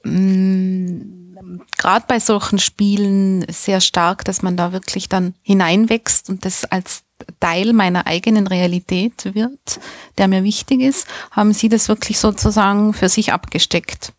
mm, 0.04 1.62
gerade 1.78 2.06
bei 2.08 2.20
solchen 2.20 2.60
Spielen 2.60 3.46
sehr 3.50 3.82
stark, 3.82 4.24
dass 4.26 4.42
man 4.42 4.58
da 4.58 4.72
wirklich 4.72 5.10
dann 5.10 5.36
hineinwächst 5.42 6.30
und 6.30 6.46
das 6.46 6.66
als 6.66 7.04
Teil 7.40 7.74
meiner 7.74 8.08
eigenen 8.08 8.48
Realität 8.48 9.34
wird, 9.34 9.80
der 10.18 10.28
mir 10.28 10.44
wichtig 10.44 10.82
ist, 10.82 11.08
haben 11.32 11.54
Sie 11.54 11.70
das 11.70 11.88
wirklich 11.90 12.20
sozusagen 12.20 12.94
für 12.94 13.10
sich 13.10 13.34
abgesteckt, 13.34 14.14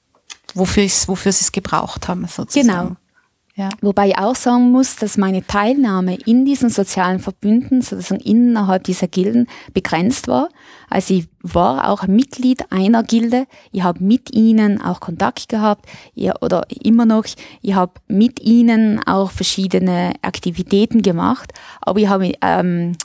wofür, 0.54 0.84
wofür 1.06 1.32
Sie 1.32 1.42
es 1.44 1.52
gebraucht 1.52 2.08
haben 2.08 2.26
sozusagen. 2.26 2.68
Genau. 2.68 2.96
Ja. 3.56 3.68
Wobei 3.80 4.08
ich 4.08 4.18
auch 4.18 4.34
sagen 4.34 4.72
muss, 4.72 4.96
dass 4.96 5.16
meine 5.16 5.46
Teilnahme 5.46 6.16
in 6.26 6.44
diesen 6.44 6.70
sozialen 6.70 7.20
Verbünden, 7.20 7.82
sozusagen 7.82 8.20
innerhalb 8.20 8.82
dieser 8.82 9.06
Gilden, 9.06 9.46
begrenzt 9.72 10.26
war. 10.26 10.48
Also 10.90 11.14
ich 11.14 11.28
war 11.40 11.88
auch 11.88 12.08
Mitglied 12.08 12.72
einer 12.72 13.04
Gilde. 13.04 13.46
Ich 13.70 13.84
habe 13.84 14.02
mit 14.02 14.34
ihnen 14.34 14.82
auch 14.82 14.98
Kontakt 14.98 15.48
gehabt 15.48 15.86
ja, 16.14 16.34
oder 16.40 16.66
immer 16.68 17.06
noch. 17.06 17.26
Ich 17.62 17.74
habe 17.74 17.92
mit 18.08 18.40
ihnen 18.40 19.00
auch 19.06 19.30
verschiedene 19.30 20.14
Aktivitäten 20.22 21.02
gemacht. 21.02 21.52
Aber 21.80 22.00
ich 22.00 22.08
habe 22.08 22.32
ähm, 22.40 22.96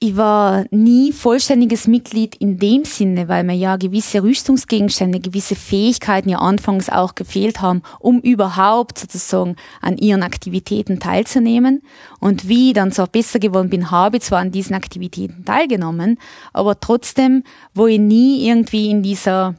ich 0.00 0.16
war 0.16 0.64
nie 0.70 1.12
vollständiges 1.12 1.88
Mitglied 1.88 2.36
in 2.36 2.58
dem 2.58 2.84
Sinne, 2.84 3.26
weil 3.26 3.42
mir 3.42 3.56
ja 3.56 3.76
gewisse 3.76 4.22
Rüstungsgegenstände, 4.22 5.18
gewisse 5.18 5.56
Fähigkeiten 5.56 6.28
ja 6.28 6.38
anfangs 6.38 6.88
auch 6.88 7.16
gefehlt 7.16 7.60
haben, 7.60 7.82
um 7.98 8.20
überhaupt 8.20 8.98
sozusagen 8.98 9.56
an 9.80 9.96
ihren 9.96 10.22
Aktivitäten 10.22 11.00
teilzunehmen. 11.00 11.82
Und 12.20 12.48
wie 12.48 12.68
ich 12.68 12.74
dann 12.74 12.92
so 12.92 13.06
besser 13.06 13.40
geworden 13.40 13.70
bin, 13.70 13.90
habe 13.90 14.18
ich 14.18 14.22
zwar 14.22 14.38
an 14.38 14.52
diesen 14.52 14.74
Aktivitäten 14.74 15.44
teilgenommen, 15.44 16.18
aber 16.52 16.78
trotzdem, 16.78 17.42
wo 17.74 17.88
ich 17.88 17.98
nie 17.98 18.46
irgendwie 18.46 18.90
in 18.90 19.02
dieser 19.02 19.56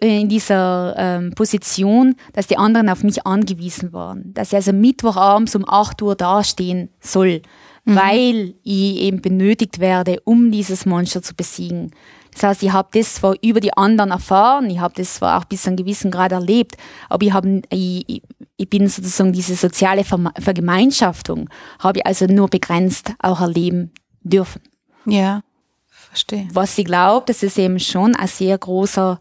äh, 0.00 0.20
in 0.20 0.28
dieser 0.28 0.94
ähm, 0.98 1.32
Position, 1.36 2.16
dass 2.32 2.48
die 2.48 2.58
anderen 2.58 2.88
auf 2.88 3.04
mich 3.04 3.24
angewiesen 3.24 3.92
waren. 3.92 4.34
Dass 4.34 4.48
ich 4.48 4.56
also 4.56 4.72
Mittwochabends 4.72 5.54
um 5.54 5.64
8 5.66 6.02
Uhr 6.02 6.16
dastehen 6.16 6.88
soll 6.98 7.40
mhm. 7.84 7.96
weil 7.96 8.54
ich 8.62 8.96
eben 9.00 9.20
benötigt 9.20 9.78
werde, 9.78 10.20
um 10.24 10.50
dieses 10.50 10.86
Monster 10.86 11.22
zu 11.22 11.34
besiegen. 11.34 11.90
Das 12.32 12.42
heißt, 12.42 12.62
ich 12.64 12.72
habe 12.72 12.88
das 12.92 13.14
zwar 13.14 13.36
über 13.42 13.60
die 13.60 13.76
anderen 13.76 14.10
erfahren, 14.10 14.68
ich 14.68 14.80
habe 14.80 14.94
das 14.96 15.14
zwar 15.14 15.38
auch 15.38 15.44
bis 15.44 15.62
zu 15.62 15.68
einem 15.68 15.76
gewissen 15.76 16.10
Grad 16.10 16.32
erlebt, 16.32 16.76
aber 17.08 17.24
ich, 17.24 17.32
hab, 17.32 17.46
ich, 17.70 18.22
ich 18.56 18.70
bin 18.70 18.88
sozusagen 18.88 19.32
diese 19.32 19.54
soziale 19.54 20.04
Vergemeinschaftung, 20.04 21.48
habe 21.78 22.00
ich 22.00 22.06
also 22.06 22.26
nur 22.26 22.48
begrenzt 22.48 23.12
auch 23.20 23.40
erleben 23.40 23.92
dürfen. 24.22 24.62
Ja, 25.06 25.42
verstehe. 25.88 26.48
Was 26.52 26.76
ich 26.76 26.86
glaube, 26.86 27.26
dass 27.26 27.42
es 27.42 27.56
eben 27.56 27.78
schon 27.78 28.16
ein 28.16 28.28
sehr 28.28 28.58
großer 28.58 29.20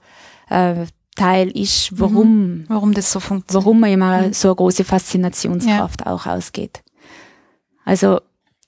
äh, 0.49 0.85
Teil 1.15 1.49
ist, 1.51 1.99
warum, 1.99 2.37
mhm. 2.37 2.65
warum 2.67 2.93
das 2.93 3.11
so 3.11 3.19
funktioniert. 3.19 3.63
Warum 3.63 3.79
man 3.79 3.91
immer 3.91 4.21
mhm. 4.23 4.33
so 4.33 4.47
eine 4.47 4.55
große 4.55 4.83
Faszinationskraft 4.83 6.01
ja. 6.05 6.11
auch 6.11 6.25
ausgeht. 6.25 6.83
Also 7.85 8.19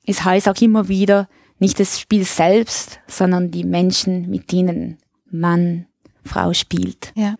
es 0.05 0.23
heißt 0.23 0.47
auch 0.49 0.61
immer 0.61 0.87
wieder, 0.87 1.27
nicht 1.59 1.79
das 1.79 1.99
Spiel 1.99 2.25
selbst, 2.25 2.99
sondern 3.07 3.51
die 3.51 3.63
Menschen, 3.63 4.29
mit 4.29 4.51
denen 4.51 4.97
Mann, 5.31 5.85
Frau 6.23 6.53
spielt. 6.53 7.11
Ja. 7.15 7.35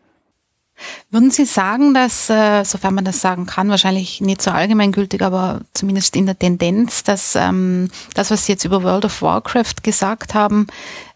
Würden 1.10 1.32
Sie 1.32 1.46
sagen, 1.46 1.94
dass, 1.94 2.30
äh, 2.30 2.64
sofern 2.66 2.96
man 2.96 3.06
das 3.06 3.22
sagen 3.22 3.46
kann, 3.46 3.70
wahrscheinlich 3.70 4.20
nicht 4.20 4.42
so 4.42 4.52
allgemeingültig, 4.52 5.22
aber 5.22 5.62
zumindest 5.74 6.16
in 6.16 6.26
der 6.26 6.38
Tendenz, 6.38 7.04
dass 7.04 7.36
ähm, 7.36 7.90
das, 8.14 8.30
was 8.30 8.46
Sie 8.46 8.52
jetzt 8.52 8.66
über 8.66 8.84
World 8.84 9.06
of 9.06 9.22
Warcraft 9.22 9.84
gesagt 9.84 10.34
haben, 10.34 10.68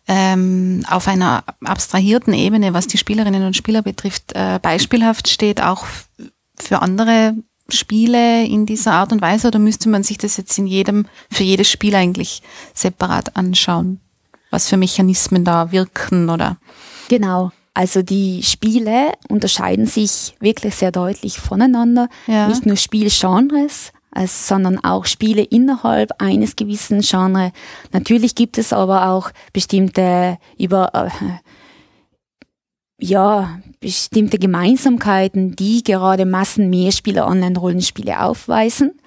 ähm, 0.07 0.83
auf 0.89 1.07
einer 1.07 1.43
abstrahierten 1.63 2.33
Ebene, 2.33 2.73
was 2.73 2.87
die 2.87 2.97
Spielerinnen 2.97 3.45
und 3.45 3.55
Spieler 3.55 3.81
betrifft, 3.81 4.31
äh, 4.33 4.59
beispielhaft 4.61 5.27
steht, 5.27 5.61
auch 5.61 5.85
für 6.57 6.81
andere 6.81 7.35
Spiele 7.73 8.45
in 8.45 8.65
dieser 8.65 8.93
Art 8.93 9.11
und 9.11 9.21
Weise 9.21 9.47
oder 9.47 9.59
müsste 9.59 9.89
man 9.89 10.03
sich 10.03 10.17
das 10.17 10.37
jetzt 10.37 10.57
in 10.57 10.67
jedem, 10.67 11.05
für 11.31 11.43
jedes 11.43 11.69
Spiel 11.69 11.95
eigentlich 11.95 12.41
separat 12.73 13.35
anschauen? 13.35 13.99
Was 14.51 14.67
für 14.67 14.77
Mechanismen 14.77 15.43
da 15.43 15.71
wirken 15.71 16.29
oder? 16.29 16.57
Genau. 17.07 17.51
Also 17.73 18.01
die 18.01 18.43
Spiele 18.43 19.13
unterscheiden 19.29 19.85
sich 19.85 20.35
wirklich 20.39 20.75
sehr 20.75 20.91
deutlich 20.91 21.39
voneinander. 21.39 22.09
Ja. 22.27 22.47
Nicht 22.47 22.65
nur 22.65 22.75
Spielgenres, 22.75 23.93
sondern 24.25 24.83
auch 24.83 25.05
Spiele 25.05 25.43
innerhalb 25.43 26.11
eines 26.21 26.55
gewissen 26.55 27.01
Genres. 27.01 27.51
Natürlich 27.93 28.35
gibt 28.35 28.57
es 28.57 28.73
aber 28.73 29.09
auch 29.09 29.31
bestimmte 29.53 30.37
über 30.57 30.93
äh, 30.93 31.09
ja, 32.99 33.59
bestimmte 33.79 34.37
Gemeinsamkeiten, 34.37 35.55
die 35.55 35.83
gerade 35.83 36.25
Massenmehrspieler 36.25 37.27
Online-Rollenspiele 37.27 38.21
aufweisen. 38.21 38.99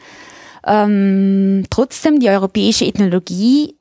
Ähm, 0.66 1.64
trotzdem, 1.70 2.20
die 2.20 2.28
europäische 2.28 2.86
Ethnologie 2.86 3.76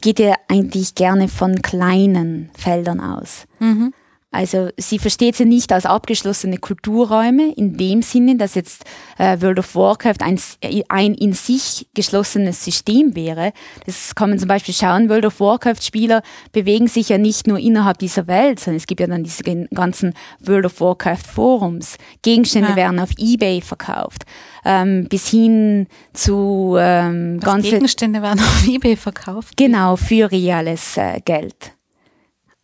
geht 0.00 0.18
ja 0.18 0.34
eigentlich 0.48 0.94
gerne 0.94 1.28
von 1.28 1.62
kleinen 1.62 2.50
Feldern 2.54 3.00
aus. 3.00 3.44
Mhm. 3.58 3.92
Also 4.32 4.70
sie 4.78 4.98
versteht 4.98 5.36
sie 5.36 5.44
nicht 5.44 5.72
als 5.72 5.84
abgeschlossene 5.84 6.56
Kulturräume 6.56 7.52
in 7.52 7.76
dem 7.76 8.00
Sinne, 8.00 8.36
dass 8.36 8.54
jetzt 8.54 8.84
äh, 9.18 9.40
World 9.42 9.58
of 9.58 9.74
Warcraft 9.74 10.22
ein, 10.22 10.40
ein 10.88 11.14
in 11.14 11.34
sich 11.34 11.86
geschlossenes 11.94 12.64
System 12.64 13.14
wäre. 13.14 13.52
Das 13.84 14.14
kann 14.14 14.30
man 14.30 14.38
zum 14.38 14.48
Beispiel 14.48 14.72
schauen, 14.72 15.10
World 15.10 15.26
of 15.26 15.38
Warcraft-Spieler 15.38 16.22
bewegen 16.52 16.88
sich 16.88 17.10
ja 17.10 17.18
nicht 17.18 17.46
nur 17.46 17.58
innerhalb 17.58 17.98
dieser 17.98 18.26
Welt, 18.26 18.58
sondern 18.58 18.78
es 18.78 18.86
gibt 18.86 19.00
ja 19.00 19.06
dann 19.06 19.22
diese 19.22 19.44
ganzen 19.44 20.14
World 20.40 20.64
of 20.64 20.80
Warcraft-Forums. 20.80 21.98
Gegenstände 22.22 22.70
ja. 22.70 22.76
werden 22.76 23.00
auf 23.00 23.10
Ebay 23.18 23.60
verkauft. 23.60 24.24
Ähm, 24.64 25.08
bis 25.10 25.28
hin 25.28 25.88
zu 26.14 26.76
ähm, 26.78 27.38
ganze 27.40 27.70
Gegenstände 27.70 28.22
werden 28.22 28.40
auf 28.40 28.66
Ebay 28.66 28.96
verkauft. 28.96 29.58
Genau, 29.58 29.96
für 29.96 30.32
reales 30.32 30.96
äh, 30.96 31.20
Geld 31.22 31.72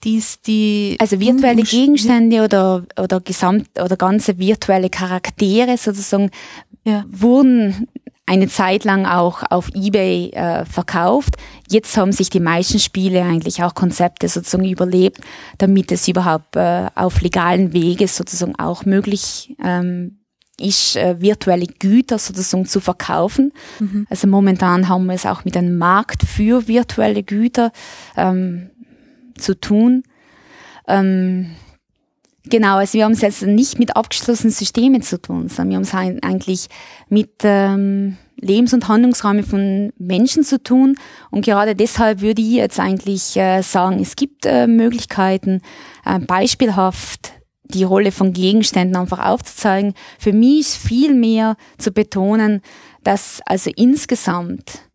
dies 0.04 0.40
die 0.42 0.96
also 1.00 1.18
virtuelle 1.20 1.62
Gegenstände 1.62 2.42
oder 2.44 2.84
oder 3.00 3.20
gesamt 3.20 3.68
oder 3.82 3.96
ganze 3.96 4.38
virtuelle 4.38 4.90
Charaktere 4.90 5.76
sozusagen 5.76 6.30
ja. 6.84 7.04
wurden 7.08 7.88
eine 8.28 8.48
Zeit 8.48 8.84
lang 8.84 9.06
auch 9.06 9.42
auf 9.50 9.70
eBay 9.74 10.30
äh, 10.30 10.64
verkauft. 10.66 11.36
Jetzt 11.70 11.96
haben 11.96 12.12
sich 12.12 12.28
die 12.28 12.40
meisten 12.40 12.78
Spiele 12.78 13.22
eigentlich 13.22 13.62
auch 13.62 13.74
Konzepte 13.74 14.28
sozusagen 14.28 14.68
überlebt, 14.68 15.20
damit 15.56 15.90
es 15.90 16.06
überhaupt 16.06 16.54
äh, 16.54 16.88
auf 16.94 17.22
legalen 17.22 17.72
Wege 17.72 18.06
sozusagen 18.06 18.54
auch 18.56 18.84
möglich 18.84 19.56
ähm, 19.64 20.18
ist, 20.60 20.96
äh, 20.96 21.20
virtuelle 21.20 21.66
Güter 21.66 22.18
sozusagen 22.18 22.66
zu 22.66 22.80
verkaufen. 22.80 23.52
Mhm. 23.80 24.06
Also 24.10 24.26
momentan 24.26 24.88
haben 24.88 25.06
wir 25.06 25.14
es 25.14 25.24
auch 25.24 25.44
mit 25.44 25.56
einem 25.56 25.78
Markt 25.78 26.22
für 26.24 26.68
virtuelle 26.68 27.22
Güter. 27.22 27.72
Ähm, 28.16 28.70
zu 29.38 29.58
tun. 29.58 30.02
Ähm, 30.86 31.54
genau, 32.44 32.76
also 32.76 32.94
wir 32.94 33.04
haben 33.04 33.12
es 33.12 33.20
jetzt 33.20 33.42
nicht 33.42 33.78
mit 33.78 33.96
abgeschlossenen 33.96 34.52
Systemen 34.52 35.02
zu 35.02 35.20
tun, 35.20 35.48
sondern 35.48 35.70
wir 35.70 35.76
haben 35.76 36.14
es 36.14 36.22
eigentlich 36.24 36.68
mit 37.08 37.30
ähm, 37.42 38.16
Lebens- 38.40 38.72
und 38.72 38.88
Handlungsräumen 38.88 39.44
von 39.44 39.92
Menschen 39.98 40.44
zu 40.44 40.62
tun. 40.62 40.96
Und 41.30 41.44
gerade 41.44 41.74
deshalb 41.74 42.20
würde 42.20 42.42
ich 42.42 42.52
jetzt 42.52 42.80
eigentlich 42.80 43.36
äh, 43.36 43.62
sagen, 43.62 44.00
es 44.00 44.16
gibt 44.16 44.46
äh, 44.46 44.66
Möglichkeiten, 44.66 45.60
äh, 46.04 46.18
beispielhaft 46.18 47.32
die 47.64 47.84
Rolle 47.84 48.12
von 48.12 48.32
Gegenständen 48.32 48.96
einfach 48.96 49.24
aufzuzeigen. 49.24 49.94
Für 50.18 50.32
mich 50.32 50.60
ist 50.60 50.76
viel 50.76 51.14
mehr 51.14 51.56
zu 51.76 51.90
betonen, 51.92 52.62
dass 53.04 53.40
also 53.44 53.70
insgesamt 53.76 54.87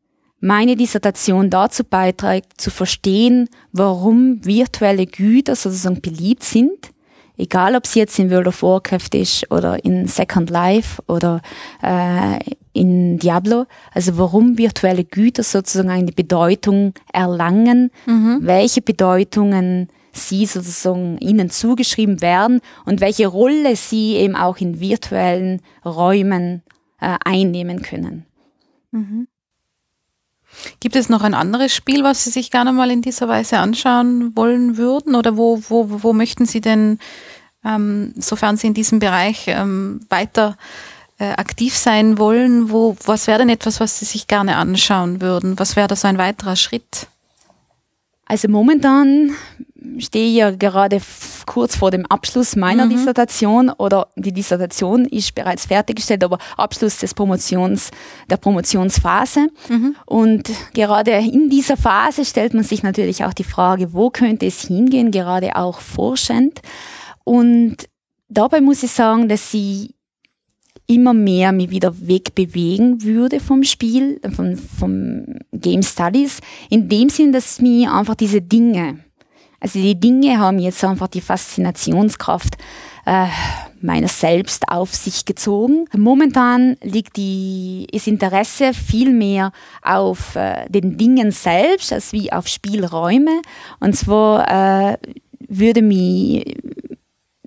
meine 0.44 0.76
Dissertation 0.76 1.50
dazu 1.50 1.86
beiträgt, 1.86 2.60
zu 2.60 2.70
verstehen, 2.70 3.48
warum 3.72 4.44
virtuelle 4.44 5.06
Güter 5.06 5.56
sozusagen 5.56 6.02
beliebt 6.02 6.44
sind, 6.44 6.92
egal 7.38 7.78
ob 7.78 7.86
es 7.86 7.96
jetzt 7.96 8.20
in 8.20 8.30
World 8.30 8.48
of 8.48 8.62
Warcraft 8.62 9.14
ist 9.14 9.50
oder 9.52 9.84
in 9.86 10.06
Second 10.06 10.50
Life 10.50 11.02
oder 11.08 11.42
äh, 11.82 12.40
in 12.74 13.20
Diablo, 13.20 13.68
also 13.94 14.18
warum 14.18 14.58
virtuelle 14.58 15.06
Güter 15.06 15.44
sozusagen 15.44 15.90
eine 15.90 16.12
Bedeutung 16.12 16.94
erlangen, 17.14 17.90
mhm. 18.06 18.40
welche 18.42 18.82
Bedeutungen 18.82 19.88
sie 20.12 20.46
sozusagen 20.46 21.20
ihnen 21.20 21.52
zugeschrieben 21.52 22.22
werden 22.22 22.60
und 22.86 23.00
welche 23.00 23.28
Rolle 23.28 23.78
sie 23.78 24.16
eben 24.16 24.36
auch 24.36 24.58
in 24.58 24.82
virtuellen 24.82 25.62
Räumen 25.86 26.64
äh, 27.00 27.16
einnehmen 27.24 27.82
können. 27.82 28.26
Mhm. 28.92 29.28
Gibt 30.80 30.96
es 30.96 31.10
noch 31.10 31.24
ein 31.24 31.34
anderes 31.34 31.74
Spiel, 31.74 32.04
was 32.04 32.24
Sie 32.24 32.30
sich 32.30 32.52
gerne 32.52 32.72
mal 32.74 32.92
in 32.92 33.02
dieser 33.02 33.28
Weise 33.28 33.60
anschauen 33.60 34.36
wollen 34.36 34.78
würden? 34.78 35.16
Oder 35.16 35.38
wo, 35.38 35.62
wo, 35.70 36.04
wo 36.04 36.14
möchten 36.14 36.46
Sie 36.46 36.62
denn, 36.62 37.00
ähm, 37.64 38.14
sofern 38.18 38.58
Sie 38.58 38.68
in 38.68 38.74
diesem 38.74 39.00
Bereich 39.00 39.46
ähm, 39.48 40.02
weiter 40.10 40.58
äh, 41.20 41.32
aktiv 41.32 41.78
sein 41.78 42.18
wollen, 42.18 42.72
wo, 42.72 42.98
was 43.06 43.28
wäre 43.28 43.40
denn 43.40 43.50
etwas, 43.50 43.80
was 43.80 44.00
Sie 44.00 44.06
sich 44.06 44.28
gerne 44.28 44.56
anschauen 44.58 45.22
würden? 45.22 45.60
Was 45.60 45.76
wäre 45.76 45.88
da 45.88 45.96
so 45.96 46.08
ein 46.08 46.18
weiterer 46.18 46.56
Schritt? 46.56 47.08
Also 48.26 48.48
momentan 48.48 49.32
stehe 49.98 50.30
ich 50.30 50.36
ja 50.36 50.52
gerade 50.52 51.02
kurz 51.46 51.76
vor 51.76 51.92
dem 51.92 52.06
Abschluss 52.06 52.56
meiner 52.56 52.86
mhm. 52.86 52.92
Dissertation 52.92 53.70
oder 53.70 54.08
die 54.16 54.32
Dissertation 54.32 55.06
ist 55.06 55.36
bereits 55.36 55.66
fertiggestellt, 55.66 56.24
aber 56.24 56.38
Abschluss 56.58 56.98
des 56.98 57.14
Promotions, 57.14 57.92
der 58.30 58.38
Promotionsphase. 58.38 59.48
Mhm. 59.70 59.96
Und 60.06 60.50
gerade 60.74 61.12
in 61.12 61.50
dieser 61.50 61.78
Phase 61.78 62.24
stellt 62.26 62.54
man 62.54 62.64
sich 62.64 62.84
natürlich 62.84 63.26
auch 63.26 63.34
die 63.34 63.44
Frage, 63.44 63.94
wo 63.94 64.10
könnte 64.10 64.46
es 64.46 64.62
hingehen, 64.62 65.12
gerade 65.12 65.56
auch 65.56 65.80
forschend. 65.80 66.62
Und 67.24 67.90
dabei 68.30 68.62
muss 68.62 68.84
ich 68.84 68.92
sagen, 68.92 69.28
dass 69.28 69.52
sie 69.52 69.93
immer 70.88 71.14
mehr 71.14 71.52
mich 71.52 71.70
wieder 71.70 71.94
wegbewegen 72.08 73.04
würde 73.04 73.40
vom 73.40 73.64
Spiel, 73.64 74.20
vom, 74.36 74.58
vom 74.58 75.26
Game 75.52 75.84
Studies, 75.84 76.40
in 76.70 76.90
dem 76.90 77.10
Sinn, 77.10 77.32
dass 77.32 77.62
mir 77.62 77.94
einfach 77.94 78.16
diese 78.16 78.42
Dinge, 78.42 79.00
also 79.64 79.80
die 79.80 79.98
Dinge 79.98 80.40
haben 80.40 80.60
jetzt 80.60 80.84
einfach 80.84 81.08
die 81.08 81.22
Faszinationskraft 81.22 82.58
äh, 83.06 83.28
meiner 83.80 84.10
selbst 84.10 84.68
auf 84.68 84.94
sich 84.94 85.24
gezogen. 85.24 85.86
Momentan 85.96 86.76
liegt 86.82 87.16
die, 87.16 87.88
das 87.92 88.08
Interesse 88.08 88.74
viel 88.74 89.12
mehr 89.12 89.54
auf 89.82 90.36
äh, 90.36 90.68
den 90.70 90.98
Dingen 90.98 91.32
selbst 91.32 91.94
als 91.94 92.12
wie 92.12 92.32
auf 92.32 92.48
Spielräume. 92.48 93.42
Und 93.80 93.96
zwar 93.96 94.92
äh, 94.92 94.98
würde 95.48 95.82
mich 95.82 96.58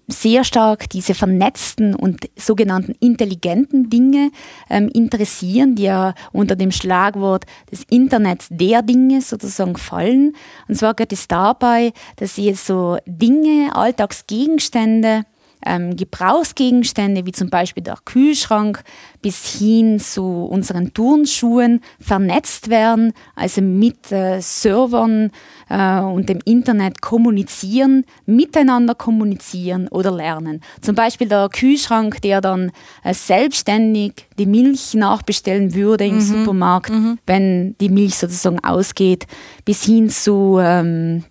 sehr 0.09 0.45
stark 0.45 0.89
diese 0.91 1.15
vernetzten 1.15 1.95
und 1.95 2.29
sogenannten 2.37 2.95
intelligenten 3.01 3.91
Dinge 3.91 4.31
ähm, 4.71 4.89
interessieren, 4.89 5.75
die 5.75 5.85
ja 5.85 6.15
unter 6.33 6.57
dem 6.57 6.71
Schlagwort 6.71 7.45
des 7.71 7.83
Internets 7.91 8.47
der 8.51 8.83
Dinge 8.83 9.21
sozusagen 9.21 9.77
fallen. 9.77 10.35
Und 10.69 10.77
zwar 10.77 10.95
geht 10.95 11.13
es 11.13 11.29
dabei, 11.29 11.93
dass 12.17 12.39
ihr 12.39 12.57
so 12.57 12.99
Dinge, 13.07 13.75
Alltagsgegenstände, 13.75 15.25
ähm, 15.67 15.97
Gebrauchsgegenstände 15.97 17.27
wie 17.27 17.33
zum 17.33 17.51
Beispiel 17.51 17.83
der 17.83 17.99
Kühlschrank 18.05 18.83
bis 19.21 19.59
hin 19.59 19.99
zu 19.99 20.23
unseren 20.23 20.95
Turnschuhen 20.95 21.81
vernetzt 22.01 22.71
werden, 22.71 23.13
also 23.35 23.61
mit 23.61 24.13
äh, 24.13 24.41
Servern 24.41 25.33
äh, 25.69 26.01
und 26.01 26.29
dem 26.29 26.39
Internet 26.45 27.03
kommunizieren, 27.03 28.05
miteinander 28.25 28.95
kommunizieren 28.95 29.89
oder 29.89 30.13
lernen. 30.13 30.61
Zum 30.81 30.95
Beispiel 30.95 31.29
der 31.29 31.49
Kühlschrank, 31.49 32.23
der 32.23 32.41
dann 32.41 32.71
äh, 33.03 33.13
selbstständig 33.13 34.29
die 34.39 34.47
Milch 34.47 34.95
nachbestellen 34.95 35.75
würde 35.75 36.07
im 36.07 36.17
mhm. 36.17 36.21
Supermarkt, 36.21 36.91
mhm. 36.91 37.19
wenn 37.27 37.77
die 37.79 37.89
Milch 37.89 38.17
sozusagen 38.17 38.63
ausgeht, 38.63 39.27
bis 39.65 39.85
hin 39.85 40.09
zu 40.09 40.59
ähm, 40.61 41.25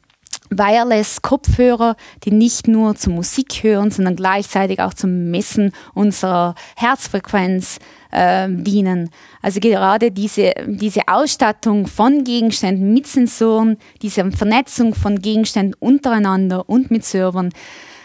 Wireless-Kopfhörer, 0.57 1.95
die 2.23 2.31
nicht 2.31 2.67
nur 2.67 2.95
zur 2.95 3.13
Musik 3.13 3.63
hören, 3.63 3.91
sondern 3.91 4.15
gleichzeitig 4.15 4.79
auch 4.79 4.93
zum 4.93 5.31
Messen 5.31 5.71
unserer 5.93 6.55
Herzfrequenz 6.75 7.79
äh, 8.11 8.47
dienen. 8.49 9.09
Also 9.41 9.59
gerade 9.59 10.11
diese, 10.11 10.53
diese 10.65 11.01
Ausstattung 11.07 11.87
von 11.87 12.23
Gegenständen 12.23 12.93
mit 12.93 13.07
Sensoren, 13.07 13.77
diese 14.01 14.31
Vernetzung 14.31 14.95
von 14.95 15.19
Gegenständen 15.19 15.75
untereinander 15.79 16.69
und 16.69 16.91
mit 16.91 17.05
Servern, 17.05 17.51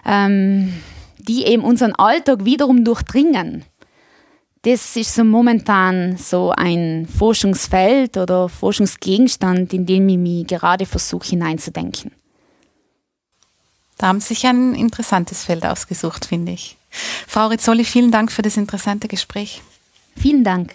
ähm, 0.05 0.75
die 1.19 1.45
eben 1.45 1.63
unseren 1.63 1.95
Alltag 1.95 2.45
wiederum 2.45 2.85
durchdringen. 2.85 3.65
Das 4.63 4.95
ist 4.95 5.15
so 5.15 5.25
momentan 5.25 6.19
so 6.19 6.53
ein 6.55 7.07
Forschungsfeld 7.07 8.19
oder 8.19 8.51
Forschungsgegenstand, 8.51 9.73
in 9.73 9.87
dem 9.87 10.07
ich 10.11 10.19
mich 10.19 10.47
gerade 10.47 10.85
versuche 10.85 11.31
hineinzudenken. 11.31 12.13
Da 14.01 14.07
haben 14.07 14.21
Sie 14.21 14.29
sich 14.29 14.47
ein 14.47 14.75
interessantes 14.75 15.45
Feld 15.45 15.67
ausgesucht, 15.67 16.25
finde 16.25 16.53
ich. 16.53 16.79
Frau 17.29 17.49
Rizzoli, 17.49 17.85
vielen 17.85 18.11
Dank 18.11 18.33
für 18.33 18.41
das 18.41 18.57
interessante 18.57 19.09
Gespräch. 19.09 19.61
Vielen 20.17 20.43
Dank. 20.43 20.75